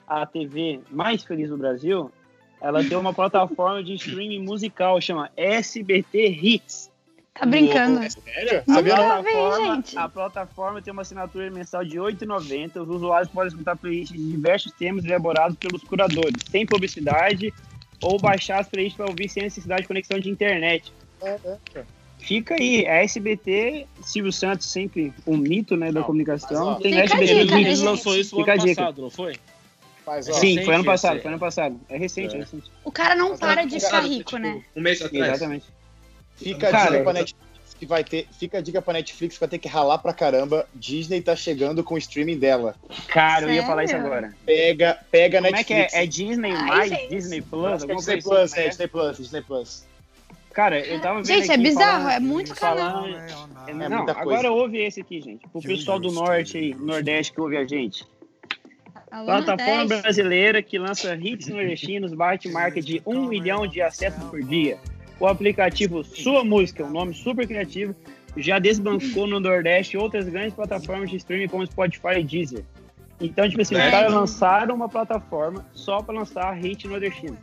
a 0.07 0.25
TV 0.25 0.79
mais 0.89 1.23
feliz 1.23 1.49
do 1.51 1.57
Brasil, 1.57 2.11
ela 2.59 2.83
tem 2.83 2.97
uma 2.97 3.13
plataforma 3.13 3.83
de 3.83 3.93
streaming 3.93 4.39
musical, 4.39 4.99
chama 4.99 5.29
SBT 5.37 6.27
Hits. 6.41 6.91
Tá 7.35 7.45
brincando. 7.45 7.99
Sério? 8.09 8.63
Não 8.65 8.81
ver, 8.81 8.95
plataforma, 8.95 9.75
gente. 9.75 9.97
a 9.99 10.09
plataforma 10.09 10.81
tem 10.81 10.91
uma 10.91 11.03
assinatura 11.03 11.51
mensal 11.51 11.85
de 11.85 11.99
R$ 11.99 12.13
8,90. 12.13 12.81
Os 12.81 12.89
usuários 12.89 13.31
podem 13.31 13.49
escutar 13.49 13.75
playlists 13.75 14.17
de 14.17 14.31
diversos 14.31 14.71
temas 14.71 15.05
elaborados 15.05 15.55
pelos 15.57 15.83
curadores, 15.83 16.41
sem 16.49 16.65
publicidade, 16.65 17.53
ou 18.01 18.19
baixar 18.19 18.61
as 18.61 18.67
playlists 18.67 18.97
para 18.97 19.07
ouvir 19.07 19.29
sem 19.29 19.43
necessidade 19.43 19.83
de 19.83 19.87
conexão 19.87 20.17
de 20.17 20.31
internet. 20.31 20.91
Fica 22.19 22.55
aí, 22.55 22.87
a 22.87 23.03
SBT, 23.03 23.85
Silvio 24.01 24.31
Santos, 24.31 24.67
sempre 24.67 25.13
um 25.27 25.35
mito 25.35 25.75
né, 25.75 25.91
da 25.91 25.99
Não, 25.99 26.03
comunicação. 26.07 26.65
mas, 26.67 26.77
ó, 26.77 26.79
tem 26.79 26.99
a 26.99 27.03
SBT 27.03 27.25
dica, 27.43 27.55
né, 27.55 27.61
Ele 27.61 27.75
lançou 27.81 28.15
isso 28.17 28.35
no 28.35 28.41
Fica 28.41 28.51
a 28.51 28.55
ano 28.55 28.63
dica. 28.65 28.81
passado, 28.81 29.01
não 29.01 29.09
foi? 29.09 29.35
Mas, 30.05 30.29
ó, 30.29 30.33
Sim, 30.33 30.63
foi 30.63 30.75
ano 30.75 30.85
passado, 30.85 31.21
foi 31.21 31.31
ano 31.31 31.39
passado. 31.39 31.79
É 31.89 31.97
recente, 31.97 32.33
é, 32.35 32.37
É. 32.37 32.41
recente. 32.41 32.71
O 32.83 32.91
cara 32.91 33.15
não 33.15 33.31
Mas 33.31 33.39
para 33.39 33.61
é 33.63 33.65
de 33.65 33.79
ficar 33.79 34.01
tipo, 34.01 34.13
rico, 34.13 34.37
né? 34.37 34.63
Um 34.75 34.81
mês 34.81 35.01
atrás. 35.01 35.27
Exatamente. 35.29 35.65
Fica 36.37 36.67
a 36.69 36.71
Cara, 36.71 36.85
dica 36.85 36.97
eu 36.97 37.03
pra 37.03 37.13
Netflix 37.13 37.43
que 37.79 37.85
vai 37.85 38.03
ter. 38.03 38.27
Fica 38.39 38.57
a 38.57 38.61
dica 38.61 38.81
pra 38.81 38.93
Netflix 38.93 39.35
que 39.35 39.39
vai 39.39 39.49
ter 39.49 39.57
que 39.59 39.67
ralar 39.67 39.97
pra 39.97 40.13
caramba. 40.13 40.67
Disney 40.73 41.21
tá 41.21 41.35
chegando 41.35 41.83
com 41.83 41.95
o 41.95 41.97
streaming 41.97 42.37
dela. 42.37 42.75
Cara, 43.07 43.45
eu 43.45 43.49
ia 43.49 43.55
Sério? 43.55 43.67
falar 43.67 43.83
isso 43.83 43.95
agora. 43.95 44.33
Pega, 44.45 44.97
pega 45.11 45.39
a 45.39 45.41
Como 45.43 45.55
é 45.55 45.63
que 45.63 45.73
é? 45.73 45.77
Netflix. 45.79 46.03
É 46.03 46.05
Disney 46.07 46.51
Ai, 46.53 46.65
mais 46.67 46.89
gente. 46.89 47.09
Disney 47.09 47.41
Plus? 47.41 47.65
É 47.65 47.75
Disney 47.75 47.93
coisa 47.95 48.17
Plus, 48.29 48.39
assim, 48.51 48.59
é 48.59 48.63
né? 48.63 48.69
Disney 48.69 48.87
Plus, 48.87 49.17
Disney 49.17 49.41
Plus. 49.41 49.83
Cara, 50.53 50.79
eu 50.79 51.01
tava 51.01 51.15
vendo 51.23 51.25
Gente, 51.25 51.51
é 51.51 51.57
bizarro, 51.57 52.03
falando- 52.03 52.11
é 52.11 52.19
muito 52.19 52.55
canal. 52.55 52.91
falando- 53.03 53.15
É 53.67 53.73
não, 53.73 53.97
muita 53.97 54.13
coisa. 54.13 54.21
agora 54.39 54.51
ouve 54.51 54.77
esse 54.77 55.01
aqui, 55.01 55.19
gente. 55.19 55.47
Pro 55.49 55.61
pessoal 55.61 55.99
do 55.99 56.11
norte 56.11 56.57
aí, 56.57 56.75
nordeste 56.75 57.33
que 57.33 57.41
ouve 57.41 57.57
a 57.57 57.65
gente. 57.65 58.05
Alô, 59.11 59.25
Plataforma 59.25 59.75
Nordeste. 59.75 60.01
brasileira 60.03 60.61
que 60.61 60.77
lança 60.77 61.15
hits 61.15 61.47
nordestinos 61.47 62.13
bate 62.13 62.49
marca 62.49 62.81
de 62.81 63.01
um 63.05 63.25
milhão 63.27 63.65
de 63.67 63.81
acessos 63.81 64.23
por 64.25 64.41
dia. 64.43 64.77
O 65.19 65.27
aplicativo 65.27 66.03
Sua 66.03 66.43
Música, 66.43 66.83
um 66.83 66.89
nome 66.89 67.13
super 67.13 67.47
criativo, 67.47 67.95
já 68.35 68.57
desbancou 68.59 69.27
no 69.27 69.39
Nordeste 69.39 69.97
outras 69.97 70.27
grandes 70.27 70.53
plataformas 70.55 71.09
de 71.09 71.17
streaming 71.17 71.47
como 71.47 71.65
Spotify 71.65 72.19
e 72.19 72.23
Deezer. 72.23 72.63
Então, 73.21 73.47
tipo 73.47 73.61
assim, 73.61 73.75
os 73.75 73.81
É. 73.81 73.91
caras 73.91 74.11
lançaram 74.11 74.75
uma 74.75 74.89
plataforma 74.89 75.65
só 75.73 76.01
pra 76.01 76.13
lançar 76.15 76.51
hit 76.53 76.87
nordestino. 76.87 77.37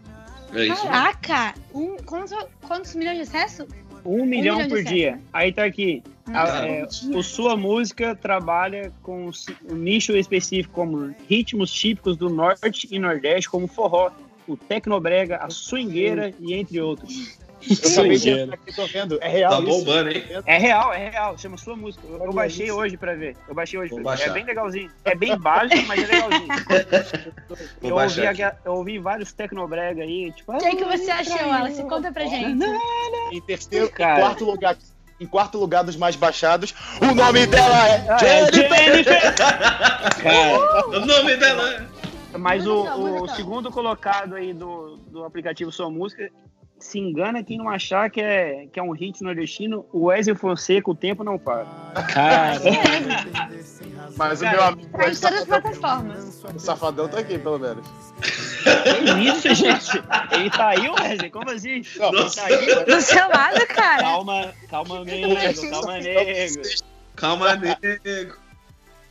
É 0.54 0.66
isso. 0.66 0.82
Caraca! 0.82 1.54
Um, 1.74 1.96
quantos, 1.98 2.32
quantos 2.66 2.94
milhões 2.94 3.16
de 3.16 3.22
acesso? 3.22 3.66
Um 4.04 4.24
milhão 4.24 4.56
milhão 4.56 4.62
de 4.62 4.68
por 4.68 4.82
dia. 4.82 5.20
Aí 5.32 5.52
tá 5.52 5.64
aqui. 5.64 6.02
Ah, 6.26 6.66
é, 6.66 6.84
um 6.84 6.86
dia. 6.86 7.18
O 7.18 7.22
Sua 7.22 7.56
Música 7.56 8.14
trabalha 8.14 8.92
com 9.02 9.30
um 9.70 9.74
nicho 9.74 10.16
específico 10.16 10.74
como 10.74 11.14
ritmos 11.28 11.70
típicos 11.72 12.16
do 12.16 12.30
Norte 12.30 12.88
e 12.90 12.98
Nordeste, 12.98 13.50
como 13.50 13.66
forró, 13.66 14.10
o 14.48 14.56
tecnobrega, 14.56 15.36
a 15.36 15.50
swingueira 15.50 16.32
e 16.40 16.54
entre 16.54 16.80
outros. 16.80 17.38
Eu 17.68 17.90
acabei 17.92 18.16
de 18.16 18.24
Doideira. 18.24 18.40
entrar 18.42 18.54
aqui, 18.54 18.74
tô 18.74 18.86
vendo. 18.86 19.18
É 19.20 19.28
real 19.28 19.50
Tá 19.50 19.60
bombando, 19.60 20.10
hein? 20.10 20.24
É 20.46 20.58
real, 20.58 20.92
é 20.92 21.10
real, 21.10 21.36
chama 21.38 21.56
Sua 21.58 21.76
Música. 21.76 22.04
Eu, 22.08 22.24
eu 22.24 22.32
baixei 22.32 22.70
hoje 22.70 22.96
pra 22.96 23.14
ver. 23.14 23.36
Eu 23.48 23.54
baixei 23.54 23.78
hoje 23.78 23.90
Vou 23.90 24.00
pra 24.02 24.14
ver. 24.14 24.22
É 24.28 24.30
bem 24.32 24.44
legalzinho. 24.44 24.90
É 25.04 25.14
bem 25.14 25.36
básico, 25.38 25.86
mas 25.86 26.02
é 26.02 26.06
legalzinho. 26.06 26.48
Vou 27.80 27.90
Eu 27.90 27.96
ouvi, 27.96 28.26
aquela- 28.26 28.56
eu 28.64 28.72
ouvi 28.74 28.98
vários 28.98 29.32
tecnobrega 29.32 30.02
aí, 30.02 30.32
tipo... 30.32 30.52
O 30.54 30.58
que, 30.58 30.76
que 30.76 30.84
você 30.84 31.10
achou, 31.10 31.50
Alice? 31.50 31.82
Conta 31.84 32.10
pra 32.12 32.24
gente. 32.26 32.58
Em 33.32 33.40
terceiro, 33.42 33.88
Cara. 33.90 34.18
em 34.18 34.20
quarto 34.22 34.44
lugar. 34.44 34.76
Em 35.20 35.26
quarto 35.26 35.58
lugar 35.58 35.84
dos 35.84 35.96
mais 35.96 36.16
baixados, 36.16 36.74
o 37.02 37.14
nome 37.14 37.46
dela 37.46 37.88
é 37.88 38.06
Ah, 38.08 38.18
é 38.24 38.52
Jennifer. 38.52 39.34
Cara, 40.22 40.88
O 40.88 41.04
nome 41.04 41.36
dela 41.36 41.70
é. 41.74 42.38
Mas 42.38 42.66
o, 42.66 43.24
o 43.24 43.28
segundo 43.28 43.70
colocado 43.70 44.34
aí 44.36 44.54
do, 44.54 44.96
do 45.08 45.24
aplicativo 45.24 45.70
Sua 45.70 45.90
Música, 45.90 46.30
se 46.84 46.98
engana 46.98 47.42
quem 47.42 47.58
não 47.58 47.68
achar 47.68 48.10
que 48.10 48.20
é, 48.20 48.66
que 48.72 48.78
é 48.78 48.82
um 48.82 48.92
hit 48.92 49.22
nordestino, 49.22 49.86
o 49.92 50.06
Wesley 50.06 50.36
Fonseca, 50.36 50.90
o 50.90 50.94
tempo 50.94 51.22
não 51.22 51.38
para. 51.38 51.64
Cara, 52.12 52.60
Mas 54.16 54.40
o 54.40 54.48
meu 54.48 54.62
amigo 54.62 54.90
Tá 54.96 55.08
em 55.08 55.14
todas 55.14 55.40
as 55.40 55.44
plataformas. 55.44 56.44
o 56.44 56.58
Safadão 56.58 57.08
tá 57.08 57.18
aqui, 57.20 57.38
pelo 57.38 57.58
menos. 57.58 57.86
Que 58.62 59.20
isso, 59.28 59.54
gente? 59.54 60.02
Ele 60.32 60.50
tá 60.50 60.68
aí, 60.68 60.88
Wesley? 60.88 61.30
Como 61.30 61.50
assim? 61.50 61.82
Não, 61.98 62.12
Ele 62.12 62.30
tá 62.30 62.44
aí? 62.46 62.84
Do 62.84 63.00
seu 63.00 63.28
lado, 63.28 63.66
cara. 63.68 64.02
Calma, 64.02 64.54
calma, 64.68 65.04
nego, 65.04 65.34
calma, 65.70 65.98
nego. 65.98 66.62
Calma, 67.16 67.56
nego. 67.56 68.40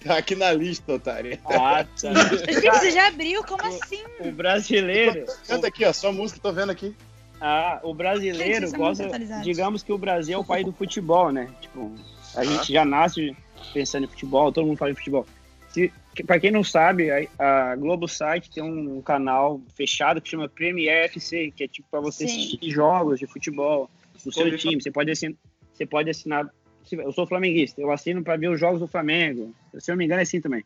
Tá 0.04 0.18
aqui 0.18 0.34
na 0.34 0.52
lista, 0.54 0.94
otário. 0.94 1.38
Ah, 1.46 1.86
Gente, 1.98 2.62
tá. 2.64 2.72
você 2.80 2.92
já 2.92 3.08
abriu? 3.08 3.44
Como 3.44 3.62
assim? 3.66 4.02
O 4.22 4.32
brasileiro, 4.32 5.26
Canta 5.46 5.68
aqui, 5.68 5.84
ó, 5.84 5.92
sua 5.92 6.12
música, 6.14 6.40
tô 6.42 6.54
vendo 6.54 6.72
aqui. 6.72 6.96
Ah, 7.42 7.80
o 7.84 7.94
brasileiro 7.94 8.68
são 8.68 8.80
gosta, 8.80 9.10
digamos 9.44 9.84
que 9.84 9.92
o 9.94 9.98
Brasil 9.98 10.36
é 10.36 10.38
o 10.38 10.44
país 10.44 10.66
do 10.66 10.72
futebol, 10.74 11.32
né? 11.32 11.50
Tipo, 11.62 11.94
a 12.36 12.44
gente 12.44 12.72
já 12.74 12.84
nasce 12.86 13.36
pensando 13.74 14.04
em 14.06 14.08
futebol, 14.08 14.52
todo 14.52 14.66
mundo 14.68 14.78
fala 14.78 14.92
em 14.92 14.96
futebol. 14.96 15.26
Se, 15.70 15.92
que- 16.16 16.24
pra 16.24 16.40
quem 16.40 16.52
não 16.52 16.64
sabe, 16.64 17.10
a, 17.12 17.72
a 17.72 17.76
Globo 17.76 18.08
Site 18.08 18.50
tem 18.50 18.64
um 18.64 19.02
canal 19.02 19.62
fechado 19.76 20.20
que 20.20 20.30
chama 20.30 20.50
Premier 20.50 21.06
FC, 21.06 21.52
que 21.56 21.64
é 21.64 21.68
tipo 21.68 21.88
pra 21.90 22.00
você 22.00 22.28
Sim. 22.28 22.38
assistir 22.40 22.72
jogos 22.72 23.20
de 23.20 23.28
futebol 23.28 23.90
do 24.26 24.32
seu 24.32 24.58
time. 24.58 24.82
Você 24.82 24.92
pode 24.92 25.12
assinar, 25.12 25.36
você 25.74 25.86
pode 25.86 26.10
assinar. 26.10 26.50
Eu 26.92 27.12
sou 27.12 27.28
flamenguista, 27.28 27.80
eu 27.80 27.92
assino 27.92 28.24
pra 28.24 28.36
ver 28.36 28.50
os 28.50 28.60
jogos 28.60 28.80
do 28.80 28.88
Flamengo. 28.88 29.54
Se 29.78 29.92
eu 29.92 29.94
não 29.94 30.00
me 30.00 30.06
engano, 30.06 30.22
é 30.22 30.24
assim 30.24 30.42
também. 30.42 30.64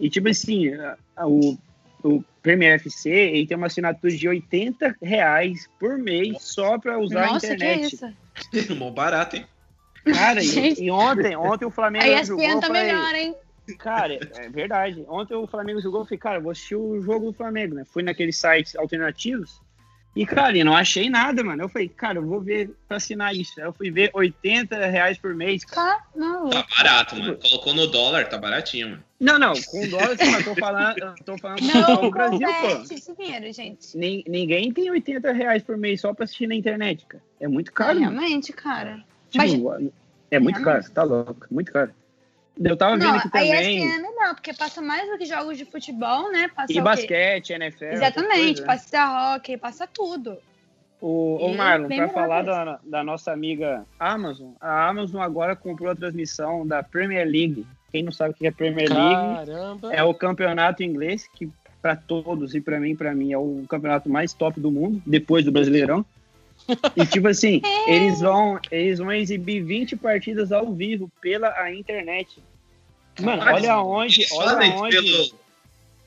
E 0.00 0.10
tipo 0.10 0.28
assim, 0.28 0.74
a- 0.74 0.96
a- 1.16 1.28
o, 1.28 1.56
o 2.04 2.22
Premier 2.42 2.74
FC 2.74 3.10
ele 3.10 3.46
tem 3.46 3.56
uma 3.56 3.66
assinatura 3.66 4.14
de 4.14 4.28
80 4.28 4.96
reais 5.02 5.68
por 5.80 5.96
mês 5.98 6.36
só 6.42 6.78
pra 6.78 6.98
usar 6.98 7.24
a 7.24 7.32
Nossa, 7.32 7.56
que 7.56 7.64
é 7.64 7.74
internet. 7.74 7.94
isso? 8.52 8.76
Mó 8.76 8.90
barato, 8.90 9.36
hein? 9.36 9.46
Cara, 10.04 10.44
e, 10.44 10.82
e 10.82 10.90
ontem, 10.90 11.34
ontem 11.34 11.64
o 11.64 11.70
Flamengo 11.70 12.04
A 12.04 12.22
jogou, 12.22 12.44
ESPN 12.44 12.54
eu 12.54 12.60
tá 12.60 12.66
falei, 12.66 12.82
melhor, 12.82 13.14
hein? 13.14 13.34
Cara, 13.78 14.18
é 14.36 14.48
verdade. 14.50 15.02
Ontem 15.08 15.34
o 15.34 15.46
Flamengo 15.46 15.80
jogou, 15.80 16.02
eu 16.02 16.04
falei, 16.04 16.18
cara, 16.18 16.40
vou 16.40 16.52
assistir 16.52 16.76
o 16.76 17.00
jogo 17.00 17.30
do 17.30 17.32
Flamengo, 17.32 17.74
né? 17.74 17.84
Fui 17.86 18.02
naqueles 18.02 18.36
sites 18.36 18.76
alternativos 18.76 19.62
e, 20.16 20.24
cara, 20.26 20.56
eu 20.56 20.64
não 20.64 20.76
achei 20.76 21.10
nada, 21.10 21.42
mano. 21.42 21.62
Eu 21.62 21.68
falei, 21.68 21.88
cara, 21.88 22.18
eu 22.18 22.26
vou 22.26 22.40
ver 22.40 22.70
pra 22.86 22.98
assinar 22.98 23.34
isso. 23.34 23.58
Aí 23.60 23.66
eu 23.66 23.72
fui 23.72 23.90
ver 23.90 24.10
80 24.14 24.86
reais 24.86 25.18
por 25.18 25.34
mês. 25.34 25.64
cara. 25.64 25.98
Tá 25.98 26.04
maluco. 26.16 26.50
Tá 26.50 26.66
barato, 26.76 27.16
mano. 27.16 27.36
Colocou 27.36 27.74
no 27.74 27.86
dólar, 27.88 28.28
tá 28.28 28.38
baratinho, 28.38 28.90
mano. 28.90 29.04
Não, 29.20 29.38
não, 29.38 29.52
com 29.54 29.88
dólar, 29.88 30.16
sim, 30.18 30.30
mas 30.30 30.46
eu 30.46 30.54
tô 30.54 30.60
falando, 30.60 30.98
eu 30.98 31.14
tô 31.24 31.38
falando 31.38 31.60
com 31.60 31.66
Não 31.66 32.04
o 32.04 32.10
Brasil, 32.10 32.46
pô. 32.60 32.94
esse 32.94 33.14
dinheiro, 33.16 33.52
gente. 33.52 33.96
Nin- 33.96 34.22
Ninguém 34.28 34.70
tem 34.72 34.90
80 34.90 35.32
reais 35.32 35.62
por 35.62 35.76
mês 35.78 36.00
só 36.00 36.12
pra 36.12 36.24
assistir 36.24 36.46
na 36.46 36.54
internet, 36.54 37.06
cara. 37.06 37.22
É 37.40 37.48
muito 37.48 37.70
É, 37.70 37.72
caro, 37.72 38.00
mano. 38.00 38.18
realmente, 38.20 38.52
cara. 38.52 39.02
Tipo, 39.30 39.42
é 39.42 39.48
muito 40.38 40.56
Realmente. 40.58 40.62
caro, 40.62 40.90
tá 40.92 41.02
louco, 41.02 41.46
muito 41.50 41.72
caro. 41.72 41.90
Eu 42.62 42.76
tava 42.76 42.96
vendo 42.96 43.04
Não, 43.08 43.16
aqui 43.16 43.28
a 43.28 43.30
também. 43.30 43.78
ESPN 43.78 44.02
não 44.02 44.14
porque 44.34 44.52
passa 44.54 44.80
mais 44.80 45.08
do 45.10 45.18
que 45.18 45.24
jogos 45.26 45.58
de 45.58 45.64
futebol, 45.64 46.30
né? 46.30 46.48
Passa 46.54 46.72
E 46.72 46.76
o 46.76 46.78
quê? 46.78 46.80
basquete, 46.82 47.50
NFL. 47.52 47.84
Exatamente, 47.86 48.60
né? 48.60 48.66
passa 48.66 49.34
hockey, 49.34 49.56
passa 49.56 49.86
tudo. 49.86 50.38
O, 51.00 51.36
o 51.46 51.52
E 51.52 51.56
Marlon, 51.56 51.88
melhor 51.88 52.10
falar 52.10 52.42
da, 52.42 52.78
da 52.82 53.04
nossa 53.04 53.32
amiga 53.32 53.84
Amazon, 53.98 54.52
a 54.60 54.88
Amazon 54.88 55.20
agora 55.20 55.54
comprou 55.54 55.90
a 55.90 55.94
transmissão 55.96 56.66
da 56.66 56.82
Premier 56.82 57.26
League. 57.26 57.66
Quem 57.90 58.02
não 58.02 58.12
sabe 58.12 58.30
o 58.30 58.34
que 58.34 58.46
é 58.46 58.50
Premier 58.50 58.88
League, 58.88 59.46
Caramba. 59.46 59.92
é 59.92 60.02
o 60.02 60.14
campeonato 60.14 60.82
inglês, 60.82 61.28
que 61.34 61.50
pra 61.82 61.94
todos 61.94 62.54
e 62.54 62.60
pra 62.60 62.80
mim, 62.80 62.96
pra 62.96 63.14
mim, 63.14 63.32
é 63.32 63.38
o 63.38 63.62
campeonato 63.68 64.08
mais 64.08 64.32
top 64.32 64.58
do 64.58 64.70
mundo, 64.70 65.02
depois 65.04 65.44
do 65.44 65.52
Brasileirão. 65.52 66.04
E 66.96 67.06
tipo 67.06 67.28
assim, 67.28 67.60
É. 67.86 67.94
eles 67.94 68.20
vão, 68.20 68.58
eles 68.70 68.98
vão 68.98 69.12
exibir 69.12 69.62
20 69.62 69.96
partidas 69.96 70.50
ao 70.52 70.72
vivo 70.72 71.10
pela 71.20 71.48
a 71.60 71.72
internet. 71.74 72.42
Mano, 73.20 73.42
Caralho, 73.42 73.64
olha 73.64 73.78
onde, 73.82 74.26
olha 74.32 74.50
fazem 74.56 74.72
onde. 74.72 74.96
pelo. 74.96 75.38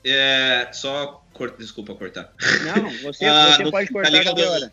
É. 0.04 0.68
Só. 0.72 1.22
cor- 1.32 1.54
Desculpa 1.58 1.94
cortar. 1.94 2.32
Não, 2.64 2.90
você, 3.02 3.24
Ah, 3.24 3.52
você 3.56 3.62
no- 3.64 3.70
pode 3.70 3.86
tá 3.86 3.92
cortar 3.92 4.10
ligado? 4.10 4.34
qualquer 4.34 4.48
hora. 4.48 4.72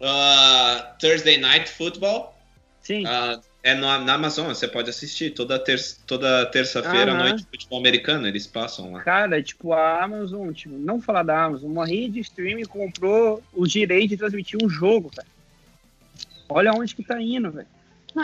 Ah, 0.00 0.96
Thursday 1.00 1.38
Night 1.38 1.68
Football. 1.70 2.34
Sim. 2.82 3.04
ah, 3.06 3.40
é 3.62 3.74
na, 3.74 3.98
na 3.98 4.14
Amazon, 4.14 4.46
você 4.48 4.68
pode 4.68 4.88
assistir 4.88 5.30
toda, 5.34 5.58
ter, 5.58 5.80
toda 6.06 6.46
terça-feira 6.46 7.12
à 7.12 7.14
Aham. 7.14 7.28
noite 7.28 7.46
futebol 7.50 7.78
americano, 7.80 8.26
eles 8.26 8.46
passam 8.46 8.92
lá. 8.92 9.00
Cara, 9.02 9.42
tipo, 9.42 9.72
a 9.72 10.02
Amazon, 10.04 10.52
tipo, 10.52 10.74
não 10.76 11.00
falar 11.00 11.22
da 11.24 11.44
Amazon, 11.44 11.70
uma 11.70 11.86
rede 11.86 12.14
de 12.14 12.20
streaming 12.20 12.64
comprou 12.64 13.42
os 13.52 13.70
direitos 13.70 14.10
de 14.10 14.16
transmitir 14.16 14.58
um 14.62 14.68
jogo, 14.68 15.10
cara. 15.14 15.26
Olha 16.48 16.72
onde 16.72 16.94
que 16.94 17.02
tá 17.02 17.20
indo, 17.20 17.50
velho. 17.50 17.66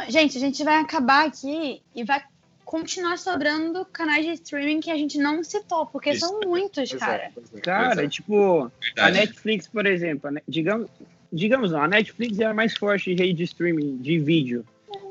Gente, 0.09 0.37
a 0.39 0.41
gente 0.41 0.65
vai 0.65 0.77
acabar 0.81 1.27
aqui 1.27 1.83
e 1.95 2.05
vai 2.05 2.23
continuar 2.65 3.19
sobrando 3.19 3.85
canais 3.85 4.25
de 4.25 4.33
streaming 4.33 4.81
que 4.81 4.91
a 4.91 4.97
gente 4.97 5.19
não 5.19 5.45
citou, 5.45 5.85
porque 5.87 6.11
Isso. 6.11 6.27
são 6.27 6.41
muitos, 6.41 6.91
Pois 6.91 7.03
é, 7.03 7.07
cara. 7.07 7.31
pois 7.35 7.55
é. 7.55 7.61
Cara, 7.61 8.05
é. 8.05 8.09
tipo, 8.09 8.63
a 8.65 8.71
Verdade. 8.81 9.19
Netflix, 9.19 9.69
por 9.69 9.85
exemplo, 9.85 10.31
a 10.31 10.41
digamos, 10.49 10.89
digamos 11.33 11.73
não, 11.73 11.83
a 11.83 11.89
Netflix 11.89 12.39
é 12.39 12.47
a 12.47 12.55
mais 12.55 12.77
forte 12.77 13.15
de 13.15 13.23
rede 13.23 13.35
de 13.35 13.45
streaming 13.45 13.99
de 13.99 14.19
vídeo. 14.19 14.65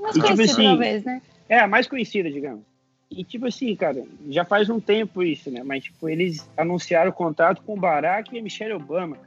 Mas 0.03 0.15
E, 0.15 0.19
tipo 0.21 0.35
conhecido, 0.35 0.51
assim, 0.59 0.63
talvez, 0.65 1.03
né? 1.03 1.21
É 1.49 1.59
a 1.59 1.67
mais 1.67 1.87
conhecida, 1.87 2.29
digamos. 2.29 2.63
E 3.09 3.23
tipo 3.23 3.45
assim, 3.47 3.75
cara, 3.75 4.03
já 4.29 4.43
faz 4.43 4.69
um 4.69 4.79
tempo 4.79 5.23
isso, 5.23 5.49
né? 5.49 5.61
Mas 5.63 5.83
tipo, 5.85 6.09
eles 6.09 6.49
anunciaram 6.57 7.09
o 7.09 7.13
contrato 7.13 7.61
com 7.61 7.73
o 7.73 7.79
Barack 7.79 8.35
e 8.35 8.39
a 8.39 8.43
Michelle 8.43 8.73
Obama. 8.73 9.17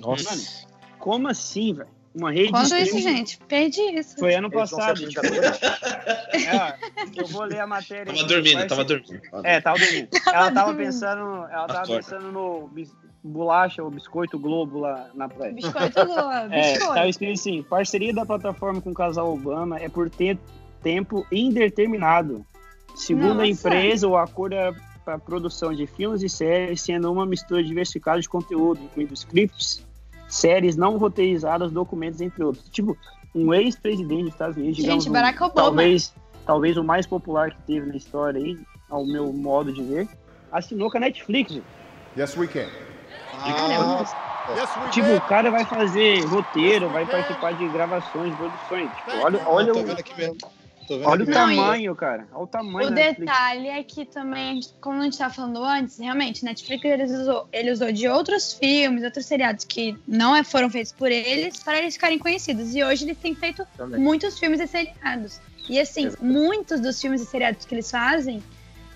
Nossa. 0.00 0.66
Como 0.98 1.28
assim, 1.28 1.74
velho? 1.74 1.88
Uma 2.14 2.30
rede 2.30 2.46
de 2.46 2.52
Quanto 2.52 2.64
streaming. 2.66 2.88
isso, 2.90 3.00
gente? 3.02 3.38
Perdi 3.48 3.80
isso. 3.80 4.16
Foi 4.18 4.34
ano 4.34 4.48
passado. 4.50 5.06
tipo, 5.08 5.18
apresentadores? 5.18 5.60
É, 6.34 7.20
eu 7.20 7.26
vou 7.26 7.42
ler 7.44 7.60
a 7.60 7.66
matéria. 7.66 8.06
Tava 8.06 8.18
aqui, 8.18 8.28
dormindo, 8.28 8.66
tava 8.66 8.82
ser- 8.82 9.00
dormindo. 9.00 9.22
É, 9.44 9.60
tava 9.60 9.78
dormindo. 9.78 10.08
Ela 10.26 10.50
tava 10.52 10.66
dormindo. 10.66 10.76
pensando, 10.86 11.20
ela 11.20 11.66
tava 11.66 11.72
Acorda. 11.82 11.96
pensando 11.96 12.32
no 12.32 12.68
bolacha, 13.24 13.82
o 13.82 13.90
biscoito 13.90 14.38
Globo 14.38 14.80
lá 14.80 15.08
na 15.14 15.28
praia. 15.28 15.52
Biscoito 15.52 16.04
Globo, 16.04 16.30
É, 16.52 16.72
biscoito. 16.72 16.94
tava 16.94 17.08
escrito 17.08 17.32
assim: 17.32 17.62
parceria 17.62 18.12
da 18.12 18.26
plataforma 18.26 18.80
com 18.80 18.90
o 18.90 18.94
casal 18.94 19.32
Obama 19.32 19.78
é 19.78 19.88
por 19.88 20.10
te- 20.10 20.38
tempo 20.82 21.26
indeterminado. 21.32 22.44
Segundo 22.94 23.32
a 23.32 23.34
Nossa. 23.34 23.46
empresa, 23.48 24.06
o 24.06 24.16
acordo 24.16 24.54
é 24.54 24.72
para 25.04 25.18
produção 25.18 25.72
de 25.74 25.86
filmes 25.86 26.22
e 26.22 26.28
séries, 26.28 26.80
sendo 26.82 27.10
uma 27.12 27.26
mistura 27.26 27.62
diversificada 27.62 28.20
de 28.20 28.28
conteúdo, 28.28 28.80
incluindo 28.84 29.12
scripts, 29.14 29.84
séries 30.28 30.76
não 30.76 30.96
roteirizadas, 30.96 31.72
documentos, 31.72 32.20
entre 32.20 32.42
outros. 32.44 32.68
Tipo, 32.70 32.96
um 33.34 33.52
ex-presidente 33.52 34.24
dos 34.24 34.32
Estados 34.32 34.56
Unidos, 34.56 34.76
digamos, 34.76 35.04
Gente, 35.04 35.10
um- 35.10 35.12
Barack 35.12 35.38
Obama. 35.42 35.54
talvez, 35.54 36.14
talvez 36.46 36.76
o 36.76 36.84
mais 36.84 37.06
popular 37.06 37.50
que 37.50 37.60
teve 37.62 37.86
na 37.86 37.96
história 37.96 38.40
aí, 38.40 38.56
ao 38.88 39.04
meu 39.04 39.32
modo 39.32 39.72
de 39.72 39.82
ver, 39.82 40.08
assinou 40.52 40.90
com 40.90 40.96
a 40.98 41.00
Netflix. 41.00 41.58
Yes, 42.16 42.36
we 42.36 42.46
can. 42.46 42.68
Ah, 43.44 44.04
we 44.78 44.90
Tipo, 44.90 45.16
o 45.16 45.20
cara 45.20 45.50
vai 45.50 45.64
fazer 45.64 46.26
roteiro, 46.26 46.90
vai 46.90 47.06
participar 47.06 47.54
de 47.54 47.68
gravações, 47.68 48.34
produções. 48.34 48.94
Tipo, 48.94 49.10
olha, 49.16 49.40
olha, 49.48 49.72
tô 49.72 49.80
o, 49.80 49.84
vendo 49.84 49.98
aqui 49.98 50.14
mesmo. 50.14 50.36
Tô 50.86 50.98
vendo 50.98 51.08
olha 51.08 51.20
o 51.20 51.22
aqui 51.22 51.30
Não, 51.32 51.46
mesmo. 51.46 51.62
tamanho, 51.62 51.94
cara. 51.94 52.28
Olha 52.32 52.42
o 52.42 52.46
tamanho 52.46 52.88
O 52.88 52.90
detalhe 52.90 53.68
é 53.68 53.82
que 53.82 54.04
também, 54.04 54.60
como 54.82 55.00
a 55.00 55.04
gente 55.04 55.14
estava 55.14 55.32
falando 55.32 55.64
antes, 55.64 55.98
realmente, 55.98 56.44
Netflix 56.44 56.84
ele 56.84 57.04
usou, 57.04 57.48
ele 57.52 57.70
usou 57.70 57.90
de 57.90 58.06
outros 58.06 58.52
filmes, 58.52 59.02
outros 59.02 59.24
seriados 59.24 59.64
que 59.64 59.96
não 60.06 60.36
é- 60.36 60.44
foram 60.44 60.68
feitos 60.68 60.92
por 60.92 61.10
eles, 61.10 61.62
para 61.62 61.78
eles 61.78 61.94
ficarem 61.94 62.18
conhecidos. 62.18 62.74
E 62.74 62.84
hoje 62.84 63.04
eles 63.06 63.16
têm 63.18 63.34
feito 63.34 63.66
Também. 63.78 63.98
muitos 63.98 64.38
filmes 64.38 64.60
e 64.60 64.66
seriados. 64.66 65.40
E 65.70 65.80
assim, 65.80 66.06
Exato. 66.06 66.22
muitos 66.22 66.80
dos 66.80 67.00
filmes 67.00 67.22
e 67.22 67.26
seriados 67.26 67.64
que 67.64 67.74
eles 67.74 67.90
fazem 67.90 68.42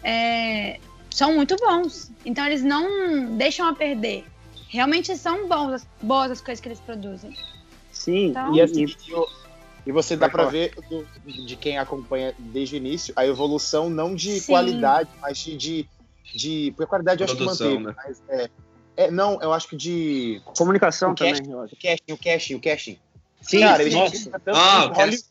é, 0.02 0.78
são 1.10 1.34
muito 1.34 1.56
bons. 1.56 2.10
Então 2.26 2.44
eles 2.44 2.62
não 2.62 3.34
deixam 3.36 3.66
a 3.66 3.74
perder. 3.74 4.26
Realmente 4.68 5.16
são 5.16 5.48
bons, 5.48 5.72
as- 5.72 5.86
boas 6.02 6.30
as 6.30 6.40
coisas 6.40 6.60
que 6.60 6.68
eles 6.68 6.80
produzem. 6.80 7.34
Sim, 7.92 8.26
Então- 8.28 8.54
e, 8.54 8.60
assim, 8.60 8.84
e- 8.84 8.96
e 9.86 9.92
você 9.92 10.16
dá 10.16 10.28
falar. 10.28 10.50
ver 10.50 10.74
do- 10.90 11.06
de 11.46 11.56
quem 11.56 11.78
acompanha 11.78 12.34
desde 12.38 12.76
o 12.76 12.78
início 12.78 13.12
a 13.16 13.26
evolução 13.26 13.88
não 13.88 14.14
de 14.14 14.40
Sim. 14.40 14.52
qualidade, 14.52 15.08
mas 15.20 15.38
de, 15.38 15.56
de, 15.56 15.88
de- 16.34 16.70
Porque 16.72 16.84
a 16.84 16.86
qualidade 16.86 17.22
eu 17.22 17.24
acho 17.24 17.34
que 17.36 17.42
Produção, 17.44 17.80
manteve. 17.80 17.86
né? 17.86 17.94
Mas 17.96 18.22
é, 18.28 18.50
é, 18.96 19.10
não, 19.10 19.40
eu 19.40 19.52
acho 19.52 19.68
que 19.68 19.76
de. 19.76 20.40
comunicação 20.56 21.12
o 21.12 21.14
também, 21.14 21.50
eu 21.50 21.60
acho. 21.62 21.74
O 21.74 21.78
casting, 21.78 22.12
o 22.12 22.18
casting, 22.18 22.54
o 22.54 22.60
casting. 22.60 22.98
Sim, 23.40 23.60
Cara, 23.60 23.82
eles 23.82 23.94
contratando 24.24 24.58
Ah, 24.58 24.84
o 24.90 24.94
Hollywood- 24.94 25.24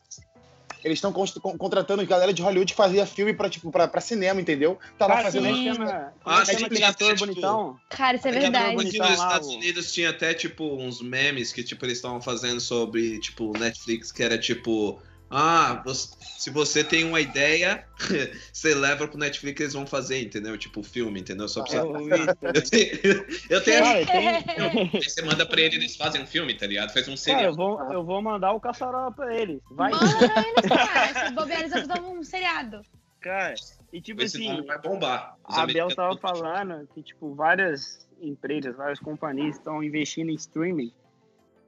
Eles 0.88 0.98
estão 0.98 1.12
contratando 1.12 2.04
galera 2.06 2.32
de 2.32 2.42
Hollywood 2.42 2.72
que 2.72 2.76
fazia 2.76 3.06
filme 3.06 3.32
pra, 3.32 3.48
tipo, 3.48 3.70
pra, 3.70 3.86
pra 3.86 4.00
cinema, 4.00 4.40
entendeu? 4.40 4.78
Tá 4.98 5.06
lá 5.06 5.14
Cara, 5.16 5.24
fazendo. 5.24 5.44
como 5.44 5.54
é 5.56 5.74
Sim. 5.74 5.82
é 5.82 6.10
Ah, 6.24 6.44
sim, 6.44 6.52
aquele 6.64 6.76
sim, 6.76 6.82
ator 6.82 7.14
tipo, 7.14 7.26
bonitão? 7.26 7.80
Cara, 7.88 8.16
isso 8.16 8.26
é 8.26 8.30
Aqui 8.30 8.40
verdade. 8.40 8.74
bonito. 8.76 8.98
nos 8.98 9.10
Estados 9.10 9.48
Unidos 9.48 9.92
tinha 9.92 10.10
até, 10.10 10.34
tipo, 10.34 10.64
uns 10.76 11.00
memes 11.02 11.52
que, 11.52 11.62
tipo, 11.62 11.84
eles 11.84 11.98
estavam 11.98 12.20
fazendo 12.20 12.60
sobre, 12.60 13.18
tipo, 13.20 13.56
Netflix, 13.58 14.10
que 14.12 14.22
era, 14.22 14.38
tipo... 14.38 15.00
Ah, 15.30 15.82
você- 15.84 16.16
se 16.38 16.50
você 16.50 16.82
tem 16.82 17.04
uma 17.04 17.20
ideia, 17.20 17.86
você 18.52 18.74
leva 18.74 19.06
pro 19.06 19.18
Netflix 19.18 19.60
eles 19.60 19.72
vão 19.74 19.86
fazer, 19.86 20.22
entendeu? 20.22 20.56
Tipo, 20.56 20.82
filme, 20.82 21.20
entendeu? 21.20 21.46
Só 21.48 21.60
Eu 21.68 22.00
isso 22.00 22.26
também. 22.26 22.26
Eu 22.54 22.62
tenho... 22.62 23.26
Eu 23.50 23.64
tenho... 23.64 23.84
Cara, 23.84 24.04
tem, 24.06 24.90
Aí 24.94 25.02
você 25.02 25.22
manda 25.22 25.44
pra 25.44 25.60
eles, 25.60 25.74
eles 25.76 25.96
fazem 25.96 26.22
um 26.22 26.26
filme, 26.26 26.54
tá 26.54 26.66
ligado? 26.66 26.92
Faz 26.92 27.06
um 27.06 27.10
cara, 27.10 27.18
serial. 27.18 27.42
eu 27.44 27.54
vou, 27.54 27.92
eu 27.92 28.04
vou 28.04 28.22
mandar 28.22 28.52
o 28.52 28.60
caçarola 28.60 29.12
pra 29.12 29.34
eles. 29.36 29.60
Vai, 29.70 29.90
Manda 29.90 30.28
pra 30.28 30.42
eles, 30.42 30.68
cara. 30.68 31.26
Se 31.26 31.32
bobear, 31.34 31.60
eles 31.60 31.72
vão 31.72 31.86
fazer 31.86 32.00
um 32.00 32.22
seriado. 32.22 32.82
cara. 33.20 33.54
E 33.92 34.00
tipo 34.02 34.22
Esse 34.22 34.36
assim, 34.36 34.62
vai 34.66 34.78
bombar. 34.78 35.36
Os 35.48 35.56
a 35.58 35.66
Bel 35.66 35.88
tava 35.94 36.16
falando 36.18 36.86
que, 36.94 37.02
tipo, 37.02 37.34
várias 37.34 38.06
empresas, 38.20 38.76
várias 38.76 38.98
companhias 38.98 39.56
estão 39.56 39.82
investindo 39.82 40.30
em 40.30 40.34
streaming. 40.34 40.92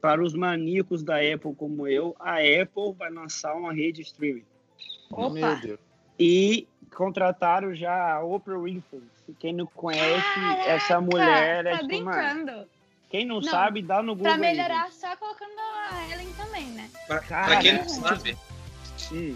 Para 0.00 0.22
os 0.22 0.32
maníacos 0.34 1.02
da 1.02 1.16
Apple 1.16 1.54
como 1.54 1.86
eu, 1.86 2.16
a 2.18 2.36
Apple 2.36 2.94
vai 2.98 3.10
lançar 3.10 3.54
uma 3.54 3.72
rede 3.72 4.02
de 4.02 4.02
streaming. 4.08 4.44
Meu 5.10 5.20
Opa. 5.26 5.54
Deus. 5.56 5.78
E 6.18 6.66
contrataram 6.94 7.74
já 7.74 8.14
a 8.14 8.22
Oprah 8.24 8.58
Winfrey. 8.58 9.02
Quem 9.38 9.52
não 9.52 9.66
conhece, 9.66 10.22
Caraca, 10.34 10.62
essa 10.70 11.00
mulher 11.00 11.66
é 11.66 11.70
tá 11.70 11.78
tipo, 11.78 12.04
mano, 12.04 12.44
brincando. 12.44 12.68
quem 13.08 13.24
não, 13.24 13.36
Não, 13.36 13.42
sabe, 13.42 13.80
dá 13.80 14.02
no 14.02 14.14
Google. 14.16 14.24
Pra 14.24 14.34
aí, 14.34 14.40
melhorar, 14.56 14.90
só 14.90 15.14
colocando 15.16 15.50
a 15.58 16.12
Ellen 16.12 16.32
também, 16.32 16.66
né? 16.66 16.90
Pra, 17.06 17.20
Cara, 17.20 17.46
pra 17.46 17.56
quem 17.58 17.74
não 17.74 17.80
é. 17.82 17.88
sabe. 17.88 18.38
Hum. 19.12 19.34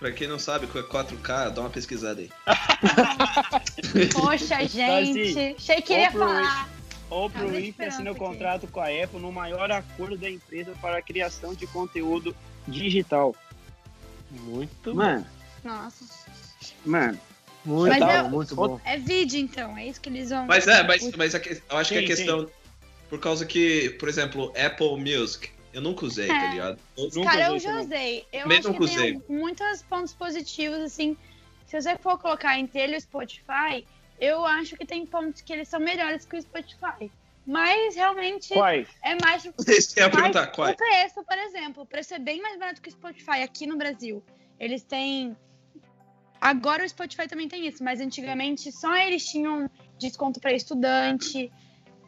pra 0.00 0.12
quem 0.12 0.26
não 0.28 0.38
sabe, 0.38 0.66
com 0.66 0.78
4K, 0.80 1.50
dá 1.50 1.60
uma 1.60 1.70
pesquisada 1.70 2.20
aí. 2.20 2.30
Poxa, 4.12 4.56
assim, 4.56 5.14
gente. 5.14 5.56
Achei 5.56 5.80
que 5.80 5.94
Oprah 5.94 6.10
falar. 6.12 6.73
Oprah 7.10 7.44
Winfrey 7.46 7.88
assinou 7.88 8.12
aqui. 8.12 8.20
contrato 8.24 8.66
com 8.66 8.80
a 8.80 8.86
Apple 8.88 9.20
no 9.20 9.30
maior 9.30 9.70
acordo 9.70 10.16
da 10.16 10.28
empresa 10.30 10.72
para 10.80 10.98
a 10.98 11.02
criação 11.02 11.54
de 11.54 11.66
conteúdo 11.66 12.34
digital. 12.66 13.34
Muito 14.30 14.94
Mano, 14.94 15.26
Nossa. 15.62 16.04
mano, 16.84 17.18
Muito 17.64 17.88
Mas 17.90 18.00
bom, 18.00 18.10
é- 18.10 18.22
muito 18.24 18.54
bom. 18.54 18.80
É 18.84 18.98
vídeo, 18.98 19.38
então. 19.40 19.76
É 19.78 19.86
isso 19.86 19.98
que 20.00 20.10
eles 20.10 20.28
vão. 20.28 20.44
Mas 20.46 20.66
é, 20.68 20.82
mas, 20.82 21.10
mas 21.16 21.34
a 21.34 21.40
que- 21.40 21.62
eu 21.70 21.76
acho 21.78 21.88
que 21.94 21.98
Sim, 21.98 22.04
a 22.04 22.06
questão. 22.06 22.50
Por 23.08 23.18
causa 23.20 23.46
que, 23.46 23.90
por 23.98 24.06
exemplo, 24.08 24.52
Apple 24.56 24.96
Music. 24.98 25.48
Eu 25.72 25.80
nunca 25.80 26.04
usei, 26.04 26.26
É. 26.30 26.40
tá 26.40 26.46
ligado? 26.50 26.78
Eu 26.96 27.04
nunca 27.14 27.30
Cara, 27.30 27.46
eu 27.48 27.54
usei 27.54 27.60
já 27.60 27.70
também. 27.80 27.86
usei. 27.86 28.26
Eu 28.32 28.42
Também 28.42 28.58
acho 28.58 28.68
nunca 28.68 28.78
que 28.80 28.84
usei. 28.84 29.12
tem 29.18 29.22
muitos 29.28 29.82
pontos 29.82 30.12
positivos, 30.12 30.78
assim. 30.80 31.16
Se 31.66 31.80
você 31.80 31.96
for 31.96 32.18
colocar 32.18 32.58
entre 32.58 32.80
ele 32.80 32.94
e 32.94 32.98
o 32.98 33.00
Spotify, 33.00 33.86
eu 34.20 34.44
acho 34.44 34.76
que 34.76 34.86
tem 34.86 35.04
pontos 35.06 35.40
que 35.40 35.52
eles 35.52 35.68
são 35.68 35.80
melhores 35.80 36.24
que 36.24 36.36
o 36.36 36.42
Spotify. 36.42 37.10
Mas 37.46 37.94
realmente 37.94 38.54
Quais? 38.54 38.88
é 39.02 39.14
mais. 39.16 39.44
Eu 39.44 39.52
ia 39.56 39.64
mais 39.66 39.86
perguntar, 40.14 40.46
qual 40.48 40.68
é? 40.68 40.72
O 40.72 40.76
preço, 40.76 41.22
por 41.22 41.38
exemplo, 41.38 41.82
o 41.82 41.86
preço 41.86 42.14
é 42.14 42.18
bem 42.18 42.40
mais 42.40 42.58
barato 42.58 42.80
que 42.80 42.88
o 42.88 42.92
Spotify 42.92 43.42
aqui 43.42 43.66
no 43.66 43.76
Brasil. 43.76 44.24
Eles 44.58 44.82
têm. 44.82 45.36
Agora 46.40 46.84
o 46.84 46.88
Spotify 46.88 47.28
também 47.28 47.48
tem 47.48 47.66
isso, 47.66 47.82
mas 47.82 48.00
antigamente 48.00 48.72
só 48.72 48.94
eles 48.96 49.26
tinham 49.26 49.70
desconto 49.98 50.40
para 50.40 50.52
estudante. 50.52 51.52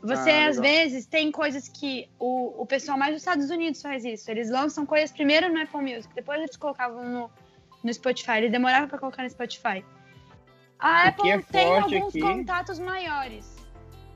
Você, 0.03 0.31
Ah, 0.31 0.49
às 0.49 0.59
vezes, 0.59 1.07
tem 1.07 1.33
coisas 1.33 1.69
que 1.69 2.09
o, 2.19 2.63
o 2.63 2.67
pessoal 2.67 2.99
mais 2.99 3.13
dos 3.13 3.23
Estados 3.23 3.51
Unidos 3.51 3.81
faz 3.83 4.05
isso. 4.05 4.31
Eles 4.31 4.51
lançam 4.51 4.87
coisas 4.87 5.11
primeiro 5.11 5.53
no 5.53 5.61
Apple 5.61 5.81
Music, 5.81 6.15
depois 6.15 6.39
eles 6.39 6.57
colocavam 6.57 7.05
no, 7.05 7.31
no 7.83 7.93
Spotify. 7.93 8.39
Eles 8.39 8.53
demoravam 8.53 8.89
para 8.89 8.99
colocar 8.99 9.23
no 9.23 9.31
Spotify. 9.31 9.85
A 10.79 11.09
O 11.17 11.23
que 11.23 11.31
Apple 11.31 11.31
é 11.33 11.39
tem 11.53 11.67
forte 11.67 11.95
alguns 11.97 12.09
aqui- 12.11 12.21
contatos 12.21 12.79
maiores. 12.79 13.57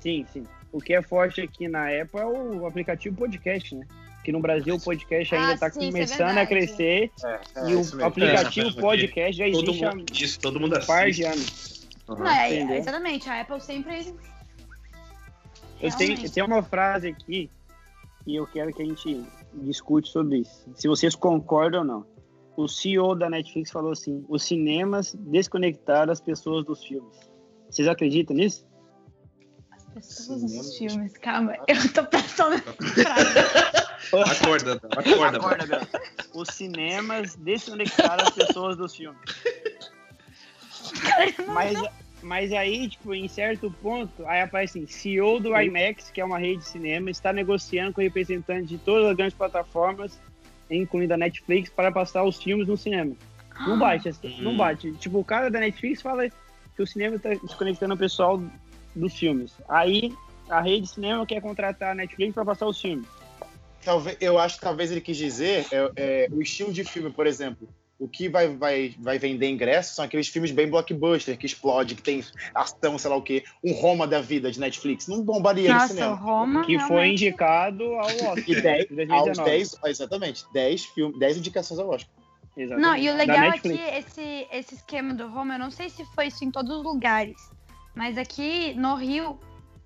Sim, 0.01 0.27
sim. 0.33 0.47
O 0.73 0.81
que 0.81 0.95
é 0.95 1.03
forte 1.03 1.41
aqui 1.41 1.69
na 1.69 1.87
Apple 1.89 2.21
é 2.21 2.25
o 2.27 2.67
aplicativo 2.67 3.17
podcast, 3.17 3.75
né? 3.75 3.87
Que 4.25 4.31
no 4.33 4.41
Brasil 4.41 4.75
o 4.77 4.81
podcast 4.81 5.35
ainda 5.35 5.49
Ah, 5.49 5.55
está 5.55 5.71
sim, 5.71 5.79
isso 5.81 5.89
é 5.89 5.91
começando 5.93 6.21
a 6.23 6.27
verdade. 6.45 6.49
crescer 6.49 7.11
É, 7.25 7.41
e 7.71 7.81
isso 7.81 7.97
o 7.99 8.05
aplicativo 8.05 8.69
É, 8.69 8.81
podcast 8.81 9.33
já 9.37 9.51
Todo 9.51 9.65
existe 9.71 9.85
há 9.85 9.95
mundo, 9.95 10.13
isso, 10.13 10.41
todo 10.41 10.61
mundo 10.61 10.77
um 10.79 10.87
par 10.87 11.11
de 11.11 11.25
anos. 11.25 11.89
Aham. 12.09 12.19
Não, 12.25 12.31
é, 12.31 12.79
exatamente. 12.79 13.29
A 13.31 13.41
Apple 13.41 13.61
sempre. 13.61 14.15
Eu 15.81 15.97
tenho, 15.97 16.31
tem 16.31 16.43
uma 16.45 16.63
frase 16.63 17.09
aqui 17.09 17.51
e 18.27 18.37
eu 18.37 18.47
quero 18.47 18.73
que 18.75 18.83
a 18.83 18.85
gente 18.85 19.25
discute 19.55 20.09
sobre 20.11 20.39
isso. 20.41 20.71
Se 20.75 20.87
vocês 20.87 21.15
concordam 21.15 21.81
ou 21.81 21.87
não. 21.87 22.07
O 22.57 22.69
CEO 22.69 23.15
da 23.15 23.31
Netflix 23.31 23.71
falou 23.71 23.93
assim: 23.93 24.25
os 24.29 24.43
cinemas 24.43 25.15
desconectaram 25.15 26.13
as 26.13 26.21
pessoas 26.21 26.65
dos 26.65 26.85
filmes. 26.85 27.17
Vocês 27.69 27.89
acreditam 27.89 28.37
nisso? 28.37 28.69
Pessoas 29.95 30.43
dos 30.43 30.77
filmes, 30.77 31.17
calma. 31.19 31.57
Eu 31.67 31.93
tô 31.93 32.05
pensando. 32.05 32.57
Acorda, 34.13 34.81
acorda. 34.91 35.39
Acorda, 35.39 35.67
Bel. 35.67 35.81
Os 36.35 36.49
cinemas 36.49 37.37
desconectaram 37.37 38.25
as 38.25 38.31
pessoas 38.31 38.77
dos 38.77 38.97
filmes. 38.97 39.21
Mas, 41.47 41.79
mas 42.23 42.53
aí, 42.53 42.89
tipo, 42.89 43.15
em 43.15 43.29
certo 43.29 43.71
ponto, 43.83 44.27
aí 44.27 44.41
aparece 44.41 44.79
assim, 44.79 44.87
CEO 44.87 45.39
do 45.39 45.57
IMAX, 45.57 46.11
que 46.11 46.21
é 46.21 46.25
uma 46.25 46.39
rede 46.39 46.61
de 46.61 46.69
cinema, 46.69 47.11
está 47.11 47.33
negociando 47.33 47.93
com 47.93 48.01
representantes 48.01 48.69
de 48.69 48.79
todas 48.79 49.11
as 49.11 49.17
grandes 49.17 49.37
plataformas, 49.37 50.21
incluindo 50.77 51.15
a 51.15 51.17
Netflix, 51.17 51.69
para 51.71 51.91
passar 51.91 52.25
os 52.25 52.41
filmes 52.41 52.67
no 52.67 52.77
cinema. 52.77 53.15
Não 53.67 53.79
bate, 53.79 54.09
assim, 54.09 54.35
não 54.41 54.53
Hum. 54.53 54.57
bate. 54.57 54.93
Tipo, 54.93 55.19
o 55.19 55.25
cara 55.25 55.51
da 55.51 55.61
Netflix 55.61 56.01
fala 56.01 56.29
que 56.29 56.83
o 56.83 56.87
cinema 56.87 57.17
está 57.17 57.31
desconectando 57.31 57.95
o 57.95 57.99
pessoal 57.99 58.43
dos 58.95 59.15
filmes. 59.15 59.53
Aí, 59.69 60.15
a 60.49 60.61
rede 60.61 60.83
de 60.83 60.89
cinema 60.89 61.27
quer 61.27 61.41
contratar 61.41 61.93
a 61.93 61.95
Netflix 61.95 62.35
para 62.35 62.45
passar 62.45 62.67
os 62.67 62.81
filmes. 62.81 63.07
Talvez, 63.85 64.17
eu 64.21 64.39
acho 64.39 64.57
que 64.57 64.63
talvez 64.63 64.91
ele 64.91 65.01
quis 65.01 65.17
dizer 65.17 65.67
é, 65.73 65.91
é, 65.97 66.29
o 66.31 66.43
estilo 66.43 66.73
de 66.73 66.85
filme, 66.85 67.11
por 67.11 67.27
exemplo. 67.27 67.69
O 68.01 68.09
que 68.09 68.31
vai, 68.31 68.49
vai, 68.49 68.95
vai 68.99 69.19
vender 69.19 69.51
ingressos 69.51 69.95
são 69.95 70.05
aqueles 70.05 70.27
filmes 70.27 70.51
bem 70.51 70.67
blockbuster, 70.71 71.37
que 71.37 71.45
explode, 71.45 71.95
que 71.95 72.03
tem 72.03 72.25
ação, 72.55 72.97
sei 72.97 73.11
lá 73.11 73.17
o 73.17 73.21
quê. 73.23 73.45
Um 73.63 73.75
Roma 73.75 74.07
da 74.07 74.23
vida 74.23 74.51
de 74.51 74.59
Netflix. 74.59 75.07
Não 75.07 75.23
bombaria 75.23 75.69
no 75.69 75.75
Nossa, 75.75 75.85
o 75.85 75.89
cinema. 75.97 76.15
Roma. 76.15 76.65
Que 76.65 76.79
foi 76.79 76.89
realmente- 76.89 77.27
indicado 77.27 77.85
ao 77.85 78.07
Oscar 78.33 78.39
E 78.49 78.61
10, 78.63 78.63
de 78.89 79.13
aos 79.13 79.37
2019. 79.37 79.45
10, 79.45 79.75
exatamente, 79.85 80.45
10, 80.53 80.85
filmes, 80.87 81.19
10 81.19 81.37
indicações 81.37 81.79
ao 81.79 81.91
Oscar. 81.91 82.11
Exatamente. 82.57 82.89
Não, 82.89 82.97
e 82.97 83.11
o 83.11 83.17
legal 83.17 83.45
é 83.53 83.59
que 83.59 83.69
esse, 83.69 84.47
esse 84.51 84.75
esquema 84.77 85.13
do 85.13 85.29
Roma, 85.29 85.55
eu 85.55 85.59
não 85.59 85.71
sei 85.71 85.91
se 85.91 86.03
foi 86.15 86.29
isso 86.29 86.43
em 86.43 86.51
todos 86.51 86.75
os 86.75 86.83
lugares, 86.83 87.37
mas 87.95 88.17
aqui 88.17 88.73
no 88.75 88.95
Rio, 88.95 89.39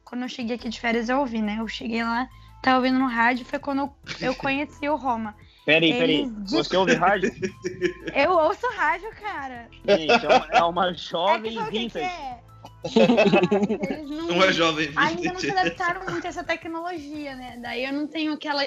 quando 0.04 0.22
eu 0.22 0.28
cheguei 0.28 0.54
aqui 0.54 0.68
de 0.68 0.80
férias, 0.80 1.08
eu 1.08 1.18
ouvi, 1.18 1.42
né? 1.42 1.56
Eu 1.58 1.66
cheguei 1.66 2.04
lá, 2.04 2.28
tava 2.62 2.76
ouvindo 2.76 2.98
no 2.98 3.06
rádio, 3.08 3.44
foi 3.44 3.58
quando 3.58 3.80
eu, 3.80 3.92
eu 4.20 4.34
conheci 4.36 4.88
o 4.88 4.94
Roma. 4.94 5.34
Peraí, 5.64 5.92
peraí. 5.94 6.32
Você 6.46 6.76
ouve 6.76 6.94
rádio? 6.94 7.32
Eu 8.14 8.32
ouço 8.32 8.66
rádio, 8.76 9.10
cara. 9.20 9.68
Gente, 9.86 10.26
é 10.52 10.62
uma, 10.62 10.88
é 10.88 10.90
É 10.90 10.94
jovem 10.94 11.52
que, 11.52 11.64
que 11.64 11.70
vintage. 11.70 12.04
é? 12.04 12.44
Eles 13.94 14.10
não, 14.10 14.28
Uma 14.28 14.52
jovem 14.52 14.90
ainda 14.94 15.32
não 15.32 15.40
se 15.40 15.46
vintage. 15.46 15.66
adaptaram 15.68 16.04
muito 16.10 16.26
a 16.26 16.28
essa 16.28 16.44
tecnologia, 16.44 17.34
né? 17.34 17.58
Daí 17.62 17.84
eu 17.84 17.92
não 17.92 18.06
tenho 18.06 18.32
aquela. 18.34 18.62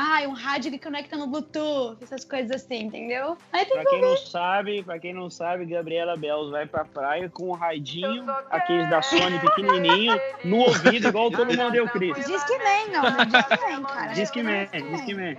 Ah, 0.00 0.20
um 0.28 0.32
rádio 0.32 0.70
que 0.70 0.78
conecta 0.78 1.16
no 1.16 1.26
Bluetooth, 1.26 1.98
essas 2.04 2.24
coisas 2.24 2.52
assim, 2.52 2.84
entendeu? 2.84 3.36
Aí 3.52 3.64
tem 3.64 3.74
Pra 3.74 3.84
quem 3.90 4.00
não 4.00 4.16
sabe, 4.16 4.82
pra 4.84 4.96
quem 5.00 5.12
não 5.12 5.28
sabe, 5.28 5.66
Gabriela 5.66 6.16
Bells 6.16 6.52
vai 6.52 6.66
pra 6.66 6.84
praia 6.84 7.28
com 7.28 7.48
um 7.48 7.52
radinho, 7.52 8.24
aqueles 8.48 8.88
da 8.90 9.02
Sony 9.02 9.40
pequenininho, 9.40 10.16
no 10.44 10.58
ouvido, 10.58 11.08
igual 11.08 11.32
todo 11.32 11.48
mundo 11.48 11.72
deu 11.72 11.88
Cris. 11.88 12.14
Diz 12.26 12.44
que 12.44 12.58
nem, 12.58 12.90
não, 12.90 13.02
não 13.02 13.24
diz 13.24 13.46
que 13.46 13.66
nem, 13.66 13.82
cara. 13.82 14.12
Diz 14.12 14.30
que 14.30 14.42
man, 14.44 14.66
diz 14.92 15.00
que 15.00 15.14
man. 15.14 15.36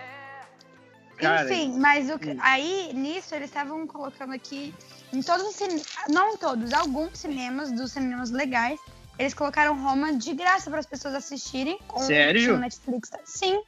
Cara, 1.19 1.43
Enfim, 1.53 1.77
mas 1.77 2.09
o 2.09 2.13
hum. 2.13 2.37
aí 2.41 2.91
nisso 2.93 3.35
eles 3.35 3.49
estavam 3.49 3.85
colocando 3.85 4.33
aqui 4.33 4.73
em 5.11 5.21
todos 5.21 5.45
os 5.47 5.55
cinemas, 5.55 5.85
não 6.07 6.33
em 6.33 6.37
todos, 6.37 6.71
alguns 6.73 7.17
cinemas 7.19 7.71
dos 7.71 7.91
cinemas 7.91 8.31
legais, 8.31 8.79
eles 9.17 9.33
colocaram 9.33 9.75
Roma 9.81 10.13
de 10.13 10.33
graça 10.33 10.69
para 10.69 10.79
as 10.79 10.85
pessoas 10.85 11.15
assistirem 11.15 11.77
com 11.87 11.99
Sério? 11.99 12.57
Netflix. 12.57 13.11
Sim. 13.25 13.61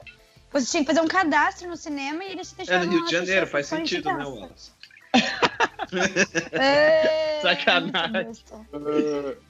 Você 0.54 0.66
tinha 0.72 0.84
que 0.84 0.88
fazer 0.88 1.02
um 1.02 1.08
cadastro 1.08 1.68
no 1.68 1.76
cinema 1.78 2.24
e 2.24 2.32
eles 2.32 2.49
te 2.49 2.54
É 2.54 2.58
deixavam 2.58 2.86
no 2.86 2.91
Rio 2.93 3.06
de 3.06 3.12
Janeiro, 3.12 3.47
faz 3.47 3.68
sentido, 3.68 4.12
né. 4.14 4.24
Wallace? 4.24 4.72
É, 6.54 7.39
Sacanagem. 7.41 8.43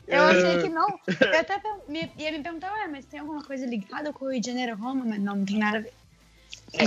Eu 0.08 0.24
achei 0.24 0.58
que 0.60 0.70
não. 0.70 1.00
Eu 1.08 1.40
até 1.40 1.62
me- 1.88 2.12
ia 2.18 2.32
me 2.32 2.42
perguntar, 2.42 2.72
ué, 2.74 2.88
mas 2.88 3.06
tem 3.06 3.20
alguma 3.20 3.44
coisa 3.44 3.66
ligada 3.66 4.12
com 4.12 4.26
o 4.26 4.32
Rio 4.32 4.42
de 4.42 4.48
Janeiro 4.48 4.76
Roma? 4.76 5.06
Mas 5.06 5.20
não, 5.20 5.36
não 5.36 5.46
tem 5.46 5.58
nada 5.60 5.78
a 5.78 5.82
ver. 5.82 5.94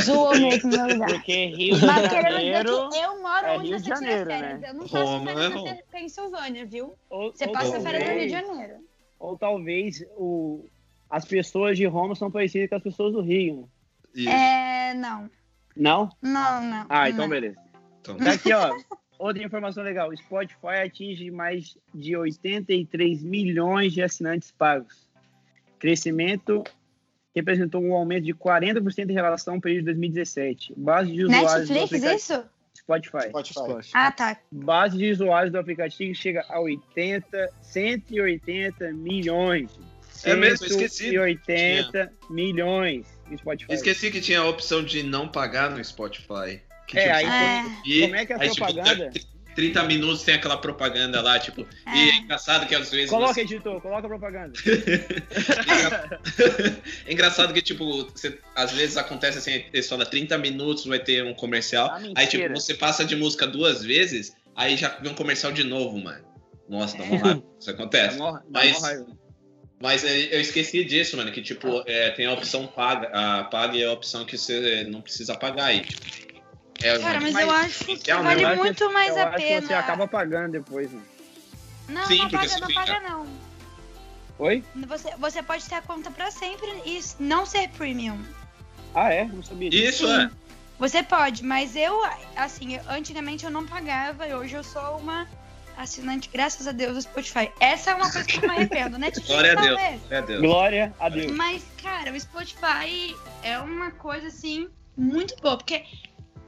Zoou 0.00 0.30
mesmo 0.38 0.70
meu 0.70 0.86
lugar. 0.88 1.08
porque 1.10 1.46
Rio 1.46 1.76
Mas 1.80 2.02
de 2.02 2.08
dizer 2.08 2.22
Janeiro. 2.22 2.88
que 2.90 2.96
eu 2.98 3.22
moro 3.22 3.46
é 3.46 3.58
onde 3.58 3.68
Rio 3.68 3.78
você 3.78 3.84
tira 3.84 3.96
Janeiro, 3.96 4.30
férias. 4.30 4.60
né? 4.60 4.68
Eu 4.70 4.74
não 4.74 4.80
passo 4.88 5.04
Roma 5.04 5.26
férias 5.26 5.50
na 5.50 5.56
Roma. 5.56 5.76
Pensilvânia, 5.90 6.66
viu? 6.66 6.94
Ou, 7.10 7.32
Você 7.32 7.44
ou 7.46 7.52
passa 7.52 7.80
férias 7.80 8.04
no 8.08 8.14
Rio 8.14 8.28
de 8.28 8.32
talvez, 8.32 8.32
Janeiro. 8.32 8.74
ou 9.18 9.38
talvez 9.38 10.04
o, 10.16 10.64
as 11.10 11.24
pessoas 11.24 11.76
de 11.76 11.84
Roma 11.86 12.14
são 12.14 12.30
parecidas 12.30 12.68
com 12.70 12.76
as 12.76 12.82
pessoas 12.82 13.12
do 13.12 13.20
Rio. 13.20 13.62
né? 13.62 13.68
Isso. 14.14 14.28
É, 14.30 14.94
não. 14.94 15.30
Não? 15.76 16.08
Não, 16.22 16.62
não. 16.62 16.86
Ah, 16.88 17.08
então 17.10 17.22
não. 17.24 17.28
beleza. 17.28 17.58
Então, 18.00 18.16
Tá 18.16 18.32
aqui, 18.32 18.52
ó. 18.52 18.74
Outra 19.18 19.42
informação 19.42 19.82
legal: 19.84 20.08
o 20.08 20.16
Spotify 20.16 20.82
atinge 20.84 21.30
mais 21.30 21.76
de 21.94 22.16
83 22.16 23.22
milhões 23.22 23.92
de 23.92 24.02
assinantes 24.02 24.50
pagos. 24.52 25.08
Crescimento 25.78 26.64
representou 27.34 27.82
um 27.82 27.94
aumento 27.94 28.24
de 28.24 28.34
40% 28.34 29.10
em 29.10 29.12
relação 29.12 29.54
ao 29.54 29.60
período 29.60 29.80
de 29.80 29.86
2017. 29.86 30.72
Base 30.76 31.12
de 31.12 31.24
usuários 31.24 31.68
do 31.68 31.74
Netflix, 31.74 32.04
aplicativo 32.04 32.16
isso? 32.16 32.54
Spotify. 32.76 33.28
Spotify. 33.28 33.90
Ah, 33.94 34.12
tá. 34.12 34.36
Base 34.50 34.98
de 34.98 35.10
usuários 35.10 35.52
do 35.52 35.58
aplicativo 35.58 36.14
chega 36.14 36.44
a 36.48 36.60
80, 36.60 37.50
180 37.62 38.92
milhões. 38.92 39.70
É 40.22 40.34
mesmo, 40.34 40.66
esqueci. 40.66 41.10
180 41.10 42.12
milhões 42.30 43.06
no 43.28 43.36
Spotify. 43.38 43.74
esqueci 43.74 44.10
que 44.10 44.20
tinha 44.20 44.40
a 44.40 44.48
opção 44.48 44.82
de 44.82 45.02
não 45.02 45.28
pagar 45.28 45.70
no 45.70 45.82
Spotify. 45.84 46.60
Que, 46.86 46.98
É, 46.98 47.18
tipo, 47.18 47.30
aí 47.30 48.00
É. 48.00 48.00
Como 48.02 48.16
é 48.16 48.26
que 48.26 48.32
é 48.32 48.36
a 48.36 48.40
aí, 48.40 48.50
tipo, 48.50 48.66
propaganda? 48.66 49.10
30 49.54 49.82
minutos 49.84 50.22
tem 50.22 50.34
aquela 50.34 50.56
propaganda 50.56 51.20
lá, 51.22 51.38
tipo. 51.38 51.62
E 51.62 51.98
é 51.98 52.08
É. 52.10 52.16
engraçado 52.16 52.66
que 52.66 52.74
às 52.74 52.90
vezes. 52.90 53.10
Coloca, 53.10 53.34
você- 53.34 53.42
editor, 53.42 53.80
coloca 53.80 54.06
a 54.06 54.08
propaganda. 54.08 54.52
É 57.06 57.12
engraçado 57.12 57.52
que, 57.52 57.62
tipo, 57.62 58.04
você- 58.10 58.38
às 58.54 58.72
vezes 58.72 58.96
acontece 58.96 59.38
assim, 59.38 59.64
eles 59.72 59.88
falam 59.88 60.06
30 60.06 60.36
minutos 60.38 60.86
vai 60.86 60.98
ter 60.98 61.24
um 61.24 61.34
comercial. 61.34 61.88
Ah, 61.90 62.00
aí, 62.16 62.26
tipo, 62.26 62.48
você 62.54 62.74
passa 62.74 63.04
de 63.04 63.16
música 63.16 63.46
duas 63.46 63.84
vezes, 63.84 64.34
aí 64.54 64.76
já 64.76 64.88
vem 65.00 65.12
um 65.12 65.14
comercial 65.14 65.52
de 65.52 65.64
novo, 65.64 65.98
mano. 65.98 66.24
Nossa, 66.68 66.96
dá 66.96 67.04
uma 67.04 67.18
raiva. 67.18 67.42
Isso 67.58 67.66
Dá 67.68 67.72
acontece. 67.72 68.18
dá 68.18 68.42
Mas- 68.50 68.72
mó 68.72 68.78
raiva. 68.80 69.06
Mas 69.82 70.04
é, 70.04 70.34
eu 70.34 70.40
esqueci 70.40 70.82
disso, 70.84 71.16
mano, 71.16 71.30
que, 71.30 71.42
tipo, 71.42 71.82
é, 71.86 72.10
tem 72.12 72.26
a 72.26 72.32
opção 72.32 72.66
paga. 72.66 73.08
A 73.08 73.44
paga 73.44 73.76
é 73.78 73.84
a 73.84 73.92
opção 73.92 74.24
que 74.24 74.38
você 74.38 74.84
não 74.84 75.02
precisa 75.02 75.36
pagar 75.36 75.66
aí. 75.66 75.80
Tipo, 75.80 76.33
é 76.82 76.98
Cara, 76.98 77.20
mas 77.20 77.34
eu 77.36 77.50
acho 77.50 77.84
que 77.84 77.94
né? 78.12 78.22
vale 78.22 78.42
Eu 78.42 78.48
acho 78.48 78.56
que- 78.56 78.62
muito 78.64 78.92
mais 78.92 79.16
eu 79.16 79.22
a 79.22 79.28
acho 79.28 79.36
que 79.38 79.42
pena. 79.44 79.66
você 79.66 79.74
acaba 79.74 80.06
pagando 80.08 80.52
depois, 80.52 80.90
né? 80.92 81.02
Não, 81.88 82.04
Sim, 82.06 82.18
não 82.18 82.30
paga, 82.30 82.58
não 82.58 82.66
fica- 82.68 82.80
paga, 82.86 83.00
não. 83.00 83.26
Oi? 84.38 84.64
Você, 84.88 85.10
você 85.16 85.42
pode 85.42 85.64
ter 85.68 85.76
a 85.76 85.82
conta 85.82 86.10
pra 86.10 86.30
sempre 86.30 86.66
e 86.84 87.00
não 87.20 87.46
ser 87.46 87.68
premium. 87.70 88.18
Ah, 88.94 89.12
é? 89.12 89.24
Não 89.24 89.42
sabia 89.42 89.70
disso. 89.70 90.04
Isso, 90.04 90.06
Sim. 90.06 90.22
é. 90.22 90.30
Você 90.78 91.02
pode, 91.04 91.44
mas 91.44 91.76
eu, 91.76 92.02
assim, 92.34 92.78
antigamente 92.88 93.44
eu 93.44 93.50
não 93.50 93.64
pagava 93.64 94.26
e 94.26 94.34
hoje 94.34 94.54
eu 94.56 94.64
sou 94.64 94.98
uma 94.98 95.26
assinante, 95.76 96.28
graças 96.32 96.66
a 96.66 96.72
Deus, 96.72 96.94
do 96.94 97.02
Spotify. 97.02 97.50
Essa 97.60 97.92
é 97.92 97.94
uma 97.94 98.10
coisa 98.10 98.26
que 98.26 98.36
eu 98.38 98.42
me 98.42 98.48
arrependo, 98.58 98.98
né? 98.98 99.10
Glória 99.26 99.52
a 99.52 99.54
Deus. 99.54 99.76
Glória 99.78 100.00
a 100.10 100.20
Deus. 100.20 100.40
Glória 100.40 100.94
a 100.98 101.08
Deus. 101.08 101.32
Mas, 101.32 101.62
cara, 101.82 102.12
o 102.12 102.20
Spotify 102.20 103.16
é 103.42 103.58
uma 103.60 103.92
coisa 103.92 104.28
assim 104.28 104.68
muito 104.96 105.34
boa, 105.40 105.56
porque 105.56 105.84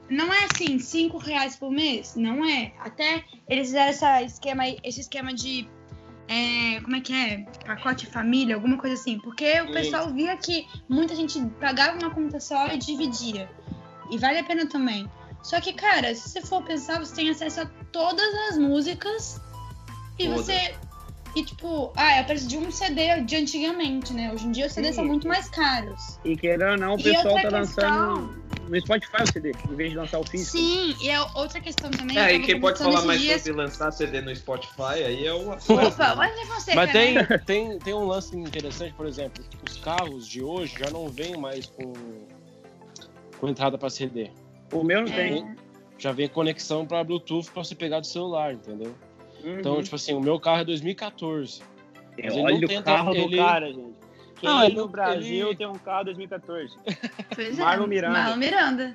não 0.09 0.33
é 0.33 0.45
assim, 0.45 0.79
5 0.79 1.19
reais 1.19 1.57
por 1.57 1.71
mês, 1.71 2.15
não 2.17 2.45
é. 2.45 2.73
Até 2.79 3.25
eles 3.49 3.69
fizeram 3.69 3.91
essa 3.91 4.23
esquema, 4.23 4.63
esse 4.83 5.01
esquema 5.01 5.33
de. 5.35 5.69
é, 6.29 6.81
como 6.81 6.97
é 6.97 7.01
que 7.01 7.13
é? 7.13 7.45
Pacote 7.67 8.07
família, 8.07 8.55
alguma 8.55 8.77
coisa 8.79 8.95
assim. 8.95 9.19
Porque 9.19 9.61
o 9.61 9.73
pessoal 9.73 10.13
via 10.13 10.37
que 10.37 10.67
muita 10.89 11.15
gente 11.15 11.41
pagava 11.61 11.99
uma 11.99 12.11
conta 12.11 12.39
só 12.41 12.69
e 12.69 12.79
dividia. 12.79 13.49
E 14.11 14.19
vale 14.19 14.39
a 14.39 14.45
pena 14.45 14.67
também. 14.67 15.09
Só 15.43 15.61
que, 15.61 15.73
cara, 15.73 16.15
se 16.15 16.29
você 16.29 16.41
for 16.41 16.63
pensar, 16.63 16.99
você 16.99 17.15
tem 17.15 17.31
acesso 17.31 17.61
a 17.61 17.67
todas 17.93 18.35
as 18.51 18.59
músicas 18.59 19.41
e 20.19 20.29
você. 20.29 20.75
E 21.37 21.45
tipo, 21.45 21.93
ah, 21.97 22.13
é 22.15 22.23
o 22.23 22.25
preço 22.25 22.49
de 22.49 22.57
um 22.57 22.71
CD 22.71 23.21
de 23.21 23.37
antigamente, 23.37 24.13
né? 24.15 24.33
Hoje 24.33 24.47
em 24.47 24.53
dia 24.53 24.67
os 24.67 24.73
CDs 24.73 24.95
Sim. 24.95 25.03
são 25.03 25.05
muito 25.05 25.29
mais 25.29 25.49
caros. 25.51 26.19
E 26.25 26.35
querendo 26.35 26.71
ou 26.71 26.77
não, 26.79 26.95
o 26.95 27.03
pessoal 27.03 27.35
tá 27.35 27.43
questão- 27.43 27.51
lançando 27.61 28.46
no 28.69 28.81
Spotify 28.81 29.23
o 29.23 29.33
CD, 29.33 29.53
em 29.71 29.75
vez 29.75 29.91
de 29.91 29.97
lançar 29.97 30.19
o 30.19 30.25
físico. 30.25 30.57
Sim, 30.59 30.95
e 31.01 31.09
é 31.09 31.21
outra 31.35 31.61
questão 31.61 31.91
também. 31.91 32.19
É, 32.19 32.35
e 32.35 32.41
quem 32.41 32.61
pode 32.61 32.79
falar 32.79 33.03
mais 33.03 33.21
dias- 33.21 33.43
sobre 33.43 33.61
lançar 33.63 33.91
CD 33.93 34.21
no 34.21 34.35
Spotify, 34.35 35.03
aí 35.05 35.27
é 35.27 35.33
o. 35.33 35.51
Opa, 35.51 35.69
o 36.17 36.21
André 36.23 36.45
Fonseca, 36.47 36.77
Mas 36.77 36.93
tem, 36.93 37.15
né? 37.15 37.25
tem, 37.47 37.79
tem 37.79 37.95
um 37.95 38.07
lance 38.07 38.37
interessante, 38.37 38.93
por 38.95 39.07
exemplo, 39.07 39.45
os 39.69 39.77
carros 39.79 40.27
de 40.29 40.43
hoje 40.43 40.75
já 40.79 40.91
não 40.91 41.09
vêm 41.09 41.37
mais 41.37 41.67
com, 41.67 41.93
com 43.39 43.49
entrada 43.49 43.77
para 43.79 43.91
CD. 43.91 44.31
O 44.73 44.83
meu 44.83 45.03
não 45.03 45.13
É. 45.13 45.17
tem. 45.29 45.57
Já 45.99 46.13
vem 46.13 46.29
conexão 46.29 46.85
para 46.87 47.03
Bluetooth 47.03 47.51
para 47.51 47.65
você 47.65 47.75
pegar 47.75 48.01
do 48.01 48.07
celular, 48.07 48.53
entendeu? 48.53 48.95
Uhum. 49.43 49.59
Então, 49.59 49.83
tipo 49.83 49.97
assim, 49.97 50.13
o 50.13 50.21
meu 50.21 50.39
carro 50.39 50.61
é 50.61 50.65
2014. 50.65 51.63
mas 52.19 52.33
ele 52.33 52.37
não 52.43 52.45
Olha 52.57 52.67
tem 52.67 52.79
o 52.79 52.83
carro 52.83 53.11
entrada- 53.11 53.27
do 53.29 53.33
ele- 53.33 53.37
cara, 53.37 53.73
gente. 53.73 53.96
Quem 54.41 54.49
Não, 54.49 54.63
ele 54.65 54.75
no 54.75 54.87
Brasil 54.89 55.49
ele- 55.49 55.57
tem 55.57 55.67
um 55.67 55.79
carro 55.79 56.05
2014? 56.05 56.75
Pois 57.35 57.59
Marlon 57.59 57.87
Miranda. 57.87 58.19
Marlon 58.19 58.37
Miranda. 58.37 58.95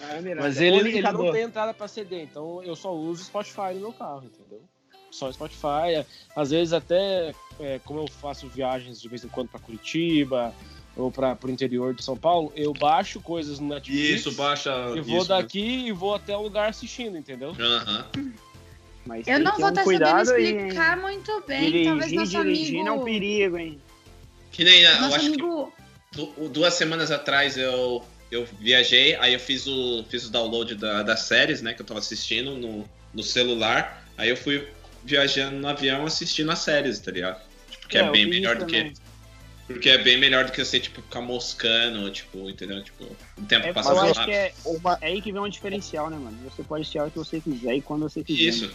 Ah, 0.00 0.20
Miranda. 0.20 0.42
Mas 0.42 0.60
ele, 0.60 0.90
ele 0.90 1.02
não 1.12 1.32
tem 1.32 1.42
entrada 1.42 1.72
para 1.72 1.88
CD, 1.88 2.22
então 2.22 2.62
eu 2.62 2.76
só 2.76 2.94
uso 2.94 3.24
Spotify 3.24 3.72
no 3.74 3.80
meu 3.80 3.92
carro, 3.92 4.24
entendeu? 4.24 4.62
Só 5.10 5.30
Spotify. 5.32 5.94
é, 5.96 6.06
Às 6.36 6.50
vezes 6.50 6.72
até, 6.72 7.34
é, 7.60 7.78
como 7.84 8.00
eu 8.00 8.08
faço 8.08 8.46
viagens 8.48 9.00
de 9.00 9.08
vez 9.08 9.24
em 9.24 9.28
quando 9.28 9.48
para 9.48 9.60
Curitiba 9.60 10.54
ou 10.96 11.10
para 11.10 11.38
o 11.42 11.50
interior 11.50 11.94
de 11.94 12.02
São 12.04 12.16
Paulo, 12.16 12.52
eu 12.54 12.72
baixo 12.74 13.20
coisas 13.20 13.58
no 13.58 13.68
Netflix 13.68 14.26
Isso, 14.26 14.32
baixa. 14.34 14.70
e 14.94 15.00
vou 15.00 15.18
isso, 15.20 15.28
daqui 15.28 15.86
e 15.86 15.92
vou 15.92 16.14
até 16.14 16.36
o 16.36 16.42
lugar 16.42 16.68
assistindo, 16.68 17.16
entendeu? 17.16 17.54
Aham. 17.58 18.06
Mas 19.04 19.26
Eu 19.26 19.40
não 19.40 19.58
vou 19.58 19.68
estar 19.70 19.82
um 19.82 19.84
sabendo 19.84 20.20
explicar 20.22 20.96
muito 20.96 21.42
bem. 21.46 21.84
Talvez 21.84 22.10
Dirigir, 22.10 22.18
nosso 22.18 22.30
dirigindo 22.30 22.80
amigo. 22.80 22.88
é 22.88 22.92
um 22.92 23.04
perigo, 23.04 23.58
hein? 23.58 23.80
Que 24.52 24.64
nem. 24.64 24.82
Eu 24.82 25.00
Nosso 25.00 25.16
acho 25.16 25.32
que 25.32 25.40
amigo. 25.40 25.72
du- 26.12 26.48
duas 26.48 26.74
semanas 26.74 27.10
atrás 27.10 27.56
eu, 27.56 28.04
eu 28.30 28.46
viajei, 28.60 29.14
aí 29.16 29.32
eu 29.32 29.40
fiz 29.40 29.66
o, 29.66 30.04
fiz 30.08 30.26
o 30.26 30.30
download 30.30 30.74
da, 30.74 31.02
das 31.02 31.20
séries, 31.22 31.62
né, 31.62 31.72
que 31.74 31.80
eu 31.82 31.86
tava 31.86 31.98
assistindo 32.00 32.54
no, 32.56 32.88
no 33.14 33.22
celular. 33.22 34.06
Aí 34.16 34.28
eu 34.28 34.36
fui 34.36 34.68
viajando 35.04 35.56
no 35.56 35.66
avião 35.68 36.04
assistindo 36.06 36.50
as 36.52 36.58
séries, 36.60 36.98
tá 37.00 37.10
ligado? 37.10 37.40
Tipo, 37.70 37.88
que 37.88 37.98
é, 37.98 38.02
eu 38.06 38.12
bem 38.12 38.26
melhor 38.26 38.56
do 38.56 38.66
que. 38.66 38.92
Porque 39.66 39.88
é 39.88 39.96
bem 39.96 40.18
melhor 40.18 40.44
do 40.44 40.52
que 40.52 40.62
você, 40.62 40.78
tipo, 40.78 41.00
ficar 41.00 41.20
moscando, 41.22 42.10
tipo, 42.10 42.50
entendeu? 42.50 42.82
Tipo, 42.84 43.04
o 43.38 43.42
tempo 43.46 43.68
É, 43.68 43.72
passa 43.72 43.90
eu 43.90 44.00
acho 44.00 44.12
rápido. 44.20 44.24
que 44.26 44.32
é, 44.32 44.52
Uma, 44.66 44.98
é 45.00 45.06
aí 45.06 45.22
que 45.22 45.32
vem 45.32 45.40
um 45.40 45.48
diferencial, 45.48 46.10
né, 46.10 46.16
mano? 46.18 46.36
Você 46.44 46.62
pode 46.62 46.82
assistir 46.82 46.98
a 46.98 47.02
hora 47.02 47.10
que 47.10 47.16
você 47.16 47.40
quiser 47.40 47.74
e 47.74 47.80
quando 47.80 48.02
você 48.02 48.22
quiser. 48.22 48.42
Isso. 48.42 48.70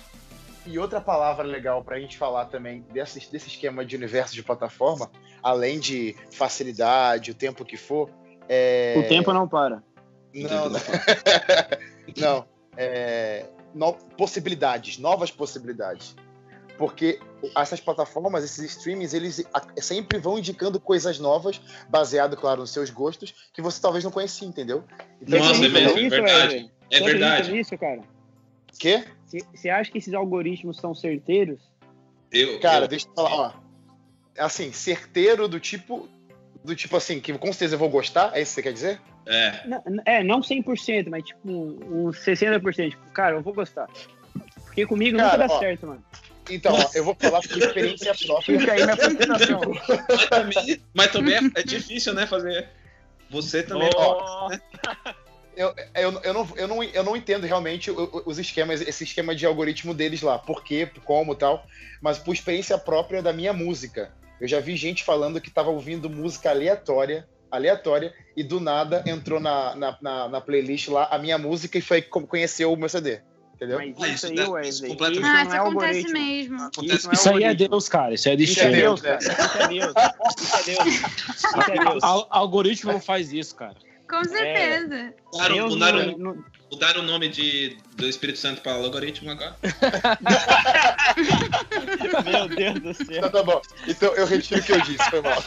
E 0.66 0.80
outra 0.80 1.00
palavra 1.00 1.46
legal 1.46 1.84
pra 1.84 2.00
gente 2.00 2.18
falar 2.18 2.46
também 2.46 2.84
desse, 2.92 3.32
desse 3.32 3.48
esquema 3.48 3.86
de 3.86 3.96
universo 3.96 4.34
de 4.34 4.42
plataforma, 4.42 5.12
além 5.42 5.80
de 5.80 6.16
facilidade, 6.32 7.32
o 7.32 7.36
tempo 7.36 7.64
que 7.66 7.78
for. 7.78 8.10
É... 8.50 8.96
O 8.98 9.08
tempo 9.08 9.34
não 9.34 9.48
para. 9.48 9.84
Não, 10.34 10.70
não. 10.70 10.80
não. 12.18 12.46
É... 12.80 13.46
no- 13.74 13.94
Possibilidades, 14.16 15.00
novas 15.00 15.32
possibilidades. 15.32 16.16
Porque 16.78 17.20
essas 17.56 17.80
plataformas, 17.80 18.44
esses 18.44 18.64
streamings, 18.78 19.16
eles 19.16 19.44
sempre 19.78 20.20
vão 20.20 20.38
indicando 20.38 20.80
coisas 20.80 21.18
novas, 21.18 21.60
baseado, 21.90 22.38
claro, 22.38 22.62
nos 22.62 22.70
seus 22.70 22.92
gostos, 22.92 23.50
que 23.52 23.64
você 23.64 23.82
talvez 23.82 24.04
não 24.04 24.12
conhecia, 24.12 24.48
entendeu? 24.48 24.84
Então, 25.20 25.40
Nossa, 25.40 25.52
assim, 25.54 25.66
é 25.66 25.70
mesmo, 25.70 25.98
é 25.98 26.10
verdade. 26.10 26.72
É 26.92 26.98
Você 27.00 27.04
verdade. 27.04 27.52
nisso, 27.52 27.76
cara? 27.80 28.02
Quê? 28.78 29.04
Você- 29.26 29.40
Você 29.56 29.70
acha 29.72 29.92
que 29.92 29.98
esses 29.98 30.14
algoritmos 30.14 30.78
são 30.78 30.94
certeiros? 30.94 31.60
Eu, 32.32 32.60
Cara, 32.60 32.86
eu- 32.86 32.90
deixa 32.90 33.08
eu 33.08 33.14
falar, 33.16 33.34
ó. 33.36 33.54
Assim, 34.38 34.72
certeiro 34.72 35.48
do 35.48 35.60
tipo. 35.60 36.10
Do 36.64 36.76
tipo 36.76 36.98
assim, 36.98 37.20
que 37.20 37.32
com 37.34 37.48
certeza 37.54 37.76
eu 37.76 37.80
vou 37.80 37.90
gostar, 37.90 38.36
é 38.36 38.42
isso 38.42 38.52
que 38.52 38.56
você 38.56 38.64
quer 38.64 38.74
dizer? 38.74 39.02
é. 39.26 39.68
Não, 39.68 39.84
é, 40.06 40.24
não 40.24 40.42
100%, 40.42 41.08
mas 41.10 41.24
tipo 41.24 41.50
uns 41.50 42.18
60%. 42.18 42.90
Tipo, 42.90 43.06
cara, 43.12 43.36
eu 43.36 43.42
vou 43.42 43.54
gostar. 43.54 43.88
Porque 44.66 44.86
comigo 44.86 45.18
Cara, 45.18 45.32
nunca 45.32 45.48
dá 45.48 45.54
ó. 45.54 45.60
certo, 45.60 45.88
mano. 45.88 46.04
Então, 46.50 46.74
ó, 46.74 46.90
eu 46.94 47.04
vou 47.04 47.16
falar 47.16 47.42
por 47.42 47.58
experiência 47.58 48.14
própria. 48.16 48.60
Fica 48.60 48.74
aí 48.74 48.84
minha 48.84 48.96
frustração. 48.98 49.62
Mas 50.08 50.26
também, 50.30 50.82
mas 50.94 51.12
também 51.12 51.36
é, 51.36 51.40
é 51.56 51.64
difícil, 51.64 52.14
né? 52.14 52.26
Fazer. 52.26 52.68
Você 53.30 53.64
também. 53.64 53.90
Ó, 53.96 54.50
Eu, 55.56 55.74
eu, 55.96 56.22
eu, 56.24 56.34
não, 56.34 56.48
eu, 56.56 56.68
não, 56.68 56.84
eu 56.84 57.04
não 57.04 57.18
entendo 57.18 57.48
realmente 57.48 57.90
os 57.90 58.38
esquemas, 58.38 58.80
esse 58.80 59.04
esquema 59.04 59.36
de 59.36 59.46
algoritmo 59.46 59.94
deles 59.94 60.22
lá. 60.22 60.38
Por 60.38 60.64
quê, 60.64 60.88
como 61.04 61.34
e 61.34 61.36
tal. 61.36 61.66
Mas 62.00 62.20
por 62.20 62.34
experiência 62.34 62.78
própria 62.78 63.24
da 63.24 63.34
minha 63.34 63.52
música. 63.52 64.12
Eu 64.40 64.48
já 64.48 64.60
vi 64.60 64.76
gente 64.76 65.04
falando 65.04 65.42
que 65.42 65.50
tava 65.50 65.70
ouvindo 65.70 66.10
música 66.10 66.50
aleatória, 66.50 67.28
aleatória, 67.50 68.14
e 68.36 68.44
do 68.44 68.60
nada 68.60 69.04
entrou 69.06 69.40
na, 69.40 69.76
na, 69.76 69.98
na, 70.02 70.30
na 70.30 70.42
playlist 70.42 70.88
lá 70.90 71.08
a 71.12 71.18
minha 71.18 71.38
música 71.38 71.78
e 71.78 71.82
foi 71.82 72.02
como 72.02 72.28
conheceu 72.28 72.72
o 72.72 72.78
meu 72.78 72.90
CD. 72.90 73.20
Entendeu? 73.56 73.80
Mas 73.80 73.96
Ah, 74.00 74.08
isso 74.10 74.28
isso 74.28 74.28
aí, 74.28 74.50
Wesley, 74.50 74.70
isso 74.70 74.86
isso 74.86 74.88
completamente- 74.88 75.26
Ah, 75.26 75.34
não 75.34 75.42
isso 75.44 75.56
é 75.56 75.58
acontece 75.60 75.98
algoritmo. 76.00 76.14
mesmo. 76.14 76.62
Acontece 76.64 76.96
Isso 76.96 77.06
não 77.08 77.12
é 77.12 77.16
Isso 77.16 77.30
aí 77.30 77.44
é. 77.44 77.54
Deus, 77.56 77.90
cara. 77.90 78.14
Isso 78.14 78.30
é 78.30 78.34
Isso 78.36 78.60
é. 78.60 78.70
Deus, 78.72 79.02
Deus, 79.02 79.02
cara. 79.02 79.20
Isso 79.20 79.58
é 79.58 79.68
Deus. 79.68 79.94
Isso 80.38 80.56
é 80.56 80.64
Deus. 80.64 80.96
Isso 81.36 81.72
é 81.72 81.80
Deus. 81.84 82.04
Al- 82.04 82.28
algoritmo 82.30 82.92
não 82.92 83.02
faz 83.02 83.34
isso, 83.34 83.56
cara. 83.56 83.76
Com 84.08 84.24
certeza. 84.24 85.14
Mudaram, 85.34 85.56
Deus 85.56 85.74
mudaram, 85.74 86.18
não- 86.20 86.44
mudaram 86.72 87.02
o 87.02 87.04
nome 87.04 87.30
de, 87.30 87.78
do 87.96 88.08
Espírito 88.08 88.38
Santo 88.38 88.62
para 88.62 88.74
algoritmo 88.74 89.32
agora. 89.32 89.56
Meu 92.26 92.48
Deus 92.48 92.80
do 92.80 92.94
céu. 93.06 93.18
Então 93.18 93.30
tá 93.30 93.44
bom. 93.44 93.62
Então 93.88 94.14
eu 94.16 94.26
retiro 94.26 94.62
o 94.62 94.64
que 94.64 94.72
eu 94.74 94.82
disse, 94.82 95.10
foi 95.10 95.22
mal. 95.22 95.44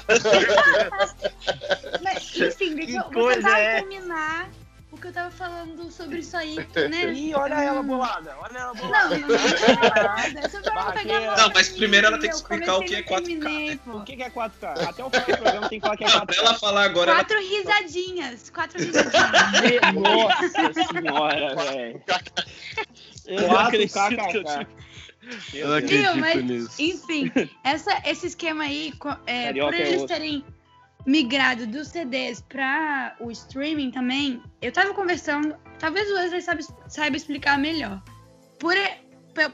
Mas, 2.03 2.37
enfim, 2.37 2.75
deixa 2.75 2.99
eu 2.99 3.05
Que 3.05 3.15
coisa 3.15 3.41
tentar 3.41 3.59
é? 3.59 3.81
terminar 3.81 4.49
o 4.93 4.97
que 4.97 5.07
eu 5.07 5.13
tava 5.13 5.31
falando 5.31 5.89
sobre 5.93 6.19
isso 6.19 6.37
aí, 6.37 6.57
né? 6.57 7.13
Ih, 7.13 7.33
olha 7.35 7.55
ela 7.55 7.81
bolada. 7.83 8.35
Olha 8.41 8.59
ela 8.59 8.75
Não, 8.75 8.75
bolada. 8.75 9.19
não, 9.19 9.29
não 9.29 10.75
mal 10.75 11.37
Não, 11.37 11.51
mas 11.55 11.69
primeiro 11.69 12.09
ela 12.09 12.19
tem 12.19 12.29
que 12.29 12.35
eu 12.35 12.39
explicar 12.41 12.77
o 12.77 12.81
que 12.83 12.97
é 12.97 12.99
e 12.99 13.03
não 13.03 13.09
4K. 13.09 13.25
terminei, 13.25 13.77
pô. 13.79 13.91
O 13.99 14.03
que 14.05 14.21
é 14.23 14.29
4K? 14.31 14.89
Até 14.89 15.05
o 15.05 15.11
final 15.11 15.27
do 15.27 15.37
programa 15.39 15.69
tem 15.69 15.79
que 15.81 15.87
falar 15.87 15.97
que 15.97 16.05
é 16.05 16.09
Não, 16.09 16.27
pra 16.27 16.35
4K. 16.35 16.39
ela 16.39 16.55
falar 16.59 16.85
agora, 16.85 17.11
ela 17.13 17.21
Quatro 17.21 17.39
risadinhas. 17.41 18.51
Quatro 18.51 18.79
risadinhas. 18.83 19.95
Nossa 19.95 20.73
senhora, 20.93 21.55
velho. 21.55 22.03
Eu 23.27 23.43
não 23.43 23.49
4K, 23.49 23.67
acredito 23.67 24.31
que 24.31 24.37
eu 24.39 24.45
cara. 24.45 24.59
tive. 24.65 24.90
Eu 25.53 25.69
não 25.69 25.77
acredito 25.77 26.17
mas- 26.19 26.45
nisso. 26.45 26.83
Enfim, 26.83 27.31
essa, 27.63 28.03
esse 28.07 28.27
esquema 28.29 28.65
aí, 28.65 28.93
é, 29.27 29.53
por 29.53 29.75
é 29.75 29.81
eles 29.89 30.05
terem 30.05 30.45
migrado 31.07 31.67
dos 31.67 31.89
CDs 31.89 32.41
para 32.43 33.17
o 33.21 33.31
streaming 33.31 33.91
também, 33.91 34.43
eu 34.61 34.71
tava 34.73 34.93
conversando, 34.95 35.55
talvez 35.79 36.11
o 36.11 36.15
Wesley 36.15 36.43
saiba, 36.43 36.61
saiba 36.89 37.17
explicar 37.17 37.59
melhor. 37.59 38.03
Por, 38.59 38.75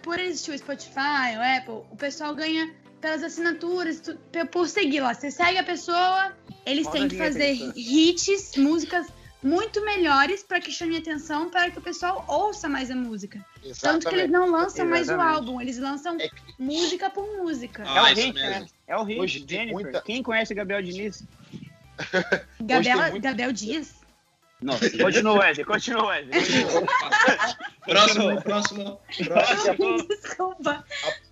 por- 0.02 0.18
existir 0.18 0.50
o 0.52 0.58
Spotify, 0.58 1.36
o 1.36 1.56
Apple, 1.58 1.86
o 1.90 1.96
pessoal 1.96 2.34
ganha 2.34 2.74
pelas 3.00 3.22
assinaturas, 3.22 4.00
tu- 4.00 4.18
por 4.50 4.68
seguir 4.68 5.00
lá. 5.00 5.14
Você 5.14 5.30
segue 5.30 5.58
a 5.58 5.64
pessoa, 5.64 6.36
eles 6.64 6.88
têm 6.88 7.06
que 7.06 7.16
fazer 7.16 7.56
Sam. 7.56 7.72
hits, 7.76 8.56
músicas 8.56 9.06
muito 9.42 9.84
melhores 9.84 10.42
para 10.42 10.60
que 10.60 10.72
chame 10.72 10.96
atenção, 10.96 11.50
para 11.50 11.70
que 11.70 11.78
o 11.78 11.82
pessoal 11.82 12.24
ouça 12.28 12.68
mais 12.68 12.90
a 12.90 12.94
música. 12.96 13.44
Tanto 13.80 14.08
que 14.08 14.14
eles 14.14 14.30
não 14.30 14.50
lançam 14.50 14.86
mais 14.86 15.08
o 15.08 15.12
Exatamente. 15.12 15.36
álbum, 15.36 15.60
eles 15.60 15.78
lançam 15.78 16.16
É 16.20 16.28
música 16.58 17.10
por 17.10 17.26
música. 17.36 17.82
É 17.82 17.86
Ah, 17.88 18.02
o 18.04 18.06
isso 18.08 18.20
hit, 18.20 18.34
mesmo. 18.34 18.50
né? 18.60 18.66
É 18.86 18.96
o 18.96 19.02
hit. 19.04 19.20
Hoje 19.20 19.44
Jennifer. 19.48 19.72
muita- 19.82 20.00
Quem 20.02 20.22
conhece 20.22 20.54
Gabriel 20.54 20.82
Diniz? 20.82 21.22
Gabriela, 22.60 23.02
tem 23.04 23.10
muito- 23.12 23.22
Gabriel 23.24 23.52
Dias? 23.52 23.94
Nossa, 24.60 24.88
continua, 24.98 25.38
Wesley. 25.40 25.66
Continua, 25.66 26.06
Wesley. 26.06 26.40
Próximo, 27.84 28.42
próximo, 28.42 29.00
próximo. 29.26 30.08
Desculpa. 30.08 30.84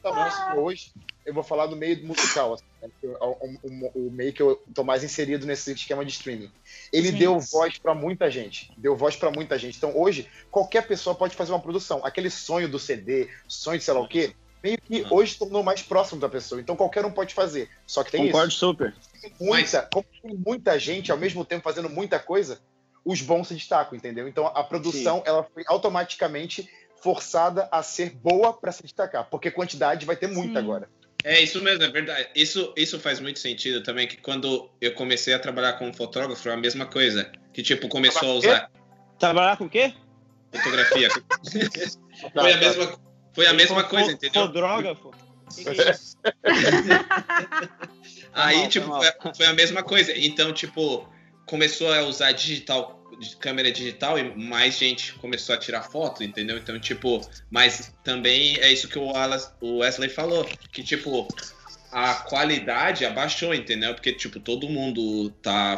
a 0.05 0.12
música 0.12 0.55
hoje, 0.61 0.92
eu 1.24 1.32
vou 1.34 1.42
falar 1.42 1.66
do 1.66 1.76
meio 1.76 2.06
musical, 2.06 2.52
assim, 2.54 2.64
né, 2.82 2.88
o, 3.02 3.48
o- 3.62 4.06
o 4.06 4.10
meio 4.10 4.32
que 4.32 4.42
eu 4.42 4.62
tô 4.74 4.84
mais 4.84 5.02
inserido 5.02 5.46
nesse 5.46 5.72
esquema 5.72 6.04
de 6.04 6.10
streaming. 6.12 6.50
Ele 6.92 7.08
Gente. 7.08 7.18
deu 7.18 7.38
voz 7.40 7.78
pra 7.78 7.94
muita 7.94 8.30
gente, 8.30 8.70
deu 8.76 8.94
voz 8.96 9.16
pra 9.16 9.30
muita 9.30 9.58
gente. 9.58 9.76
Então 9.78 9.96
hoje, 9.96 10.28
qualquer 10.50 10.86
pessoa 10.86 11.14
pode 11.14 11.34
fazer 11.34 11.52
uma 11.52 11.60
produção. 11.60 12.04
Aquele 12.04 12.28
sonho 12.30 12.68
do 12.68 12.78
CD, 12.78 13.28
sonho 13.48 13.78
de 13.78 13.84
sei 13.84 13.94
lá 13.94 14.00
o 14.00 14.08
quê, 14.08 14.34
meio 14.62 14.78
que 14.80 15.02
Uhum. 15.02 15.08
hoje 15.18 15.36
tornou 15.38 15.62
mais 15.62 15.82
próximo 15.82 16.20
da 16.20 16.28
pessoa. 16.28 16.60
Então 16.60 16.76
qualquer 16.76 17.04
um 17.04 17.10
pode 17.12 17.32
fazer. 17.34 17.68
Só 17.86 18.02
que 18.04 18.10
tem 18.12 18.26
Concordo 18.26 18.48
isso. 18.48 18.58
super. 18.58 18.94
Tem 19.20 19.32
muita, 19.40 19.88
como 19.92 20.06
tem 20.22 20.34
muita 20.36 20.78
gente 20.78 21.10
ao 21.10 21.18
mesmo 21.18 21.44
tempo 21.44 21.62
fazendo 21.64 21.88
muita 21.88 22.18
coisa, 22.18 22.60
os 23.04 23.20
bons 23.22 23.48
se 23.48 23.54
destacam, 23.54 23.96
entendeu? 23.96 24.26
Então 24.28 24.46
a 24.46 24.62
produção 24.64 25.22
ela 25.26 25.42
foi 25.42 25.62
automaticamente 25.66 26.68
forçada 27.02 27.68
a 27.70 27.82
ser 27.82 28.10
boa 28.16 28.52
para 28.54 28.72
se 28.72 28.82
destacar, 28.82 29.28
porque 29.28 29.50
quantidade 29.50 30.06
vai 30.06 30.16
ter 30.16 30.26
muita 30.26 30.58
Sim. 30.60 30.64
agora. 30.64 30.88
É, 31.24 31.40
isso 31.40 31.60
mesmo, 31.62 31.82
é 31.82 31.88
verdade. 31.88 32.28
Isso, 32.34 32.72
isso 32.76 33.00
faz 33.00 33.18
muito 33.18 33.38
sentido 33.38 33.82
também, 33.82 34.06
que 34.06 34.18
quando 34.18 34.70
eu 34.80 34.92
comecei 34.92 35.32
a 35.32 35.38
trabalhar 35.38 35.72
como 35.74 35.92
fotógrafo, 35.92 36.40
foi 36.40 36.52
a 36.52 36.56
mesma 36.56 36.84
coisa. 36.84 37.32
Que, 37.52 37.62
tipo, 37.62 37.88
começou 37.88 38.30
a 38.30 38.34
usar 38.34 38.70
Trabalhar 39.18 39.56
com 39.56 39.64
o 39.64 39.70
quê? 39.70 39.94
fotografia. 40.52 41.08
Foi 42.32 42.52
a 42.52 42.56
mesma, 42.56 42.98
foi 43.34 43.46
a 43.46 43.52
mesma 43.52 43.84
coisa, 43.84 44.12
entendeu? 44.12 44.46
Fotrógrafo? 44.46 45.10
Isso? 45.58 46.16
Aí, 48.32 48.68
tipo, 48.68 48.90
foi 49.36 49.46
a 49.46 49.52
mesma 49.52 49.82
coisa. 49.82 50.16
Então, 50.16 50.52
tipo, 50.52 51.08
começou 51.46 51.92
a 51.92 52.02
usar 52.02 52.32
digital, 52.32 53.03
de- 53.28 53.36
câmera 53.36 53.70
digital 53.72 54.18
e 54.18 54.34
mais 54.36 54.76
gente 54.78 55.14
começou 55.14 55.54
a 55.54 55.58
tirar 55.58 55.82
foto, 55.82 56.22
entendeu? 56.22 56.56
Então, 56.58 56.78
tipo, 56.78 57.20
mas 57.50 57.92
também 58.02 58.56
é 58.58 58.72
isso 58.72 58.88
que 58.88 58.98
o, 58.98 59.06
Wallace- 59.06 59.52
o 59.60 59.78
Wesley 59.78 60.08
falou, 60.08 60.48
que, 60.72 60.82
tipo, 60.82 61.26
a 61.90 62.14
qualidade 62.14 63.04
abaixou, 63.04 63.54
entendeu? 63.54 63.94
Porque, 63.94 64.12
tipo, 64.12 64.38
todo 64.40 64.68
mundo 64.68 65.30
tá 65.42 65.76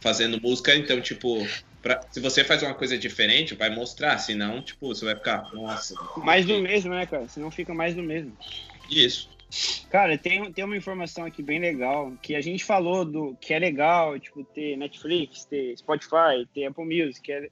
fazendo 0.00 0.40
música, 0.40 0.74
então, 0.74 1.00
tipo, 1.00 1.46
pra- 1.82 2.00
se 2.10 2.20
você 2.20 2.44
faz 2.44 2.62
uma 2.62 2.74
coisa 2.74 2.96
diferente, 2.96 3.54
vai 3.54 3.70
mostrar, 3.70 4.16
senão, 4.18 4.62
tipo, 4.62 4.86
você 4.88 5.04
vai 5.04 5.16
ficar, 5.16 5.52
nossa, 5.52 5.94
Mais 6.18 6.46
do 6.46 6.58
mesmo, 6.60 6.92
né, 6.94 7.06
cara? 7.06 7.28
Senão 7.28 7.50
fica 7.50 7.74
mais 7.74 7.94
do 7.94 8.02
mesmo. 8.02 8.36
isso. 8.90 9.31
Cara, 9.90 10.16
tem, 10.16 10.50
tem 10.52 10.64
uma 10.64 10.76
informação 10.76 11.24
aqui 11.24 11.42
bem 11.42 11.58
legal, 11.58 12.12
que 12.22 12.34
a 12.34 12.40
gente 12.40 12.64
falou 12.64 13.04
do 13.04 13.36
que 13.40 13.52
é 13.52 13.58
legal, 13.58 14.18
tipo, 14.18 14.42
ter 14.42 14.76
Netflix, 14.76 15.44
ter 15.44 15.76
Spotify, 15.76 16.46
ter 16.54 16.66
Apple 16.66 16.84
Music, 16.84 17.20
que 17.20 17.32
é, 17.32 17.48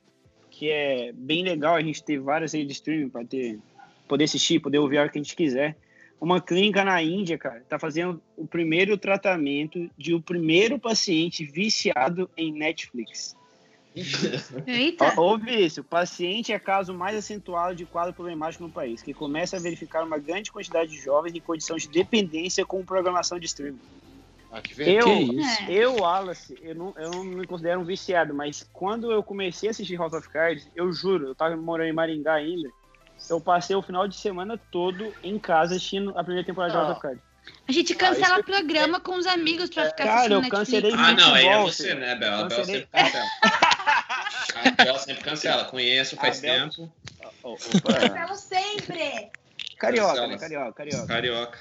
que 0.50 0.70
é 0.70 1.12
bem 1.12 1.44
legal 1.44 1.74
a 1.74 1.82
gente 1.82 2.02
ter 2.02 2.18
várias 2.18 2.54
redes 2.54 2.68
de 2.68 2.72
streaming 2.74 3.10
para 3.10 3.24
ter 3.24 3.58
poder 4.08 4.24
assistir, 4.24 4.58
poder 4.58 4.78
ouvir 4.78 4.98
a 4.98 5.02
hora 5.02 5.10
que 5.10 5.18
a 5.18 5.22
gente 5.22 5.36
quiser. 5.36 5.76
Uma 6.20 6.40
clínica 6.40 6.84
na 6.84 7.02
Índia, 7.02 7.38
cara, 7.38 7.64
tá 7.68 7.78
fazendo 7.78 8.20
o 8.36 8.46
primeiro 8.46 8.98
tratamento 8.98 9.90
de 9.96 10.12
o 10.12 10.20
primeiro 10.20 10.78
paciente 10.78 11.44
viciado 11.44 12.28
em 12.36 12.52
Netflix. 12.52 13.36
Eita. 14.66 15.14
Ó, 15.16 15.22
Ouve 15.30 15.64
isso. 15.64 15.80
O 15.80 15.84
paciente 15.84 16.52
é 16.52 16.58
caso 16.58 16.94
mais 16.94 17.16
acentuado 17.16 17.74
de 17.74 17.84
quadro 17.84 18.12
problemático 18.14 18.62
no 18.64 18.70
país, 18.70 19.02
que 19.02 19.12
começa 19.12 19.56
a 19.56 19.60
verificar 19.60 20.04
uma 20.04 20.18
grande 20.18 20.50
quantidade 20.52 20.90
de 20.90 20.98
jovens 21.00 21.34
em 21.34 21.40
condição 21.40 21.76
de 21.76 21.88
dependência 21.88 22.64
com 22.64 22.84
programação 22.84 23.38
de 23.38 23.46
streaming. 23.46 23.80
Ah. 24.52 24.60
Eu? 24.78 25.08
É. 25.08 25.72
eu, 25.72 25.96
Wallace, 26.00 26.58
eu 26.60 26.74
não, 26.74 26.94
eu 26.96 27.10
não 27.12 27.24
me 27.24 27.46
considero 27.46 27.80
um 27.80 27.84
viciado, 27.84 28.34
mas 28.34 28.68
quando 28.72 29.12
eu 29.12 29.22
comecei 29.22 29.68
a 29.68 29.70
assistir 29.70 29.96
House 29.96 30.12
of 30.12 30.28
Cards, 30.28 30.66
eu 30.74 30.92
juro, 30.92 31.28
eu 31.28 31.34
tava 31.36 31.56
morando 31.56 31.88
em 31.88 31.92
Maringá 31.92 32.34
ainda, 32.34 32.68
eu 33.28 33.40
passei 33.40 33.76
o 33.76 33.82
final 33.82 34.08
de 34.08 34.16
semana 34.16 34.58
todo 34.72 35.12
em 35.22 35.38
casa 35.38 35.76
assistindo 35.76 36.10
a 36.18 36.24
primeira 36.24 36.44
temporada 36.44 36.72
de 36.72 36.78
Ah. 36.78 36.82
House 36.82 36.92
of 36.96 37.00
Cards. 37.00 37.22
A 37.68 37.72
gente 37.72 37.94
cancela 37.94 38.42
programa 38.42 39.00
com 39.00 39.16
os 39.16 39.26
amigos 39.26 39.70
pra 39.70 39.86
ficar 39.86 40.04
Cara, 40.04 40.16
assistindo 40.16 40.34
eu 40.34 40.40
Netflix. 40.40 40.94
Ah, 40.98 41.12
não, 41.14 41.34
aí 41.34 41.46
é 41.46 41.62
você, 41.62 41.94
né, 41.94 42.14
Bel? 42.16 42.34
A 42.34 42.36
Bel 42.44 42.48
Cancelei- 42.48 42.80
sempre 42.80 42.88
cancela. 43.02 43.24
A 44.64 44.84
Bel 44.84 44.98
sempre 44.98 45.22
cancela. 45.24 45.64
Conheço 45.64 46.16
faz 46.16 46.38
A 46.38 46.42
Bel- 46.42 46.68
tempo. 46.70 46.92
Opa. 47.42 47.58
Cancelo 48.08 48.36
sempre. 48.36 49.30
Carioca, 49.78 50.26
né? 50.26 50.36
Carioca, 50.38 50.72
carioca. 50.72 51.06
Carioca. 51.06 51.58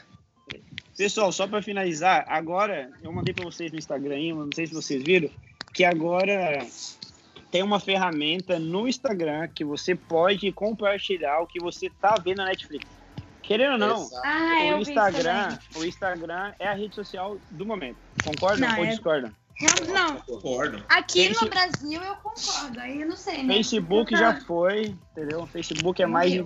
Pessoal, 0.97 1.32
só 1.32 1.47
para 1.47 1.62
finalizar, 1.62 2.26
agora 2.28 2.91
eu 3.02 3.12
mandei 3.14 3.34
para 3.34 3.45
vocês 3.45 3.72
no 3.72 3.78
Instagram, 3.78 4.16
aí, 4.16 4.34
não 4.34 4.50
sei 4.54 4.68
se 4.68 4.74
vocês 4.74 5.02
viram, 5.02 5.30
que 5.74 5.86
agora 5.86 6.60
tem 7.50 7.64
uma 7.64 7.80
ferramenta 7.80 8.60
no 8.60 8.86
Instagram 8.88 9.47
que 9.47 9.64
você 9.64 9.95
pode 9.95 10.52
compartilhar 10.52 11.39
o 11.39 11.47
que 11.47 11.60
você 11.62 11.89
tá 12.02 12.16
vendo 12.22 12.38
na 12.39 12.45
Netflix. 12.45 12.86
Querendo 13.41 13.72
ou 13.74 13.78
não. 13.78 14.10
Ah, 14.24 14.76
o 14.76 14.82
Instagram, 14.82 15.58
o 15.78 15.86
Instagram 15.86 16.54
é 16.60 16.68
a 16.68 16.74
rede 16.74 16.93
social 16.93 17.38
do 17.50 17.66
momento. 17.66 17.97
Concordam 18.24 18.70
Não, 18.70 18.78
ou 18.80 18.86
é- 18.86 18.89
discordam? 18.89 19.32
Não, 19.93 20.16
Concordo. 20.22 20.84
aqui 20.88 21.28
Face- 21.28 21.43
no 21.43 21.49
Brasil 21.49 22.01
eu 22.01 22.16
concordo. 22.16 22.80
Aí 22.80 23.01
eu 23.01 23.07
não 23.07 23.16
sei, 23.18 23.43
né? 23.43 23.53
Facebook 23.55 24.16
já 24.16 24.34
tá- 24.34 24.41
foi, 24.41 24.95
entendeu? 25.12 25.45
Facebook 25.47 26.01
é 26.01 26.05
mais 26.05 26.41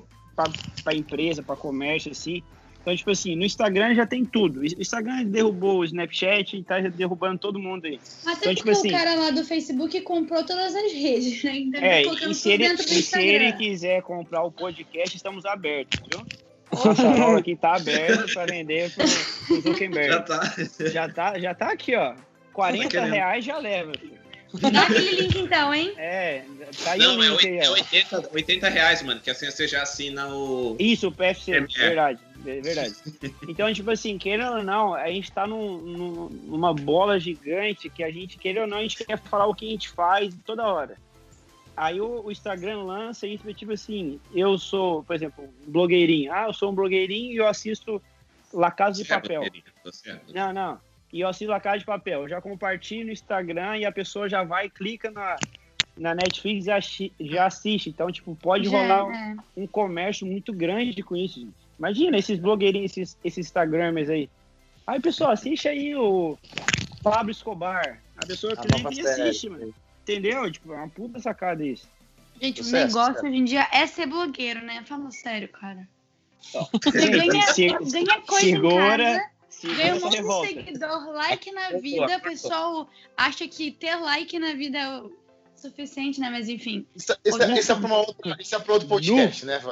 para 0.83 0.95
empresa, 0.95 1.43
para 1.43 1.55
comércio, 1.55 2.11
assim. 2.11 2.41
Então, 2.81 2.93
tipo 2.97 3.11
assim, 3.11 3.35
no 3.35 3.45
Instagram 3.45 3.95
já 3.95 4.05
tem 4.05 4.25
tudo. 4.25 4.59
O 4.59 4.65
Instagram 4.65 5.23
derrubou 5.25 5.77
o 5.79 5.85
Snapchat 5.85 6.57
e 6.57 6.63
tá 6.63 6.79
derrubando 6.81 7.37
todo 7.39 7.57
mundo 7.57 7.85
aí. 7.85 7.97
Até 8.25 8.31
Então, 8.31 8.55
tipo 8.55 8.65
porque 8.65 8.69
assim- 8.71 8.89
o 8.89 8.91
cara 8.91 9.15
lá 9.15 9.31
do 9.31 9.45
Facebook 9.45 10.01
comprou 10.01 10.43
todas 10.43 10.75
as 10.75 10.91
redes, 10.91 11.41
né? 11.43 11.57
Então 11.59 11.81
É, 11.81 12.01
e 12.01 12.03
se 12.03 12.09
tudo 12.09 12.63
ele, 12.63 12.73
e 12.73 13.01
se 13.01 13.21
ele 13.21 13.53
quiser 13.53 14.01
comprar 14.01 14.43
o 14.43 14.51
podcast, 14.51 15.15
estamos 15.15 15.45
abertos, 15.45 16.01
viu? 16.11 16.25
O 16.73 16.95
canal 16.95 17.37
aqui 17.37 17.55
tá 17.55 17.75
aberto 17.75 18.33
para 18.33 18.47
vender 18.47 18.91
pro, 18.91 19.05
pro 19.47 19.61
Zuckerberg. 19.61 20.09
Já 20.09 20.21
tá. 20.21 20.55
Já 20.91 21.09
tá, 21.09 21.39
já 21.39 21.53
tá 21.53 21.71
aqui, 21.71 21.95
ó. 21.95 22.15
40 22.53 22.89
querendo. 22.89 23.11
reais 23.11 23.43
já 23.45 23.57
leva. 23.57 23.91
Dá 24.71 24.83
aquele 24.83 25.11
link 25.21 25.35
então, 25.39 25.73
hein? 25.73 25.93
É, 25.97 26.43
tá 26.83 26.91
aí 26.91 26.99
Não, 26.99 27.17
o 27.17 27.23
é, 27.23 27.27
link 27.27 27.45
aí, 27.47 27.53
oit- 27.57 27.65
é 27.65 27.69
ó. 27.69 27.73
80, 27.73 28.29
80 28.33 28.69
reais, 28.69 29.01
mano, 29.01 29.19
que 29.19 29.31
assim 29.31 29.49
você 29.49 29.67
já 29.67 29.81
assina 29.81 30.27
o. 30.27 30.75
Isso, 30.79 31.07
o 31.07 31.11
PFC, 31.11 31.53
É, 31.53 31.57
é. 31.57 31.59
verdade, 31.61 32.19
é 32.45 32.61
verdade. 32.61 32.93
Então, 33.47 33.73
tipo 33.73 33.89
assim, 33.89 34.15
querendo 34.19 34.57
ou 34.57 34.63
não, 34.63 34.93
a 34.93 35.07
gente 35.11 35.31
tá 35.31 35.47
num- 35.47 35.79
num- 35.81 36.29
numa 36.29 36.71
bola 36.71 37.19
gigante 37.19 37.89
que 37.89 38.03
a 38.03 38.11
gente, 38.11 38.37
querendo 38.37 38.61
ou 38.63 38.67
não, 38.67 38.77
a 38.77 38.81
gente 38.83 39.03
quer 39.03 39.17
falar 39.23 39.47
o 39.47 39.55
que 39.55 39.67
a 39.67 39.71
gente 39.71 39.89
faz 39.89 40.31
toda 40.45 40.67
hora. 40.67 40.97
Aí 41.75 41.99
o, 41.99 42.21
o 42.25 42.31
Instagram 42.31 42.83
lança 42.83 43.25
isso, 43.25 43.51
tipo 43.55 43.71
assim, 43.71 44.19
eu 44.35 44.59
sou, 44.59 45.03
por 45.03 45.15
exemplo, 45.15 45.43
um 45.45 45.71
blogueirinho. 45.71 46.31
Ah, 46.31 46.45
eu 46.45 46.53
sou 46.53 46.71
um 46.71 46.75
blogueirinho 46.75 47.33
e 47.33 47.37
eu 47.37 47.47
assisto 47.47 47.99
La 48.53 48.69
Casa 48.69 49.03
de 49.03 49.11
É, 49.11 49.15
Papel. 49.15 49.41
tá 49.83 49.91
certo. 49.91 50.31
Não, 50.31 50.53
não. 50.53 50.79
E 51.13 51.21
eu 51.21 51.27
assisto 51.27 51.51
La 51.51 51.59
Casa 51.59 51.77
de 51.77 51.85
Papel. 51.85 52.23
Eu 52.23 52.27
já 52.29 52.41
compartilho 52.41 53.05
no 53.05 53.11
Instagram 53.11 53.77
e 53.77 53.85
a 53.85 53.91
pessoa 53.91 54.27
já 54.27 54.43
vai, 54.43 54.67
clica 54.67 55.11
na, 55.11 55.37
na 55.95 56.15
Netflix 56.15 56.65
e 57.19 57.27
já 57.27 57.45
assiste. 57.45 57.87
Então, 57.91 58.11
tipo, 58.11 58.35
pode 58.35 58.67
Já, 58.67 58.71
rolar 58.77 59.05
um- 59.05 59.13
é. 59.13 59.35
um 59.55 59.67
comércio 59.67 60.25
muito 60.25 60.51
grande 60.51 61.03
com 61.03 61.15
isso, 61.15 61.39
gente. 61.39 61.53
Imagina 61.77 62.17
esses 62.17 62.39
blogueirinhos, 62.39 62.91
esses, 62.97 63.17
esses 63.23 63.45
Instagramers 63.45 64.09
aí. 64.09 64.27
Aí, 64.87 64.99
pessoal, 64.99 65.29
assiste 65.31 65.67
aí 65.67 65.95
o 65.95 66.35
Pablo 67.03 67.29
Escobar. 67.31 68.01
A 68.17 68.25
pessoa 68.25 68.53
A 68.53 68.55
clica 68.57 68.89
e 68.91 68.95
série. 68.95 69.21
assiste, 69.21 69.49
mano. 69.49 69.73
Entendeu? 70.01 70.51
Tipo, 70.51 70.73
é 70.73 70.77
uma 70.77 70.89
puta 70.89 71.19
sacada 71.19 71.63
isso. 71.63 71.87
Gente, 72.41 72.61
o 72.61 72.63
Sucesso, 72.63 72.87
negócio 72.87 73.13
cara. 73.15 73.27
hoje 73.27 73.37
em 73.37 73.45
dia 73.45 73.67
é 73.71 73.85
ser 73.85 74.07
blogueiro, 74.07 74.65
né? 74.65 74.83
Fala 74.87 75.11
sério, 75.11 75.47
cara. 75.49 75.87
Você 76.83 77.07
ganha, 77.09 77.41
Se- 77.53 77.67
ganha 77.67 78.21
coisa 78.21 78.45
segura, 78.45 79.09
em 79.11 79.17
casa, 79.17 79.32
segura 79.67 79.83
ganha 79.83 79.95
um 79.95 79.99
monte 79.99 80.53
de 80.53 80.65
seguidor, 80.65 81.09
like 81.11 81.51
na 81.51 81.69
vida. 81.71 82.17
O 82.17 82.21
pessoal 82.21 82.89
acha 83.17 83.47
que 83.47 83.71
ter 83.71 83.95
like 83.95 84.37
na 84.39 84.53
vida 84.53 84.77
é 84.77 84.99
o 84.99 85.11
suficiente, 85.55 86.19
né? 86.19 86.29
Mas 86.29 86.49
enfim. 86.49 86.85
Isso, 86.95 87.15
isso, 87.23 87.41
é- 87.43 87.59
isso 87.59 87.71
é 87.71 87.75
para 87.75 87.93
outra, 87.95 88.37
isso 88.39 88.55
é 88.55 88.59
pra 88.59 88.73
outro 88.73 88.87
podcast, 88.89 89.45
né? 89.45 89.59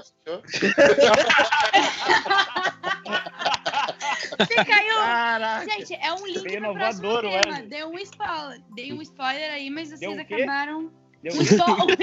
Você 4.39 4.55
caiu. 4.65 4.95
Caraca! 4.95 5.69
Gente, 5.69 5.93
é 5.95 6.13
um 6.13 6.25
link 6.25 6.39
Foi 6.39 6.57
pro 6.57 6.73
próximo 6.73 7.21
tema. 7.21 7.61
Dei 7.67 7.83
um 7.83 7.97
spoiler. 7.99 8.61
Dei 8.73 8.93
um 8.93 9.01
spoiler 9.01 9.51
aí, 9.51 9.69
mas 9.69 9.89
Deu 9.89 10.11
vocês 10.13 10.27
quê? 10.27 10.33
acabaram. 10.35 10.91
Deu 11.21 11.33
Um 11.35 11.41
spoiler. 11.41 11.97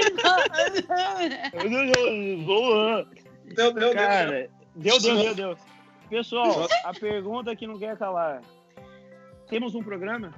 Deu, 3.55 3.73
deu, 3.73 3.73
deu. 3.73 3.93
Cara, 3.93 4.49
deu, 4.75 4.99
deu, 4.99 5.17
deu, 5.17 5.35
deu. 5.35 5.57
Pessoal, 6.09 6.67
a 6.83 6.93
pergunta 6.93 7.55
que 7.55 7.67
não 7.67 7.77
quer 7.77 7.95
calar. 7.97 8.41
Temos 9.47 9.75
um 9.75 9.83
programa? 9.83 10.33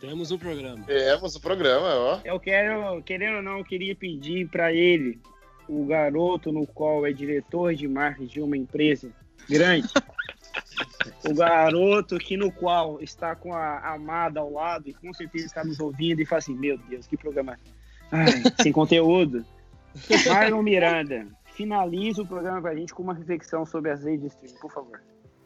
Temos 0.00 0.30
um 0.30 0.38
programa. 0.38 0.84
Temos 0.84 1.36
o 1.36 1.40
programa, 1.40 1.94
ó. 1.94 2.20
Eu 2.24 2.38
quero, 2.38 3.02
querendo 3.02 3.36
ou 3.36 3.42
não, 3.42 3.58
eu 3.58 3.64
queria 3.64 3.94
pedir 3.94 4.48
para 4.48 4.72
ele, 4.72 5.20
o 5.68 5.84
garoto 5.84 6.50
no 6.50 6.66
qual 6.66 7.06
é 7.06 7.12
diretor 7.12 7.74
de 7.74 7.86
marketing 7.86 8.26
de 8.26 8.40
uma 8.40 8.56
empresa 8.56 9.10
grande, 9.48 9.88
o 11.28 11.34
garoto 11.34 12.18
que 12.18 12.36
no 12.36 12.50
qual 12.50 13.00
está 13.00 13.34
com 13.34 13.52
a 13.52 13.94
amada 13.94 14.40
ao 14.40 14.52
lado 14.52 14.88
e 14.88 14.94
com 14.94 15.12
certeza 15.12 15.46
está 15.46 15.64
nos 15.64 15.78
ouvindo 15.78 16.20
e 16.20 16.26
fala 16.26 16.38
assim, 16.38 16.54
meu 16.54 16.78
Deus, 16.78 17.06
que 17.06 17.16
programa 17.16 17.58
ai, 18.10 18.42
sem 18.62 18.72
conteúdo. 18.72 19.44
Marlon 20.28 20.62
Miranda, 20.62 21.26
finaliza 21.58 22.22
o 22.22 22.26
programa 22.26 22.62
pra 22.62 22.74
gente 22.74 22.94
com 22.94 23.02
uma 23.02 23.12
reflexão 23.14 23.66
sobre 23.66 23.90
as 23.90 24.04
redes 24.04 24.20
de 24.22 24.26
streaming, 24.28 24.60
por 24.60 24.72
favor. 24.72 25.02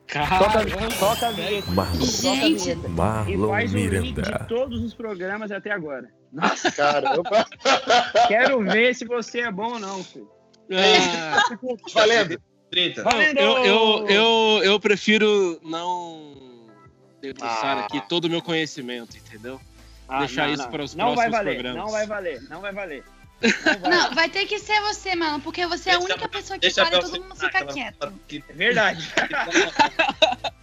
Toca, 0.07 0.19
Caramba! 0.19 0.95
toca 0.99 1.27
a 1.29 1.31
vinheta. 1.31 1.71
Marlon, 1.71 1.99
Toca 2.01 2.05
a 2.05 2.35
Gente. 2.35 2.71
E 2.71 2.77
Marlon 2.91 3.49
faz 3.49 3.73
o 3.73 3.75
Miranda. 3.75 4.23
de 4.23 4.47
todos 4.47 4.83
os 4.83 4.93
programas 4.93 5.51
até 5.51 5.71
agora. 5.71 6.11
Caramba. 6.77 7.47
Quero 8.29 8.63
ver 8.63 8.95
se 8.95 9.07
você 9.07 9.41
é 9.41 9.51
bom 9.51 9.73
ou 9.73 9.79
não, 9.79 10.05
filho. 10.05 10.29
Ah, 10.71 11.43
Valendo. 11.95 12.39
30. 12.71 13.03
Valendo! 13.05 13.39
eu, 13.39 13.59
eu, 13.65 14.07
eu, 14.09 14.61
eu 14.65 14.81
prefiro 14.81 15.59
não 15.63 16.35
debruçar 17.23 17.79
Ah. 17.79 17.85
aqui 17.87 18.01
todo 18.09 18.27
o 18.27 18.31
meu 18.31 18.43
conhecimento, 18.43 19.17
entendeu? 19.17 19.59
Ah, 20.09 20.19
deixar 20.21 20.47
não, 20.47 20.55
isso 20.55 20.63
não. 20.65 20.71
para 20.71 20.83
os 20.83 20.95
Não 20.95 21.15
vai 21.15 21.31
próximos 21.31 21.39
valer, 21.39 21.55
programas. 21.55 21.85
não 21.85 21.91
vai 21.91 22.07
valer, 22.07 22.43
não 22.51 22.61
vai 22.61 22.73
valer. 22.73 23.05
Não 23.89 24.15
vai. 24.15 24.29
Ter 24.29 24.47
que 24.47 24.59
ser 24.59 24.81
você, 24.83 25.15
mano, 25.15 25.41
porque 25.41 25.67
você 25.67 25.91
é 25.91 25.95
a 25.95 25.99
única 25.99 26.29
pessoa 26.29 26.59
que 26.59 26.71
fala 26.71 26.89
e 26.97 27.01
todo 27.01 27.21
mundo 27.23 27.37
fica 27.37 27.65
quieto. 27.67 28.13
que- 28.27 28.43
É 28.49 28.53
verdade. 28.53 29.13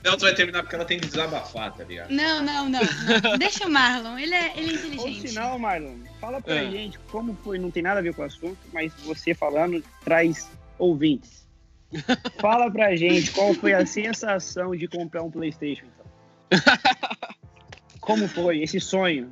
Bel 0.02 0.18
vai 0.20 0.34
terminar 0.34 0.64
porque 0.64 0.76
ela 0.76 0.86
tem 0.86 1.00
que 1.00 1.08
desabafar, 1.08 1.72
tá 1.74 1.84
ligado? 1.84 2.10
Não, 2.10 2.42
não, 2.42 2.70
não, 2.70 2.80
não. 2.82 3.38
Deixa 3.38 3.66
o 3.68 3.70
Marlon, 3.70 4.18
ele 4.18 4.34
é, 4.34 4.58
ele 4.58 4.72
é 4.72 4.74
inteligente. 4.74 5.28
se 5.30 5.36
não, 5.36 5.60
Marlon, 5.60 5.98
fala 6.20 6.42
pra 6.42 6.56
É. 6.56 6.72
gente 6.72 6.98
como 7.12 7.38
foi, 7.44 7.60
não 7.60 7.70
tem 7.70 7.84
nada 7.84 8.00
a 8.00 8.04
ver 8.04 8.14
com 8.16 8.22
o 8.22 8.26
assunto, 8.26 8.58
mas 8.74 8.92
você 9.04 9.34
falando 9.34 9.84
traz 10.04 10.50
ouvintes. 10.78 11.48
Fala 12.40 12.70
pra 12.72 12.96
gente 12.96 13.32
qual 13.32 13.52
foi 13.56 13.74
a 13.74 13.84
sensação 13.86 14.76
de 14.76 14.88
comprar 14.88 15.24
um 15.24 15.32
Playstation, 15.32 15.86
então. 15.86 16.06
Como 18.00 18.28
foi 18.28 18.62
esse 18.62 18.80
sonho? 18.80 19.32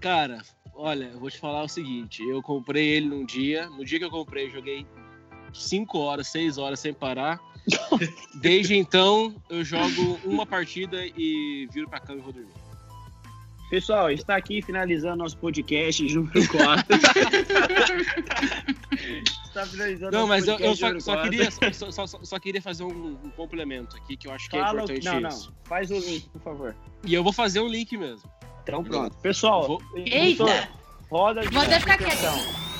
Cara, 0.00 0.38
olha, 0.74 1.04
eu 1.12 1.18
vou 1.18 1.30
te 1.30 1.38
falar 1.38 1.62
o 1.62 1.68
seguinte: 1.68 2.22
eu 2.28 2.42
comprei 2.42 2.88
ele 2.88 3.06
num 3.08 3.24
dia. 3.24 3.68
No 3.70 3.84
dia 3.84 3.98
que 3.98 4.04
eu 4.04 4.10
comprei, 4.10 4.46
eu 4.46 4.50
joguei 4.50 4.86
5 5.52 5.98
horas, 5.98 6.28
6 6.28 6.58
horas 6.58 6.80
sem 6.80 6.92
parar. 6.92 7.40
Desde 8.40 8.76
então, 8.76 9.34
eu 9.48 9.64
jogo 9.64 10.18
uma 10.24 10.44
partida 10.44 11.04
e 11.16 11.66
viro 11.72 11.88
pra 11.88 11.98
cama 12.00 12.18
e 12.20 12.22
vou 12.22 12.32
dormir. 12.32 12.52
Pessoal, 13.70 14.10
está 14.10 14.36
aqui 14.36 14.60
finalizando 14.60 15.16
nosso 15.16 15.38
podcast 15.38 16.02
número 16.14 16.46
4. 16.48 16.96
está 19.46 19.64
finalizando 19.66 20.12
Não, 20.12 20.26
nosso 20.26 20.28
mas 20.28 20.46
eu, 20.46 20.54
eu 20.58 20.76
podcast 20.76 21.02
só, 21.02 21.14
só 21.14 21.22
queria, 21.22 21.50
só, 21.50 21.90
só- 22.06 22.06
só- 22.22 22.38
queria 22.38 22.62
fazer 22.62 22.84
um, 22.84 23.18
um 23.24 23.30
complemento 23.30 23.96
aqui 23.96 24.16
que 24.16 24.28
eu 24.28 24.32
acho 24.32 24.48
que 24.50 24.56
é 24.56 24.60
Fala, 24.60 24.82
o- 24.82 24.84
importante 24.84 25.04
não, 25.22 25.28
isso. 25.28 25.48
não. 25.48 25.56
Faz 25.64 25.90
o 25.90 25.98
link, 25.98 26.28
por 26.28 26.42
favor. 26.42 26.76
E 27.04 27.14
eu 27.14 27.24
vou 27.24 27.32
fazer 27.32 27.60
um 27.60 27.66
link 27.68 27.96
mesmo. 27.96 28.30
Então 28.64 28.82
pronto. 28.84 29.16
Pessoal, 29.18 29.66
Vou- 29.66 29.82
Eita! 29.96 30.68
Roda 31.10 31.42
de 31.42 31.48
Vou 31.48 31.62
até 31.62 31.78
ficar 31.78 31.94
atenção. 31.94 32.34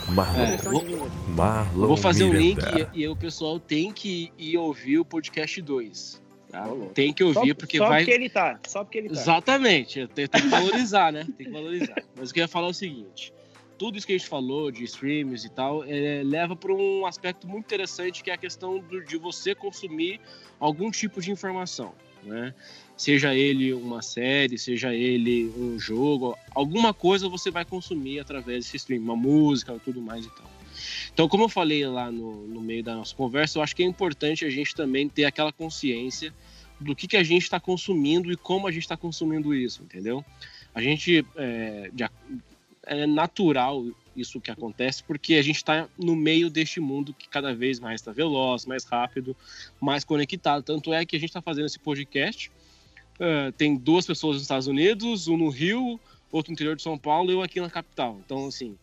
Marlon, 0.09 0.43
É, 0.45 0.57
vou- 0.59 1.09
Marlon 1.29 1.87
vou 1.89 1.97
fazer 1.97 2.25
um 2.25 2.33
link 2.33 2.57
Miranda. 2.59 2.91
e, 2.95 3.01
e 3.03 3.09
o 3.09 3.17
pessoal 3.17 3.59
tem 3.61 3.91
que 3.93 4.33
ir 4.39 4.57
ouvir 4.59 4.99
o 4.99 5.05
podcast 5.05 5.61
2. 5.63 6.23
tá? 6.51 6.69
Tem 6.95 7.13
que 7.13 7.23
Só, 7.33 7.41
ouvir, 7.41 7.55
porque 7.55 7.79
só 7.79 7.89
vai. 7.89 8.03
porque 8.05 8.13
ele 8.15 8.29
tá. 8.29 8.59
Só 8.67 8.85
porque 8.85 8.99
ele 8.99 9.09
tá. 9.09 9.15
Exatamente, 9.15 10.07
tenho 10.09 10.29
que 10.29 10.41
valorizar, 10.49 11.13
né? 11.13 11.27
Tem 11.37 11.47
que 11.47 11.53
valorizar. 11.53 11.97
Mas 12.17 12.31
o 12.31 12.35
que 12.35 12.41
eu 12.41 12.45
ia 12.45 12.49
falar 12.49 12.69
é 12.69 12.71
o 12.71 12.75
seguinte: 12.75 13.33
tudo 13.79 13.97
isso 13.99 14.07
que 14.07 14.13
a 14.13 14.19
gente 14.19 14.29
falou 14.29 14.71
de 14.71 14.85
streams 14.85 15.45
e 15.47 15.51
tal, 15.51 15.83
é, 15.85 16.23
leva 16.25 16.55
para 16.55 16.73
um 16.73 17.07
aspecto 17.07 17.49
muito 17.49 17.65
interessante 17.65 18.23
que 18.23 18.31
é 18.31 18.35
a 18.35 18.39
questão 18.39 18.79
do- 18.79 19.03
de 19.05 19.17
você 19.17 19.55
consumir 19.55 20.21
algum 20.61 20.91
tipo 20.93 21.21
de 21.21 21.31
informação, 21.33 21.93
né? 22.25 22.55
Seja 22.97 23.35
ele 23.35 23.73
uma 23.73 24.03
série, 24.03 24.57
seja 24.57 24.95
ele 24.95 25.53
um 25.57 25.79
jogo, 25.79 26.37
alguma 26.55 26.95
coisa 26.95 27.29
você 27.29 27.51
vai 27.51 27.65
consumir 27.65 28.21
através 28.21 28.65
desse 28.65 28.77
stream, 28.77 29.03
uma 29.03 29.17
música, 29.17 29.79
tudo 29.85 30.01
mais 30.01 30.25
e 30.25 30.31
tal. 30.31 30.51
Então, 31.13 31.29
como 31.29 31.45
eu 31.45 31.49
falei 31.49 31.87
lá 31.87 32.11
no, 32.11 32.47
no 32.47 32.61
meio 32.61 32.83
da 32.83 32.95
nossa 32.95 33.15
conversa, 33.15 33.59
eu 33.59 33.63
acho 33.63 33.75
que 33.75 33.83
é 33.83 33.87
importante 33.87 34.45
a 34.45 34.51
gente 34.51 34.75
também 34.75 35.09
ter 35.09 35.25
aquela 35.25 35.53
consciência 35.53 36.33
do 36.81 36.95
que, 36.95 37.07
que 37.07 37.17
a 37.17 37.23
gente 37.23 37.43
está 37.43 37.61
consumindo 37.61 38.33
e 38.33 38.37
como 38.37 38.67
a 38.67 38.73
gente 38.73 38.83
está 38.83 38.97
consumindo 38.97 39.55
isso, 39.55 39.83
entendeu? 39.83 40.25
A 40.75 40.83
gente 40.83 41.25
é, 41.37 41.91
é 42.87 43.07
natural 43.07 43.85
isso 44.17 44.41
que 44.41 44.51
acontece 44.51 45.03
porque 45.03 45.35
a 45.35 45.43
gente 45.43 45.57
está 45.57 45.89
no 45.99 46.15
meio 46.15 46.49
deste 46.49 46.81
mundo 46.81 47.15
que 47.15 47.29
cada 47.29 47.55
vez 47.55 47.81
mais 47.81 48.01
está 48.01 48.13
veloz, 48.13 48.67
mais 48.67 48.85
rápido, 48.85 49.37
mais 49.81 50.05
conectado. 50.05 50.63
Tanto 50.63 50.93
é 50.93 51.05
que 51.05 51.17
a 51.17 51.19
gente 51.19 51.31
está 51.31 51.43
fazendo 51.43 51.67
esse 51.67 51.79
podcast. 51.79 52.51
é, 53.19 53.53
tem 53.53 53.77
duas 53.77 54.07
pessoas 54.07 54.35
nos 54.35 54.43
Estados 54.43 54.67
Unidos, 54.67 55.29
um 55.29 55.37
no 55.37 55.49
Rio, 55.49 56.01
outro 56.31 56.51
no 56.51 56.55
interior 56.55 56.77
de 56.77 56.83
São 56.83 56.99
Paulo 56.99 57.31
e 57.31 57.35
eu 57.35 57.43
aqui 57.43 57.61
na 57.61 57.71
capital. 57.71 58.21
Então, 58.25 58.47
assim, 58.47 58.77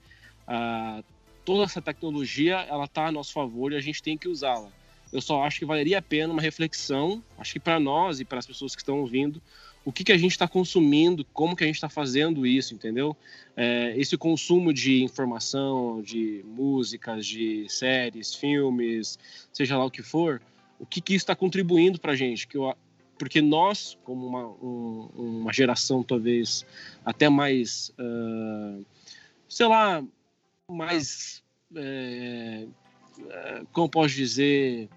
ah, 0.48 1.04
toda 1.44 1.64
essa 1.64 1.82
tecnologia 1.82 2.58
ela 2.70 2.86
está 2.86 3.08
a 3.08 3.12
nosso 3.12 3.34
favor 3.34 3.72
e 3.72 3.76
a 3.76 3.82
gente 3.82 4.02
tem 4.02 4.18
que 4.18 4.28
usá-la. 4.28 4.70
Eu 5.12 5.22
só 5.22 5.44
acho 5.44 5.60
que 5.60 5.66
valeria 5.66 5.98
a 5.98 6.02
pena 6.02 6.32
uma 6.32 6.42
reflexão, 6.42 7.22
acho 7.38 7.54
que 7.54 7.60
para 7.60 7.80
nós 7.80 8.20
e 8.22 8.26
para 8.26 8.40
as 8.40 8.48
pessoas 8.48 8.74
que 8.74 8.82
estão 8.82 9.00
ouvindo, 9.00 9.42
o 9.84 9.92
que, 9.92 10.04
que 10.04 10.12
a 10.12 10.18
gente 10.18 10.32
está 10.32 10.48
consumindo, 10.48 11.26
como 11.34 11.56
que 11.56 11.64
a 11.64 11.68
gente 11.68 11.76
está 11.76 11.90
fazendo 11.90 12.46
isso, 12.46 12.74
entendeu? 12.74 13.18
É, 13.56 13.94
esse 13.98 14.16
consumo 14.18 14.72
de 14.74 15.02
informação, 15.04 16.02
de 16.02 16.44
músicas, 16.46 17.26
de 17.26 17.66
séries, 17.68 18.36
filmes, 18.36 19.18
seja 19.52 19.78
lá 19.78 19.86
o 19.86 19.92
que 19.92 20.04
for, 20.04 20.42
o 20.80 20.86
que, 20.86 21.02
que 21.02 21.14
isso 21.14 21.24
está 21.24 21.36
contribuindo 21.36 22.00
para 22.00 22.12
a 22.12 22.16
gente? 22.16 22.48
Que 22.48 22.58
eu, 22.58 22.76
porque 23.18 23.42
nós, 23.42 23.98
como 24.04 24.26
uma, 24.28 24.48
um- 24.48 25.10
uma 25.42 25.54
geração 25.54 26.04
talvez 26.04 26.66
até 27.06 27.30
mais, 27.30 27.92
ah, 27.98 28.80
sei 29.50 29.68
lá, 29.68 30.04
mais, 30.68 31.44
é, 31.76 32.66
é, 33.30 33.62
como 33.74 33.90
posso 33.90 34.16
dizer, 34.16 34.90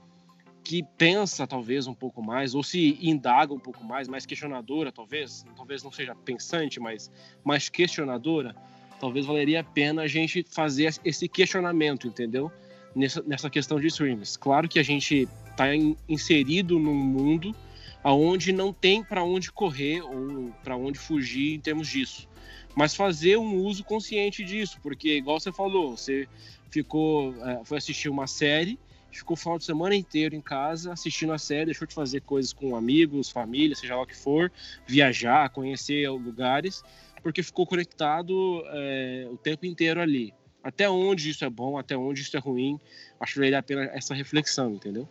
que 0.65 0.83
pensa 0.97 1.47
talvez 1.47 1.87
um 1.87 1.95
pouco 1.95 2.23
mais, 2.23 2.55
ou 2.55 2.63
se 2.63 2.99
indaga 3.03 3.53
um 3.53 3.59
pouco 3.59 3.85
mais, 3.85 4.09
mais 4.09 4.25
questionadora 4.25 4.91
talvez, 4.91 5.45
talvez 5.55 5.83
não 5.83 5.93
seja 5.93 6.15
pensante, 6.15 6.81
mas 6.81 7.11
mais 7.45 7.69
questionadora, 7.69 8.57
talvez 8.99 9.27
valeria 9.27 9.61
a 9.61 9.65
pena 9.65 10.03
a 10.03 10.09
gente 10.09 10.43
fazer 10.49 10.93
esse 11.05 11.29
questionamento, 11.29 12.09
entendeu? 12.09 12.51
Nessa, 12.97 13.23
nessa 13.23 13.51
questão 13.51 13.79
de 13.79 13.89
streams. 13.89 14.39
Claro 14.39 14.69
que 14.69 14.79
a 14.79 14.83
gente 14.83 15.29
está 15.51 15.67
inserido 16.09 16.79
num 16.79 16.95
mundo 16.95 17.55
aonde 18.03 18.53
não 18.53 18.73
tem 18.73 19.03
para 19.03 19.25
onde 19.25 19.53
correr 19.53 20.01
ou 20.03 20.53
para 20.63 20.77
onde 20.77 20.99
fugir 20.99 21.55
em 21.55 21.61
termos 21.61 21.89
disso. 21.89 22.29
Mas 22.75 22.95
fazer 22.95 23.37
um 23.37 23.57
uso 23.57 23.85
consciente 23.85 24.45
disso, 24.45 24.79
porque 24.83 25.17
igual 25.17 25.39
você 25.39 25.53
falou, 25.53 25.97
você 25.97 26.29
ficou, 26.71 27.35
é, 27.45 27.65
foi 27.65 27.79
assistir 27.79 28.09
uma 28.09 28.27
série, 28.27 28.79
ficou 29.19 29.35
o 29.35 29.37
final 29.37 29.59
de 29.59 29.65
semana 29.65 29.95
inteiro 29.95 30.35
em 30.35 30.41
casa 30.41 30.93
assistindo 30.93 31.33
a 31.33 31.39
série, 31.39 31.67
deixou 31.67 31.87
de 31.87 31.95
fazer 31.95 32.21
coisas 32.21 32.53
com 32.53 32.77
amigos, 32.77 33.31
família, 33.31 33.77
seja 33.77 33.97
lá 33.97 34.03
o 34.03 34.07
que 34.07 34.17
for, 34.17 34.51
viajar, 34.87 35.49
conhecer 35.51 36.09
lugares, 36.11 36.83
porque 37.23 37.43
ficou 37.43 37.67
conectado 37.67 38.63
é, 38.67 39.29
o 39.31 39.37
tempo 39.37 39.67
inteiro 39.67 40.01
ali. 40.01 40.33
Até 40.63 40.89
onde 40.89 41.31
isso 41.31 41.45
é 41.45 41.51
bom, 41.51 41.79
até 41.79 41.97
onde 41.97 42.23
isso 42.23 42.37
é 42.37 42.41
ruim, 42.41 42.81
acho 43.21 43.35
que 43.35 43.41
vale 43.41 43.55
a 43.55 43.63
pena 43.63 43.85
essa 43.93 44.15
reflexão, 44.15 44.73
entendeu? 44.73 45.09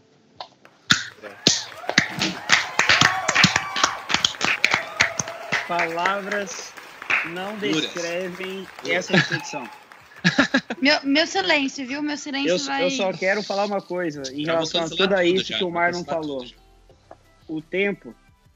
Palavras 5.67 6.73
não 7.25 7.57
Duras. 7.57 7.81
descrevem 7.81 8.67
essa 8.85 9.13
reflexão. 9.15 9.69
Meu, 10.81 10.99
meu 11.03 11.27
silêncio, 11.27 11.85
viu? 11.87 12.01
Meu 12.01 12.17
silêncio 12.17 12.51
Eu, 12.51 12.59
vai. 12.59 12.85
eu 12.85 12.91
só 12.91 13.11
quero 13.13 13.41
falar 13.43 13.65
uma 13.65 13.81
coisa 13.81 14.21
em 14.31 14.45
vou 14.45 14.55
relação 14.55 14.83
a 14.83 14.89
tudo 14.89 15.21
isso 15.21 15.45
já, 15.45 15.57
que 15.57 15.63
o 15.63 15.71
Marlon 15.71 16.03
cancelar 16.03 16.21
falou. 16.23 16.45
O 17.47 17.61
tempo. 17.61 18.15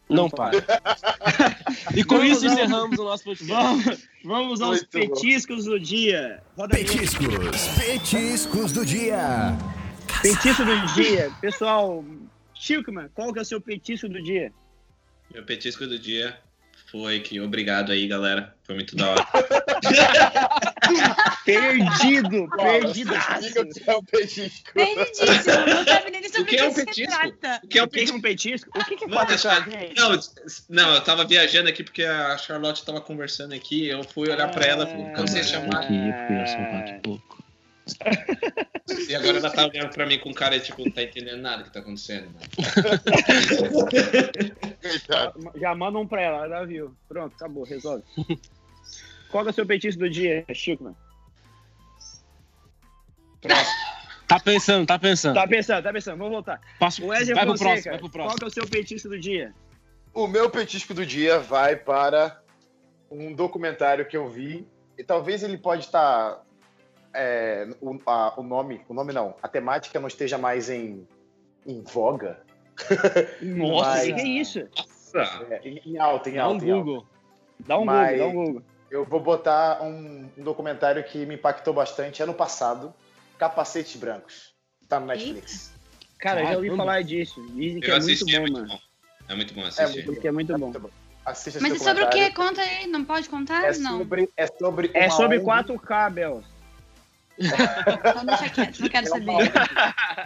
Não 0.09 0.30
para. 0.30 0.61
para. 0.61 1.57
E 1.93 2.03
com 2.03 2.15
Vamos, 2.18 2.32
isso 2.32 2.41
vamos. 2.41 2.53
encerramos 2.59 2.99
o 2.99 3.03
nosso 3.03 3.24
podcast. 3.26 3.53
Vamos, 3.53 4.07
vamos 4.24 4.61
aos 4.61 4.78
Muito 4.82 4.99
bom. 5.09 5.15
petiscos 5.15 5.65
do 5.65 5.78
dia. 5.80 6.41
Roda. 6.57 6.76
Petiscos, 6.76 7.68
petiscos 7.78 8.72
do 8.72 8.86
dia. 8.86 9.57
Petisco 10.22 10.63
do 10.63 10.93
dia. 10.93 11.30
Pessoal, 11.41 12.05
Chilkman, 12.53 13.09
qual 13.13 13.34
que 13.34 13.39
é 13.39 13.41
o 13.41 13.45
seu 13.45 13.59
petisco 13.59 14.07
do 14.07 14.24
dia? 14.24 14.53
Meu 15.34 15.43
petisco 15.43 15.86
do 15.86 15.99
dia 15.99 16.38
foi 16.91 17.19
que 17.19 17.39
obrigado 17.41 17.91
aí, 17.91 18.07
galera. 18.07 18.55
Foi 18.63 18.75
muito 18.75 18.95
da 18.95 19.09
hora. 19.11 19.25
Perdido, 21.45 22.43
o 22.43 22.49
que 22.49 22.61
é 23.89 23.95
o 23.95 24.03
petisco. 24.03 24.73
Perdidíssimo. 24.73 25.65
Não 25.67 25.84
sabe 25.86 26.11
nem 26.11 26.21
O 26.21 26.30
sobre 26.30 26.41
o 26.41 26.45
que 26.45 26.55
que, 26.55 26.61
é 26.61 26.67
um 26.67 26.73
petisco? 26.73 27.15
O 27.63 27.67
que 27.67 27.80
é 27.80 27.82
o 27.82 27.86
O 27.86 27.88
que 27.88 27.88
é 27.88 27.88
petisco? 27.88 28.17
um 28.17 28.21
petisco? 28.21 28.69
O 28.80 28.86
que 28.86 28.95
que 28.95 29.03
é 29.03 29.07
Mano, 29.07 29.19
quatro 29.19 29.36
deixa-? 29.36 29.65
Não, 29.97 30.19
não, 30.69 30.93
eu 30.95 31.01
tava 31.01 31.25
viajando 31.25 31.69
aqui 31.69 31.84
porque 31.84 32.03
a 32.03 32.38
Charlotte 32.38 32.86
tava 32.86 33.01
conversando 33.01 33.53
aqui. 33.53 33.88
Eu 33.88 34.03
fui 34.03 34.30
olhar 34.30 34.49
pra 34.49 34.65
ela 34.65 34.84
e 34.84 34.88
falei, 34.88 35.05
como 35.13 35.28
você 35.28 35.43
chamar? 35.43 35.88
E 39.09 39.15
agora 39.15 39.38
ela 39.38 39.49
tá 39.49 39.65
olhando 39.65 39.89
pra 39.93 40.05
mim 40.05 40.19
com 40.19 40.33
cara 40.33 40.59
tipo, 40.59 40.83
não 40.83 40.91
tá 40.91 41.03
entendendo 41.03 41.41
nada 41.41 41.63
que 41.63 41.71
tá 41.71 41.79
acontecendo. 41.79 42.29
mano. 42.33 43.89
Já 45.59 45.75
manda 45.75 45.99
um 45.99 46.07
pra 46.07 46.21
ela, 46.21 46.45
ela 46.45 46.65
viu. 46.65 46.95
Pronto, 47.07 47.33
acabou, 47.35 47.63
resolve. 47.63 48.03
Qual 49.29 49.45
é 49.45 49.49
o 49.49 49.53
seu 49.53 49.65
petisco 49.65 49.99
do 49.99 50.09
dia, 50.09 50.45
Chilkman? 50.53 50.95
Tá 54.27 54.39
pensando, 54.39 54.85
tá 54.85 54.99
pensando. 54.99 55.35
Tá 55.35 55.47
pensando, 55.47 55.83
tá 55.83 55.93
pensando, 55.93 56.17
vamos 56.17 56.33
voltar. 56.33 56.61
Passa, 56.79 57.01
O 57.01 57.07
Wesley 57.07 57.33
vai 57.33 57.45
pro 57.45 57.57
Fonseca, 57.57 57.71
próximo, 57.71 57.91
vai 57.91 57.99
pro 57.99 58.09
qual 58.09 58.11
próximo. 58.11 58.39
que 58.39 58.43
é 58.43 58.47
o 58.47 58.51
seu 58.51 58.67
petisco 58.67 59.09
do 59.09 59.19
dia? 59.19 59.53
O 60.13 60.27
meu 60.27 60.49
petisco 60.49 60.93
do 60.93 61.05
dia 61.05 61.39
vai 61.39 61.75
para 61.75 62.41
um 63.09 63.33
documentário 63.33 64.05
que 64.05 64.17
eu 64.17 64.27
vi. 64.27 64.67
E 64.97 65.03
talvez 65.03 65.43
ele 65.43 65.57
pode 65.57 65.85
estar. 65.85 66.43
É, 67.18 67.68
o, 67.82 67.99
a- 68.05 68.34
o 68.39 68.43
nome, 68.43 68.82
o 68.88 68.93
nome 68.93 69.11
não, 69.11 69.36
a 69.41 69.47
temática 69.47 69.99
não 69.99 70.07
esteja 70.07 70.38
mais 70.38 70.70
em, 70.70 71.07
em 71.65 71.82
voga. 71.82 72.39
Nossa, 73.41 73.89
Mas- 73.89 74.03
que 74.05 74.11
é 74.22 74.28
isso? 74.28 74.68
Nossa. 75.13 75.45
É, 75.49 75.61
em, 75.68 75.82
em 75.86 75.97
alta, 75.97 76.30
em 76.30 76.34
Dá 76.36 76.47
um 76.47 76.51
alta. 76.53 76.65
Google. 76.65 77.05
Dá 77.59 77.78
um 77.80 77.86
Mas- 77.86 78.18
Google, 78.20 78.20
dá 78.20 78.28
um 78.28 78.45
Google. 78.45 78.63
Eu 78.89 79.03
vou 79.03 79.20
botar 79.20 79.82
um, 79.84 80.30
um 80.38 80.43
documentário 80.43 81.03
que 81.03 81.26
me 81.26 81.36
impactou 81.36 81.74
bastante 81.74 82.24
ano 82.24 82.34
passado, 82.34 82.93
Capacetes 83.38 83.95
Brancos. 83.99 84.53
Tá 84.88 84.97
no 84.99 85.07
Netflix. 85.07 85.74
Cara, 86.20 86.41
eu 86.41 86.47
já 86.47 86.55
ouvi 86.55 86.76
falar 86.76 87.03
disso. 87.03 87.45
Dizem 87.53 87.82
que 87.82 87.88
Eu 87.91 87.95
é 87.95 87.99
muito 87.99 88.11
assisti, 88.11 88.36
é 88.36 88.39
bom, 88.39 88.41
muito 88.43 88.53
mano. 88.59 88.68
bom. 88.70 88.80
É 89.28 89.36
muito 89.36 89.53
bom 89.53 89.61
É 89.61 89.68
assistir. 89.68 89.84
muito 89.95 90.05
Dizem 90.07 90.22
que 90.22 90.28
é 90.28 90.32
muito 90.32 90.57
bom. 90.57 90.72
Assista 91.26 91.49
esse 91.49 91.61
Mas 91.61 91.74
é 91.74 91.84
sobre 91.84 92.03
o 92.03 92.05
documentário. 92.05 92.36
Conta 92.36 92.61
aí. 92.61 92.88
Não 92.88 93.03
pode 93.03 93.28
contar? 93.28 93.63
É 93.65 93.78
não. 93.78 93.97
sobre, 93.97 94.30
é 94.38 94.47
sobre 94.47 94.91
É 94.93 95.09
sobre 95.09 95.38
ONG 95.39 95.45
4K, 95.45 96.09
Bel. 96.13 96.43
Então 97.39 98.25
deixa 98.25 98.49
quieto, 98.49 98.79
não 98.79 98.89
quero 98.89 99.07
É 99.07 99.09
uma 99.09 99.17
saber. 99.19 99.31
ONG, 99.31 99.51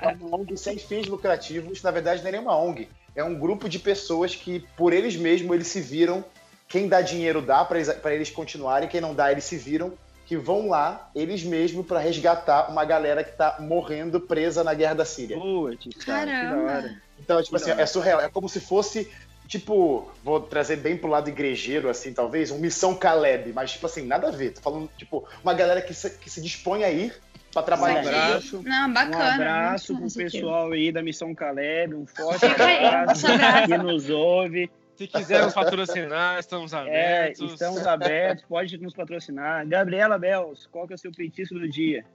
é 0.01 0.07
uma 0.07 0.35
ONG 0.37 0.57
sem 0.57 0.77
fins 0.77 1.07
lucrativos, 1.07 1.81
na 1.83 1.91
verdade 1.91 2.21
não 2.21 2.29
é 2.29 2.31
nenhuma 2.31 2.55
ONG. 2.57 2.87
É 3.15 3.23
um 3.23 3.37
grupo 3.37 3.67
de 3.67 3.77
pessoas 3.79 4.35
que, 4.35 4.65
por 4.77 4.93
eles 4.93 5.15
mesmos, 5.15 5.53
eles 5.53 5.67
se 5.67 5.81
viram. 5.81 6.23
Quem 6.67 6.87
dá 6.87 7.01
dinheiro 7.01 7.41
dá 7.41 7.65
para 7.65 7.77
eles, 7.79 7.93
pra 7.95 8.13
eles 8.15 8.29
continuarem, 8.31 8.87
quem 8.87 9.01
não 9.01 9.13
dá, 9.13 9.31
eles 9.31 9.43
se 9.43 9.57
viram. 9.57 9.93
Que 10.25 10.37
vão 10.37 10.69
lá, 10.69 11.09
eles 11.13 11.43
mesmos, 11.43 11.85
para 11.85 11.99
resgatar 11.99 12.71
uma 12.71 12.85
galera 12.85 13.21
que 13.21 13.33
tá 13.33 13.57
morrendo 13.59 14.17
presa 14.21 14.63
na 14.63 14.73
guerra 14.73 14.93
da 14.93 15.03
Síria. 15.03 15.37
Putz, 15.37 16.05
cara, 16.05 16.25
que 16.31 16.47
da 16.47 16.55
hora. 16.55 16.65
Caramba. 16.81 17.01
Então, 17.19 17.43
tipo 17.43 17.49
Que 17.49 17.55
assim, 17.57 17.65
da 17.65 17.73
hora. 17.73 17.81
é 17.81 17.85
surreal. 17.85 18.21
É 18.21 18.29
como 18.29 18.47
se 18.47 18.61
fosse, 18.61 19.11
tipo, 19.51 20.09
vou 20.23 20.39
trazer 20.39 20.77
bem 20.77 20.95
pro 20.95 21.09
lado 21.09 21.29
igrejeiro, 21.29 21.89
assim, 21.89 22.13
talvez, 22.13 22.51
um 22.51 22.57
Missão 22.57 22.95
Caleb, 22.95 23.51
mas, 23.53 23.73
tipo 23.73 23.85
assim, 23.85 24.05
nada 24.07 24.29
a 24.29 24.31
ver. 24.31 24.53
Tô 24.53 24.61
falando, 24.61 24.89
tipo, 24.97 25.27
uma 25.43 25.53
galera 25.53 25.81
que 25.81 25.93
se, 25.93 26.09
que 26.11 26.29
se 26.29 26.41
dispõe 26.41 26.85
a 26.85 26.89
ir 26.89 27.13
pra 27.51 27.61
Um 27.61 27.65
trabalhar. 27.65 27.99
abraço. 27.99 28.61
Não, 28.63 28.87
Um 28.87 28.93
bacana. 28.93 29.33
abraço 29.35 29.93
pro 29.97 30.09
pessoal 30.13 30.71
aí 30.71 30.89
da 30.89 31.03
Missão 31.03 31.35
Caleb, 31.35 31.93
um 31.95 32.05
forte 32.07 32.45
abraço 32.45 33.27
abraço. 33.27 33.67
que 33.67 33.77
nos 33.77 34.09
ouve. 34.09 34.71
Se 34.95 35.07
quiser 35.07 35.43
nos 35.43 35.53
patrocinar, 35.53 36.39
estamos 36.39 36.71
É, 36.73 36.77
abertos. 36.77 37.51
estamos 37.51 37.85
abertos, 37.87 38.45
pode 38.47 38.77
nos 38.77 38.93
patrocinar. 38.93 39.67
Gabriela 39.67 40.17
Bels, 40.17 40.65
qual 40.71 40.87
que 40.87 40.93
é 40.93 40.95
o 40.95 40.99
seu 40.99 41.11
petisco 41.11 41.55
do 41.55 41.67
dia? 41.67 42.05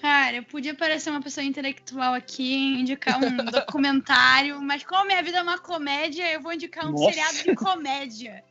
Cara, 0.00 0.36
eu 0.36 0.42
podia 0.44 0.74
parecer 0.74 1.10
uma 1.10 1.20
pessoa 1.20 1.44
intelectual 1.44 2.14
aqui, 2.14 2.80
indicar 2.80 3.18
um 3.18 3.36
documentário, 3.50 4.60
mas 4.62 4.84
como 4.84 5.06
minha 5.06 5.22
vida 5.22 5.38
é 5.38 5.42
uma 5.42 5.58
comédia, 5.58 6.32
eu 6.32 6.40
vou 6.40 6.52
indicar 6.52 6.86
um 6.86 6.92
Nossa. 6.92 7.04
seriado 7.04 7.36
de 7.42 7.54
comédia. 7.56 8.44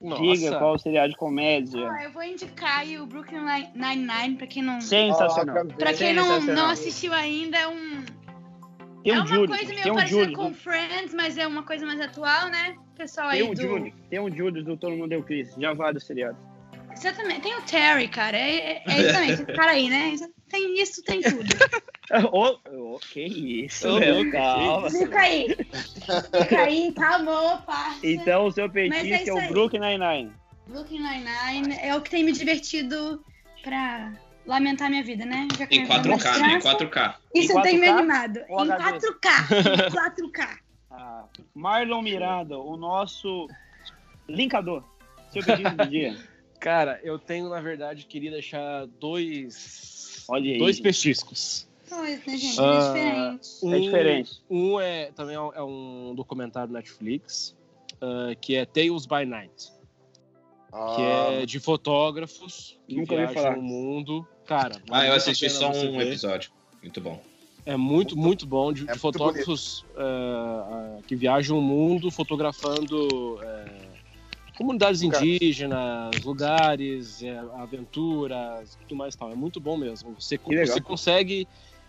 Nossa. 0.00 0.22
Diga 0.22 0.58
qual 0.58 0.78
seria 0.78 1.06
de 1.06 1.16
comédia. 1.16 1.90
Ah, 1.90 2.04
eu 2.04 2.12
vou 2.12 2.22
indicar 2.22 2.80
aí 2.80 2.98
o 2.98 3.06
Brooklyn 3.06 3.40
Nine-Nine, 3.74 4.36
pra 4.36 4.46
quem 4.46 4.62
não. 4.62 4.80
Sensacional. 4.80 5.66
Pra 5.66 5.92
quem 5.92 6.14
não, 6.14 6.24
Sensacional. 6.24 6.64
não 6.64 6.70
assistiu 6.70 7.12
ainda, 7.12 7.58
é 7.58 7.68
um. 7.68 8.04
Tem 9.02 9.12
é 9.12 9.16
um 9.16 9.20
uma 9.20 9.26
Júlio, 9.26 9.48
coisa 9.48 9.66
tem 9.66 9.74
meio 9.74 9.92
um 9.92 9.96
parecida 9.96 10.32
com 10.32 10.54
Friends, 10.54 11.14
mas 11.14 11.38
é 11.38 11.46
uma 11.46 11.62
coisa 11.62 11.86
mais 11.86 12.00
atual, 12.00 12.48
né? 12.48 12.76
Pessoal 12.96 13.28
aí 13.28 13.40
tem 13.40 13.50
um 13.50 13.54
do. 13.54 13.60
Júlio, 13.60 13.94
tem 14.10 14.20
um 14.20 14.34
Júlio 14.34 14.64
do 14.64 14.76
Todo 14.76 14.96
Mundo 14.96 15.08
Deu 15.08 15.22
Cris, 15.22 15.54
já 15.58 15.72
vai 15.72 15.92
do 15.92 16.00
seriado. 16.00 16.36
Exatamente. 16.92 17.42
Tem 17.42 17.54
o 17.54 17.62
Terry, 17.62 18.08
cara. 18.08 18.36
É, 18.36 18.58
é, 18.58 18.82
é 18.86 18.98
exatamente. 18.98 19.32
Esse 19.32 19.44
cara 19.46 19.70
aí, 19.72 19.88
né? 19.88 20.14
Tem 20.48 20.80
isso, 20.80 21.02
tem 21.02 21.20
tudo. 21.20 21.46
Ô, 22.30 22.94
ô, 22.94 22.98
que 23.00 23.20
isso, 23.64 23.88
Ô, 23.88 23.98
meu, 23.98 24.30
calma. 24.30 24.88
Fica 24.88 25.18
aí. 25.18 25.48
Fica 25.48 26.62
aí, 26.62 26.92
calmou, 26.92 27.58
parça. 27.62 28.06
Então 28.06 28.46
o 28.46 28.52
seu 28.52 28.66
é 28.66 28.68
petisco 28.68 29.06
é, 29.06 29.22
isso 29.24 29.34
o. 29.34 29.48
Brooklyn 29.48 29.80
Nine-Nine. 29.80 30.32
Brooklyn 30.68 31.00
Nine-Nine 31.00 31.76
é 31.82 31.96
o 31.96 32.00
que 32.00 32.10
tem 32.10 32.22
me 32.22 32.30
divertido 32.30 33.24
pra 33.62 34.12
lamentar 34.46 34.88
minha 34.88 35.02
vida, 35.02 35.24
né? 35.24 35.48
Já 35.58 35.66
Em 35.68 35.84
minha 35.84 36.00
vida 36.00 36.14
é 36.14 36.16
4K, 36.16 36.38
né? 36.38 36.46
Em 36.52 36.58
desgraça. 36.58 36.78
4K. 36.78 37.14
Isso 37.34 37.58
Em 37.58 37.62
tem 37.62 37.78
me 37.80 37.86
4K 37.88 37.90
animado. 37.90 38.40
ou 38.48 38.64
Em 38.64 38.70
HD? 38.70 38.98
4K. 38.98 39.30
Em 39.86 40.30
4K. 40.30 40.58
Ah, 40.98 41.24
Marlon 41.52 42.00
Miranda, 42.00 42.58
o 42.58 42.74
nosso 42.74 43.48
linkador. 44.26 44.82
Seu 45.30 45.44
pedido 45.44 45.76
do 45.76 45.86
dia. 45.86 46.16
Cara, 46.58 46.98
eu 47.02 47.18
tenho, 47.18 47.50
na 47.50 47.60
verdade, 47.60 48.06
queria 48.06 48.30
deixar 48.30 48.86
dois. 48.86 49.95
Olha 50.28 50.52
aí. 50.52 50.58
Dois 50.58 50.76
gente. 50.76 50.82
petiscos. 50.84 51.66
Pois, 51.88 52.26
né, 52.26 52.36
gente? 52.36 52.60
Ah, 52.60 52.68
é 52.74 53.38
diferente. 53.38 53.48
Um, 53.62 53.74
É 53.74 53.80
diferente. 53.80 54.30
Um 54.50 54.80
é 54.80 55.12
também 55.12 55.36
é 55.36 55.40
um- 55.40 55.52
é 55.54 55.62
um 55.62 56.14
documentário 56.16 56.72
Netflix, 56.72 57.54
ah, 58.00 58.34
que 58.40 58.56
é 58.56 58.64
Tales 58.66 59.06
by 59.06 59.24
Night, 59.24 59.70
que 60.96 61.02
é 61.02 61.46
de 61.46 61.60
fotógrafos 61.60 62.76
que 62.88 62.96
Nunca 62.96 63.14
viajam 63.16 63.34
falar. 63.34 63.58
o 63.58 63.62
mundo. 63.62 64.26
Cara, 64.44 64.76
Ah, 64.90 65.06
eu 65.06 65.14
assisti 65.14 65.48
só 65.48 65.70
um 65.70 65.96
ver. 65.96 66.08
episódio. 66.08 66.50
Muito 66.82 67.00
bom. 67.00 67.20
É 67.64 67.76
muito, 67.76 68.16
muito 68.16 68.46
bom 68.46 68.72
de, 68.72 68.82
É 68.82 68.84
de 68.84 68.88
muito 68.90 69.00
fotógrafos 69.00 69.84
ah, 69.96 70.96
ah, 70.98 71.02
que 71.06 71.16
viajam 71.16 71.58
o 71.58 71.62
mundo 71.62 72.10
fotografando 72.12 73.40
eh, 73.42 73.85
comunidades 74.56 75.02
indígenas, 75.02 76.22
lugares, 76.24 77.22
eh, 77.22 77.38
aventuras, 77.54 78.76
tudo 78.82 78.96
mais 78.96 79.14
e 79.14 79.18
tal. 79.18 79.30
É 79.30 79.34
muito 79.34 79.60
bom 79.60 79.76
mesmo. 79.76 80.14
Você, 80.14 80.38
você 80.38 80.80
consegue 80.80 81.46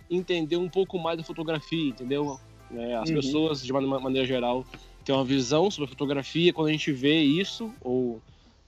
entender 0.09 0.57
um 0.57 0.69
pouco 0.69 0.97
mais 0.99 1.17
da 1.17 1.23
fotografia, 1.23 1.89
entendeu? 1.89 2.39
É, 2.71 2.95
as 2.95 3.09
Uhum. 3.09 3.15
pessoas, 3.15 3.61
de 3.63 3.71
uma 3.71 3.99
maneira 3.99 4.27
geral, 4.27 4.65
têm 5.03 5.15
uma 5.15 5.23
visão 5.25 5.71
sobre 5.71 5.85
a 5.85 5.89
fotografia. 5.89 6.51
Quando 6.53 6.67
a 6.67 6.71
gente 6.71 6.91
vê 6.91 7.21
isso, 7.21 7.73
ou 7.81 8.21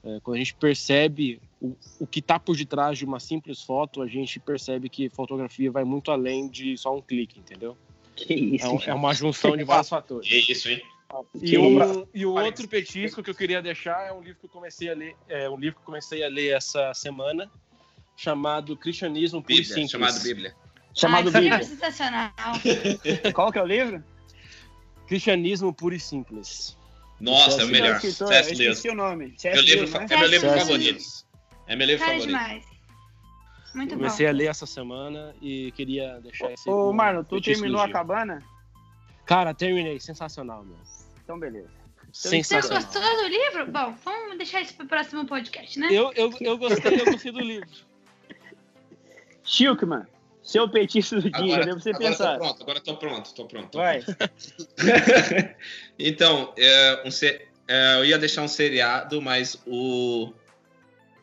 eh, 0.04 0.18
quando 0.22 0.36
a 0.36 0.38
gente 0.38 0.54
percebe 0.54 1.38
o, 1.60 1.76
o 1.98 2.06
que 2.06 2.20
está 2.20 2.38
por 2.38 2.56
detrás 2.56 2.96
de 2.98 3.04
uma 3.04 3.20
simples 3.20 3.62
foto, 3.62 4.00
a 4.00 4.06
gente 4.06 4.40
percebe 4.40 4.88
que 4.88 5.10
fotografia 5.10 5.70
vai 5.70 5.84
muito 5.84 6.10
além 6.10 6.48
de 6.48 6.76
só 6.78 6.96
um 6.96 7.02
clique, 7.02 7.38
entendeu? 7.38 7.76
Que 8.16 8.32
isso, 8.34 8.64
É, 8.64 8.68
um- 8.70 8.80
é 8.82 8.94
uma 8.94 9.12
junção 9.12 9.54
de 9.56 9.64
vários 9.64 9.88
fatores. 9.90 10.26
Que 10.28 10.52
isso, 10.52 10.70
hein? 10.70 10.80
E, 11.34 11.58
um- 11.58 12.06
e 12.14 12.24
o 12.24 12.32
outro 12.34 12.68
petisco 12.68 13.22
que 13.22 13.30
eu 13.30 13.34
queria 13.34 13.60
deixar 13.60 14.06
é 14.06 14.12
um 14.12 14.20
livro 14.20 14.38
que 14.40 14.46
eu 14.46 14.50
comecei 14.50 14.88
a 14.90 14.94
ler, 14.94 15.16
é 15.28 15.48
um 15.50 15.56
livro 15.58 15.76
que 15.76 15.82
eu 15.82 15.86
comecei 15.86 16.22
a 16.24 16.28
ler 16.28 16.54
essa 16.56 16.92
semana, 16.94 17.50
chamado 18.16 18.76
Cristianismo 18.76 19.42
Puro 19.42 19.54
e 19.54 19.56
Bíblia, 19.56 19.74
Simples. 19.74 19.90
chamado 19.90 20.20
Bíblia. 20.22 20.54
Chamado 20.94 21.26
Ai, 21.34 21.40
Bíblia. 21.42 21.54
é 21.56 21.62
sensacional. 21.62 22.30
Qual 23.34 23.50
que 23.52 23.58
é 23.58 23.62
o 23.62 23.66
livro? 23.66 24.04
Cristianismo 25.06 25.72
Puro 25.74 25.94
e 25.94 26.00
Simples. 26.00 26.76
Nossa, 27.18 27.62
é 27.62 27.64
o 27.64 27.68
melhor. 27.68 27.94
O 27.94 27.96
escritor, 27.96 28.32
eu 28.32 28.42
Lewis. 28.44 28.60
esqueci 28.60 28.88
o 28.88 28.94
nome. 28.94 29.34
C.S. 29.36 29.56
Meu 29.56 29.64
livro, 29.64 29.98
né? 29.98 30.06
é 30.08 30.16
meu 30.16 30.28
livro 30.28 30.50
favorito. 30.50 31.04
É 31.66 31.76
meu 31.76 31.86
livro 31.86 32.04
Cara 32.04 32.18
favorito. 32.18 32.38
demais. 32.38 32.64
Muito 33.74 33.90
bom. 33.90 33.96
Comecei 33.98 34.26
a 34.26 34.32
ler 34.32 34.46
essa 34.46 34.66
semana 34.66 35.34
e 35.40 35.70
queria 35.72 36.18
deixar 36.20 36.50
esse. 36.52 36.68
Ô, 36.68 36.92
Marlon, 36.92 37.22
tu 37.24 37.40
terminou 37.40 37.80
a 37.80 37.90
cabana? 37.90 38.42
Cara, 39.26 39.52
terminei. 39.54 40.00
Sensacional, 40.00 40.64
meu. 40.64 40.76
Então, 41.30 41.38
beleza. 41.38 41.70
Você 42.12 42.28
Sensacional. 42.28 42.82
gostou 42.82 43.00
do 43.00 43.28
livro? 43.28 43.66
Bom, 43.70 43.94
vamos 44.04 44.36
deixar 44.36 44.62
isso 44.62 44.74
pro 44.74 44.84
próximo 44.84 45.24
podcast, 45.26 45.78
né? 45.78 45.86
Eu, 45.92 46.12
eu, 46.16 46.32
eu 46.40 46.58
gostei, 46.58 47.00
eu 47.00 47.04
gostei 47.04 47.30
do 47.30 47.38
livro. 47.38 47.68
Chilkman, 49.44 50.08
seu 50.42 50.68
petisco 50.68 51.20
do 51.20 51.30
dia, 51.30 51.54
Agora, 51.54 51.74
você 51.74 51.90
agora 51.90 52.04
pensar. 52.04 52.32
tô 52.32 52.38
pronto, 52.38 52.62
agora 52.62 52.80
tô 52.80 52.96
pronto, 52.96 53.34
tô 53.34 53.44
pronto. 53.44 53.68
tô 53.70 53.78
Vai. 53.78 54.02
então, 55.96 56.52
é, 56.58 57.04
um 57.06 57.10
é, 57.68 57.94
eu 57.98 58.04
ia 58.06 58.18
deixar 58.18 58.42
um 58.42 58.48
seriado, 58.48 59.22
mas 59.22 59.56
o, 59.64 60.32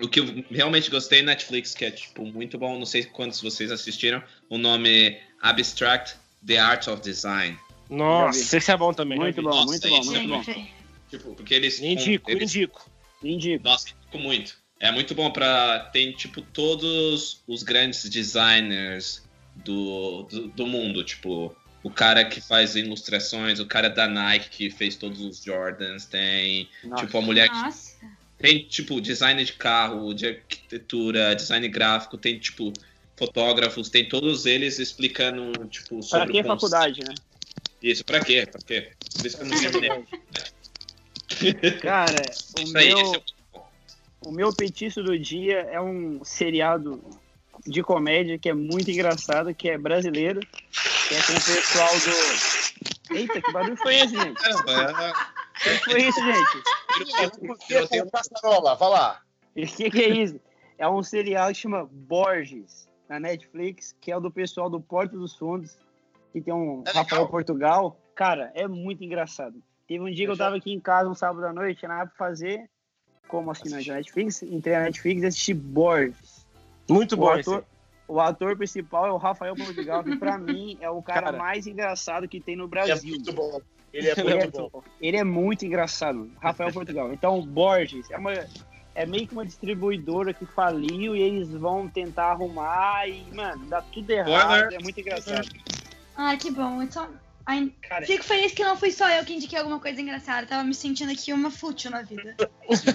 o 0.01 0.07
que 0.07 0.21
eu 0.21 0.45
realmente 0.49 0.89
gostei 0.89 1.21
Netflix, 1.21 1.75
que 1.75 1.83
é 1.83 1.91
tipo 1.91 2.25
muito 2.25 2.57
bom, 2.57 2.79
não 2.79 2.85
sei 2.85 3.03
quantos 3.03 3.41
vocês 3.41 3.73
assistiram, 3.73 4.23
o 4.49 4.57
nome 4.57 5.09
é 5.09 5.21
Abstract 5.41 6.15
The 6.45 6.59
Art 6.59 6.87
of 6.87 7.01
Design. 7.01 7.59
Nossa, 7.89 8.57
esse 8.57 8.71
é 8.71 8.77
bom 8.77 8.93
também. 8.93 9.17
Muito 9.17 9.41
bom, 9.41 9.49
Nossa, 9.49 9.65
muito 9.65 9.87
bom, 9.89 9.99
isso 9.99 10.15
é 10.15 10.19
muito 10.19 10.45
bom. 10.49 10.67
Tipo, 11.09 11.35
porque 11.35 11.53
eles. 11.53 11.79
Indico, 11.81 12.29
eles, 12.29 12.53
indico. 12.55 12.89
Indico. 13.23 13.63
Nossa, 13.63 13.89
indico 13.89 14.17
muito. 14.19 14.57
É 14.79 14.91
muito 14.91 15.15
bom 15.15 15.31
pra. 15.31 15.79
Tem, 15.91 16.11
tipo, 16.11 16.41
todos 16.41 17.41
os 17.47 17.63
grandes 17.63 18.07
designers 18.09 19.23
do, 19.55 20.23
do, 20.23 20.47
do 20.49 20.67
mundo. 20.67 21.03
Tipo, 21.03 21.55
o 21.81 21.89
cara 21.89 22.25
que 22.25 22.41
faz 22.41 22.75
ilustrações, 22.75 23.59
o 23.59 23.65
cara 23.65 23.89
da 23.89 24.07
Nike 24.07 24.49
que 24.49 24.69
fez 24.69 24.95
todos 24.95 25.21
os 25.21 25.43
Jordans, 25.43 26.05
tem. 26.05 26.67
Nossa. 26.83 27.05
Tipo, 27.05 27.17
a 27.17 27.21
mulher 27.21 27.49
que 27.49 27.55
Nossa. 27.55 27.95
tem, 28.37 28.63
tipo, 28.65 28.99
design 28.99 29.43
de 29.43 29.53
carro, 29.53 30.13
de 30.13 30.27
arquitetura, 30.27 31.33
design 31.35 31.67
gráfico, 31.69 32.17
tem, 32.17 32.37
tipo, 32.37 32.73
fotógrafos, 33.15 33.89
tem 33.89 34.07
todos 34.07 34.45
eles 34.45 34.77
explicando, 34.77 35.51
tipo, 35.69 36.03
sobre 36.03 36.25
Pra 36.25 36.33
que 36.33 36.39
o 36.41 36.43
conceito. 36.43 36.59
faculdade, 36.59 36.99
né? 37.07 37.15
Isso, 37.81 38.03
pra 38.05 38.19
quê? 38.23 38.45
Pra 38.49 38.59
quê? 38.61 38.91
Por 39.15 39.25
isso 39.25 39.37
que 39.37 39.43
eu 39.43 39.81
não. 39.89 40.05
Cara, 41.81 42.21
o 42.57 42.61
Isso 42.61 42.77
aí, 42.77 42.87
meu, 42.89 42.99
esse 42.99 43.15
é 43.15 43.19
o- 43.19 44.29
o 44.29 44.31
meu 44.31 44.53
petisco 44.53 45.03
do 45.03 45.17
dia 45.17 45.59
é 45.71 45.79
um 45.79 46.23
seriado 46.23 47.01
de 47.65 47.83
comédia 47.83 48.37
que 48.39 48.49
é 48.49 48.53
muito 48.53 48.89
engraçado, 48.89 49.53
que 49.53 49.69
é 49.69 49.77
brasileiro, 49.77 50.39
que 51.07 51.15
é 51.15 51.21
com 51.21 51.33
o 51.33 51.35
pessoal 51.35 51.89
do... 51.99 53.15
Eita, 53.15 53.41
que 53.41 53.51
barulho 53.51 53.77
foi 53.77 53.95
esse, 53.95 54.15
gente? 54.15 54.41
Caramba, 54.41 55.13
O 55.13 55.59
que 55.59 55.77
foi 55.91 56.01
isso, 56.03 56.19
gente? 56.19 56.63
eu 57.69 57.87
tenho 57.87 58.09
Caçarola, 58.11 58.75
vai 58.75 58.89
lá. 58.89 59.21
O 59.55 59.61
que, 59.65 59.89
que 59.89 60.01
é 60.03 60.09
isso? 60.09 60.39
É 60.77 60.87
um 60.89 61.01
serial 61.03 61.47
que 61.49 61.55
chama 61.55 61.87
Borges, 61.91 62.87
na 63.07 63.19
Netflix, 63.19 63.95
que 64.01 64.11
é 64.11 64.17
o 64.17 64.19
do 64.19 64.29
pessoal 64.31 64.69
do 64.69 64.81
Porto 64.81 65.17
dos 65.17 65.35
Fundos, 65.35 65.77
que 66.39 66.45
tem 66.45 66.53
um 66.53 66.83
É 66.85 66.89
Rafael 66.91 67.21
legal. 67.23 67.27
Portugal. 67.29 67.99
Cara, 68.15 68.51
é 68.55 68.67
muito 68.67 69.03
engraçado. 69.03 69.61
Teve 69.87 70.03
um 70.03 70.07
dia 70.07 70.15
que 70.15 70.23
eu 70.25 70.31
Eu 70.31 70.35
já- 70.35 70.45
tava 70.45 70.57
aqui 70.57 70.71
em 70.73 70.79
casa 70.79 71.09
um 71.09 71.15
sábado 71.15 71.45
à 71.45 71.53
noite, 71.53 71.79
tinha 71.79 71.89
nada 71.89 72.07
pra 72.09 72.27
fazer. 72.27 72.69
como 73.27 73.51
assinante 73.51 73.89
da 73.89 73.95
Netflix, 73.95 74.41
entrei 74.41 74.73
na 74.77 74.83
Netflix 74.85 75.21
e 75.21 75.25
assisti 75.25 75.53
Borges. 75.53 76.47
Muito 76.89 77.13
O 77.15 77.17
bom 77.17 77.29
ator, 77.29 77.65
o 78.07 78.21
ator 78.21 78.55
principal 78.55 79.05
é 79.05 79.11
o 79.11 79.17
Rafael 79.17 79.53
Portugal, 79.53 80.01
que 80.01 80.15
pra 80.15 80.37
mim 80.37 80.77
é 80.79 80.89
o 80.89 81.01
cara, 81.01 81.23
Cara, 81.23 81.37
mais 81.37 81.67
engraçado 81.67 82.25
que 82.25 82.39
tem 82.39 82.55
no 82.55 82.63
Ele 82.63 82.79
é 82.79 82.85
Brasil. 82.85 83.09
muito 83.09 83.33
bom. 83.33 83.59
Ele 83.91 84.07
é 84.07 84.11
Ele 84.17 84.31
é, 84.31 84.35
muito 84.37 84.69
bom. 84.71 84.83
ele 85.01 85.17
é 85.17 85.23
muito 85.25 85.65
engraçado, 85.65 86.31
Rafael 86.41 86.71
Portugal. 86.71 87.11
Então, 87.11 87.41
Borges 87.45 88.09
é, 88.09 88.17
uma, 88.17 88.31
é 88.95 89.05
meio 89.05 89.27
que 89.27 89.33
uma 89.33 89.45
distribuidora 89.45 90.33
que 90.33 90.45
faliu 90.45 91.13
e 91.13 91.21
eles 91.21 91.49
vão 91.51 91.87
tentar 91.89 92.31
arrumar 92.31 93.09
e, 93.09 93.23
mano, 93.35 93.65
dá 93.65 93.81
tudo 93.81 94.09
errado. 94.09 94.53
Spoiler. 94.55 94.73
É 94.73 94.83
muito 94.83 94.99
engraçado. 95.01 95.47
Ah, 96.17 96.35
que 96.35 96.49
bom. 96.49 96.81
Então, 96.81 97.07
ai, 97.45 97.71
Cara, 97.87 98.05
fico 98.05 98.23
feliz 98.23 98.51
que 98.51 98.63
não 98.63 98.75
fui 98.75 98.91
só 98.91 99.07
eu 99.09 99.23
que 99.23 99.33
indiquei 99.35 99.59
alguma 99.59 99.79
coisa 99.79 100.01
engraçada. 100.01 100.47
Tava 100.47 100.63
me 100.63 100.73
sentindo 100.73 101.11
aqui 101.11 101.31
uma 101.31 101.51
fútil 101.51 101.91
na 101.91 102.01
vida. 102.01 102.35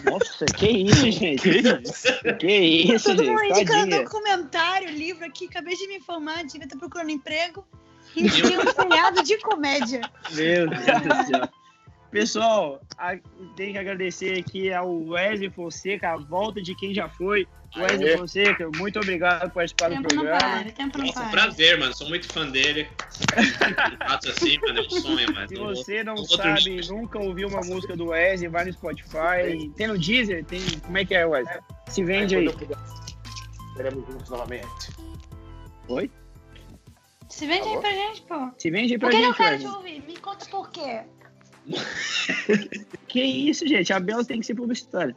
nossa, 0.04 0.44
que 0.46 0.68
isso, 0.68 1.10
gente? 1.10 1.42
Que 2.38 2.58
isso, 2.58 3.04
Todo 3.10 3.24
mundo 3.24 3.38
gente? 3.40 3.60
indicando 3.60 3.80
Tadinha. 3.90 4.02
documentário, 4.02 4.88
livro 4.90 5.24
aqui. 5.24 5.46
Acabei 5.46 5.76
de 5.76 5.86
me 5.86 5.96
informar, 5.96 6.44
devia 6.44 6.64
estar 6.64 6.76
procurando 6.76 7.10
emprego. 7.10 7.64
Indiquei 8.16 8.58
um 8.58 8.64
punhado 8.74 9.22
de 9.22 9.38
comédia. 9.38 10.00
Meu 10.32 10.68
Deus 10.68 10.84
do 10.84 11.26
céu. 11.30 11.48
Pessoal, 12.12 12.78
a, 12.98 13.16
tem 13.56 13.72
que 13.72 13.78
agradecer 13.78 14.38
aqui 14.38 14.70
ao 14.70 14.94
Wesley 15.08 15.48
Fonseca, 15.48 16.10
a 16.10 16.16
volta 16.18 16.60
de 16.60 16.74
quem 16.74 16.92
já 16.94 17.08
foi. 17.08 17.48
Wesley 17.74 18.10
Aê. 18.10 18.18
Fonseca, 18.18 18.70
muito 18.76 18.98
obrigado 19.00 19.40
por 19.44 19.52
participar 19.52 19.88
do 19.88 19.94
Tempo 19.94 20.14
não 20.14 20.22
programa. 20.22 20.38
para, 20.38 20.72
tempo 20.72 20.98
não 20.98 21.06
Nossa, 21.06 21.20
um 21.20 21.22
para. 21.22 21.30
prazer, 21.30 21.78
mano. 21.78 21.94
Sou 21.96 22.06
muito 22.10 22.30
fã 22.30 22.46
dele. 22.50 22.86
Fatos 24.06 24.28
assim, 24.28 24.58
mano, 24.58 24.78
é 24.78 24.82
um 24.82 24.90
sonho, 24.90 25.32
mano. 25.34 25.48
Se 25.48 25.54
você 25.54 26.04
não 26.04 26.16
sabe, 26.18 26.64
dormir. 26.64 26.88
nunca 26.90 27.18
ouviu 27.18 27.48
uma 27.48 27.62
música 27.62 27.96
do 27.96 28.08
Wesley, 28.08 28.50
vai 28.50 28.66
no 28.66 28.72
Spotify. 28.74 29.72
Tem 29.74 29.86
no 29.86 29.98
Deezer? 29.98 30.44
Tem... 30.44 30.60
Como 30.84 30.98
é 30.98 31.04
que 31.06 31.14
é, 31.14 31.24
Wesley? 31.24 31.60
Se 31.88 32.04
vende 32.04 32.36
aí. 32.36 32.46
Estaremos 33.70 34.06
juntos 34.06 34.28
novamente. 34.28 34.66
Oi? 35.88 36.10
Se 37.30 37.46
vende 37.46 37.62
aí 37.68 37.72
Alô? 37.72 37.80
pra 37.80 37.90
gente, 37.90 38.22
pô. 38.22 38.50
Se 38.58 38.70
vende 38.70 38.92
aí 38.92 38.98
pra 38.98 39.08
Por 39.08 39.16
que 39.16 39.22
eu 39.22 39.28
gente, 39.28 39.36
quero 39.38 39.58
te 39.58 39.66
ouvir? 39.66 40.02
Me 40.06 40.16
conta 40.18 40.44
por 40.50 40.70
quê. 40.70 41.00
Que 43.08 43.22
isso, 43.22 43.66
gente? 43.66 43.92
A 43.92 44.00
Bela 44.00 44.24
tem 44.24 44.40
que 44.40 44.46
ser 44.46 44.54
publicitária. 44.54 45.14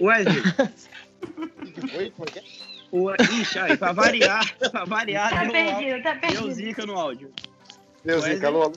Wesley, 0.00 0.42
Oi, 1.96 2.10
como 2.10 2.28
é 2.28 2.32
que 2.32 2.38
é? 2.38 2.42
o... 2.90 3.10
Ixi, 3.12 3.58
aí, 3.58 3.76
pra 3.76 3.92
variar, 3.92 4.56
pra 4.70 4.84
variar, 4.84 5.30
Tá 5.30 5.42
deu, 5.44 5.52
perdido, 5.52 6.02
tá 6.02 6.12
deu 6.12 6.20
perdido. 6.20 6.52
zica 6.52 6.86
no 6.86 6.94
áudio. 6.98 7.30
Deusinho, 8.04 8.32
Wesley? 8.32 8.46
alô, 8.46 8.62
alô. 8.62 8.72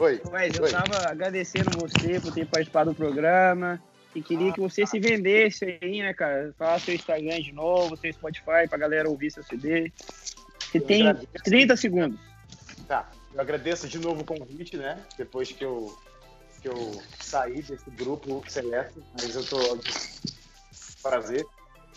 Oi. 0.00 0.20
Wesley, 0.30 0.58
eu 0.58 0.64
Oi. 0.64 0.70
tava 0.72 1.10
agradecendo 1.10 1.70
você 1.78 2.18
por 2.20 2.32
ter 2.32 2.46
participado 2.46 2.90
do 2.90 2.96
programa 2.96 3.80
e 4.14 4.22
queria 4.22 4.52
que 4.52 4.60
você 4.60 4.86
se 4.86 4.98
vendesse 4.98 5.78
aí, 5.82 6.00
né, 6.02 6.12
cara? 6.14 6.52
Fala 6.58 6.78
seu 6.78 6.94
Instagram 6.94 7.40
de 7.40 7.52
novo, 7.52 7.96
seu 7.96 8.12
Spotify 8.12 8.66
pra 8.68 8.78
galera 8.78 9.08
ouvir 9.08 9.30
seu 9.30 9.42
CD. 9.42 9.92
Você 10.58 10.78
Eu 10.78 10.82
tem 10.82 11.02
agradeço. 11.08 11.44
30 11.44 11.76
segundos. 11.76 12.20
Tá, 12.86 13.08
eu 13.34 13.40
agradeço 13.40 13.86
de 13.86 13.98
novo 13.98 14.22
o 14.22 14.24
convite, 14.24 14.76
né? 14.76 14.98
Depois 15.16 15.52
que 15.52 15.62
eu, 15.64 15.96
que 16.60 16.68
eu 16.68 17.02
saí 17.20 17.62
desse 17.62 17.90
grupo 17.90 18.42
seleto, 18.48 19.02
mas 19.20 19.34
eu 19.34 19.44
tô 19.44 19.78
prazer. 21.02 21.46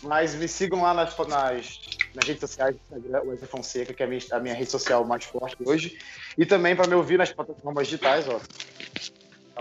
Mas 0.02 0.34
me 0.34 0.48
sigam 0.48 0.82
lá 0.82 0.92
nas, 0.92 1.16
nas, 1.16 1.80
nas 2.14 2.26
redes 2.26 2.40
sociais 2.40 2.74
do 2.74 2.80
Instagram, 2.80 3.22
Wesley 3.24 3.48
Fonseca, 3.48 3.94
que 3.94 4.02
é 4.02 4.06
a 4.06 4.08
minha, 4.08 4.20
a 4.32 4.40
minha 4.40 4.54
rede 4.54 4.70
social 4.70 5.04
mais 5.04 5.24
forte 5.24 5.56
hoje. 5.64 5.98
E 6.36 6.44
também 6.44 6.74
para 6.74 6.88
me 6.88 6.94
ouvir 6.94 7.18
nas 7.18 7.32
plataformas 7.32 7.86
digitais, 7.86 8.26
ó. 8.28 8.40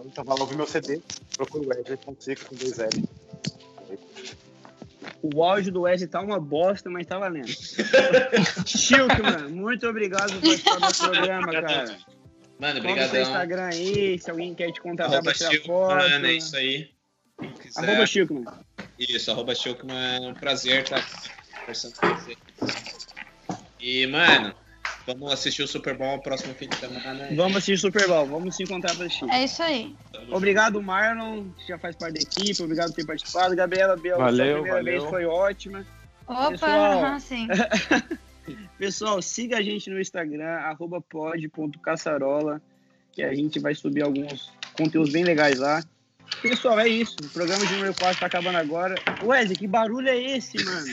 Então 0.04 0.24
vai 0.24 0.36
lá 0.36 0.41
ouvir 0.41 0.56
meu 0.56 0.66
CD, 0.66 0.99
procura 1.36 1.64
o 1.64 1.68
Wesley 1.68 1.97
Fonseca 2.04 2.45
com 2.45 2.56
dois 2.56 2.80
L. 2.80 3.10
O 5.22 5.43
áudio 5.43 5.72
do 5.72 5.82
Wesley 5.82 6.10
tá 6.10 6.20
uma 6.20 6.39
bosta, 6.39 6.89
mas 6.89 7.06
tá 7.06 7.20
valendo. 7.20 7.47
Shilkman, 8.66 9.49
muito 9.49 9.88
obrigado 9.88 10.34
por 10.41 10.80
participar 10.80 10.88
do 10.88 11.12
programa, 11.12 11.52
cara. 11.52 11.97
Mano, 12.62 12.80
Qual 12.80 12.95
é 12.95 13.05
o 13.05 13.09
seu. 13.09 13.22
Instagram 13.24 13.70
aí, 13.74 14.20
se 14.20 14.30
alguém 14.30 14.53
quer 14.53 14.72
te 14.72 14.80
contratar 14.80 15.14
Arroba 15.16 15.32
pra 15.32 15.34
tirar 15.34 15.49
Chico, 15.51 15.66
foto. 15.66 15.95
mano, 15.95 16.28
é 16.28 16.34
isso 16.34 16.55
aí. 16.55 16.91
Arroba 17.76 18.05
Shilkman. 18.05 18.45
Isso, 18.99 19.32
arroba 19.32 19.55
Chilkman, 19.55 20.18
é 20.18 20.20
um 20.30 20.34
prazer 20.36 20.84
estar 20.84 21.03
conversando 21.59 21.95
com 21.95 22.07
você. 22.14 22.38
E, 23.80 24.05
mano, 24.05 24.53
vamos 25.07 25.32
assistir 25.34 25.64
o 25.64 25.68
Super 25.68 25.97
Bowl 25.97 26.20
próximo 26.20 26.53
fim 26.53 26.70
de 26.70 26.76
semana. 26.76 27.30
Vamos 27.36 27.57
assistir 27.57 27.80
Super 27.80 28.07
Bowl, 28.07 28.28
vamos 28.28 28.55
se 28.55 28.62
encontrar 28.62 28.95
pra 28.95 29.07
assistir. 29.07 29.28
É 29.32 29.43
isso 29.43 29.64
aí. 29.64 29.95
Obrigado, 30.30 30.80
Marlon, 30.84 31.49
que 31.53 31.68
já 31.68 31.80
faz 31.80 31.95
parte 31.95 32.14
da 32.14 32.22
equipe. 32.22 32.62
Obrigado 32.62 32.89
por 32.89 32.95
ter 32.97 33.05
participado. 33.07 33.55
Gabriela 33.55 33.97
Bel, 33.97 34.20
Valeu, 34.20 34.45
sua 34.45 34.53
primeira 34.62 34.78
valeu. 34.78 34.99
vez 35.01 35.09
foi 35.09 35.26
ótima. 35.26 35.84
Opa, 36.28 36.51
Pessoal. 36.51 37.20
sim. 37.20 37.47
Pessoal, 38.78 39.22
siga 39.22 39.58
a 39.58 39.62
gente 39.62 39.89
no 39.89 40.00
Instagram, 40.00 40.46
arroba 40.60 41.00
pod.caçarola, 41.02 42.62
que 43.12 43.22
a 43.24 43.34
gente 43.34 43.60
vai 43.60 43.76
subir 43.76 44.04
alguns 44.04 44.52
conteúdos 44.76 45.12
bem 45.12 45.24
legais 45.24 45.60
lá. 45.60 45.84
Pessoal, 46.42 46.80
é 46.80 46.88
isso. 46.88 47.16
O 47.24 47.30
programa 47.30 47.66
de 47.66 47.74
número 47.74 47.94
4 47.94 48.20
tá 48.20 48.26
acabando 48.26 48.58
agora. 48.58 48.96
Wesley, 49.24 49.58
que 49.58 49.68
barulho 49.68 50.08
é 50.08 50.18
esse, 50.18 50.64
mano? 50.64 50.88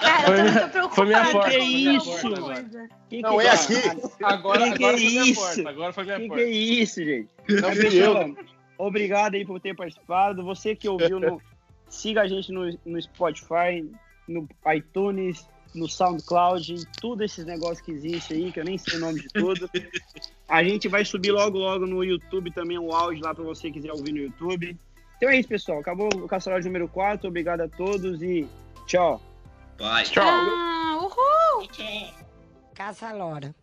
Cara, 0.00 0.26
Foi 0.26 0.38
eu 0.40 0.44
minha- 0.44 0.60
tô 0.60 0.68
preocupada. 0.68 0.94
foi 0.94 1.06
minha 1.06 1.24
com 1.24 1.32
porta, 1.32 1.50
foi 1.50 1.60
minha 1.66 2.00
porta 2.00 2.40
coisa. 2.40 2.88
Que 3.08 3.22
Não, 3.22 3.38
que 3.38 3.46
é 3.46 3.48
tá? 3.48 3.54
aqui. 3.54 4.24
Agora, 4.24 4.58
Que 4.70 4.76
que 4.76 4.84
agora 4.84 4.96
é 4.96 4.98
foi 5.00 5.08
minha 5.08 5.22
isso? 5.24 5.40
porta. 5.40 5.68
Agora 5.70 5.92
foi 5.92 6.04
minha 6.04 6.16
Que 6.16 6.22
que 6.22 6.28
porta. 6.28 6.42
é 6.42 6.50
isso, 6.50 7.04
gente? 7.04 7.28
Não 7.48 7.68
Mas, 7.68 7.78
pessoal, 7.78 8.34
obrigado 8.76 9.34
aí 9.36 9.46
por 9.46 9.60
ter 9.60 9.74
participado. 9.76 10.44
Você 10.44 10.74
que 10.74 10.88
ouviu, 10.88 11.20
no- 11.20 11.40
siga 11.88 12.22
a 12.22 12.28
gente 12.28 12.50
no, 12.52 12.76
no 12.84 13.00
Spotify, 13.00 13.88
no 14.28 14.46
iTunes, 14.74 15.48
no 15.74 15.88
SoundCloud, 15.88 16.72
em 16.72 16.84
tudo 17.00 17.24
esses 17.24 17.44
negócios 17.44 17.80
que 17.80 17.92
existe 17.92 18.34
aí, 18.34 18.52
que 18.52 18.60
eu 18.60 18.64
nem 18.64 18.78
sei 18.78 18.96
o 18.96 19.00
nome 19.00 19.20
de 19.20 19.28
tudo. 19.28 19.68
A 20.48 20.62
gente 20.62 20.88
vai 20.88 21.04
subir 21.04 21.32
logo, 21.32 21.58
logo 21.58 21.86
no 21.86 22.04
YouTube 22.04 22.52
também 22.52 22.78
o 22.78 22.92
áudio 22.92 23.24
lá 23.24 23.34
para 23.34 23.44
você 23.44 23.70
quiser 23.70 23.92
ouvir 23.92 24.12
no 24.12 24.18
YouTube. 24.18 24.76
Então 25.16 25.28
é 25.28 25.38
isso, 25.38 25.48
pessoal. 25.48 25.80
Acabou 25.80 26.08
o 26.14 26.28
Caçarola 26.28 26.62
número 26.62 26.88
4. 26.88 27.28
Obrigado 27.28 27.62
a 27.62 27.68
todos 27.68 28.22
e 28.22 28.46
tchau. 28.86 29.20
Vai. 29.78 30.04
Tchau. 30.04 30.24
Ah, 30.26 30.98
uhul! 31.00 31.68
Caça 32.74 33.12
Lora. 33.12 33.54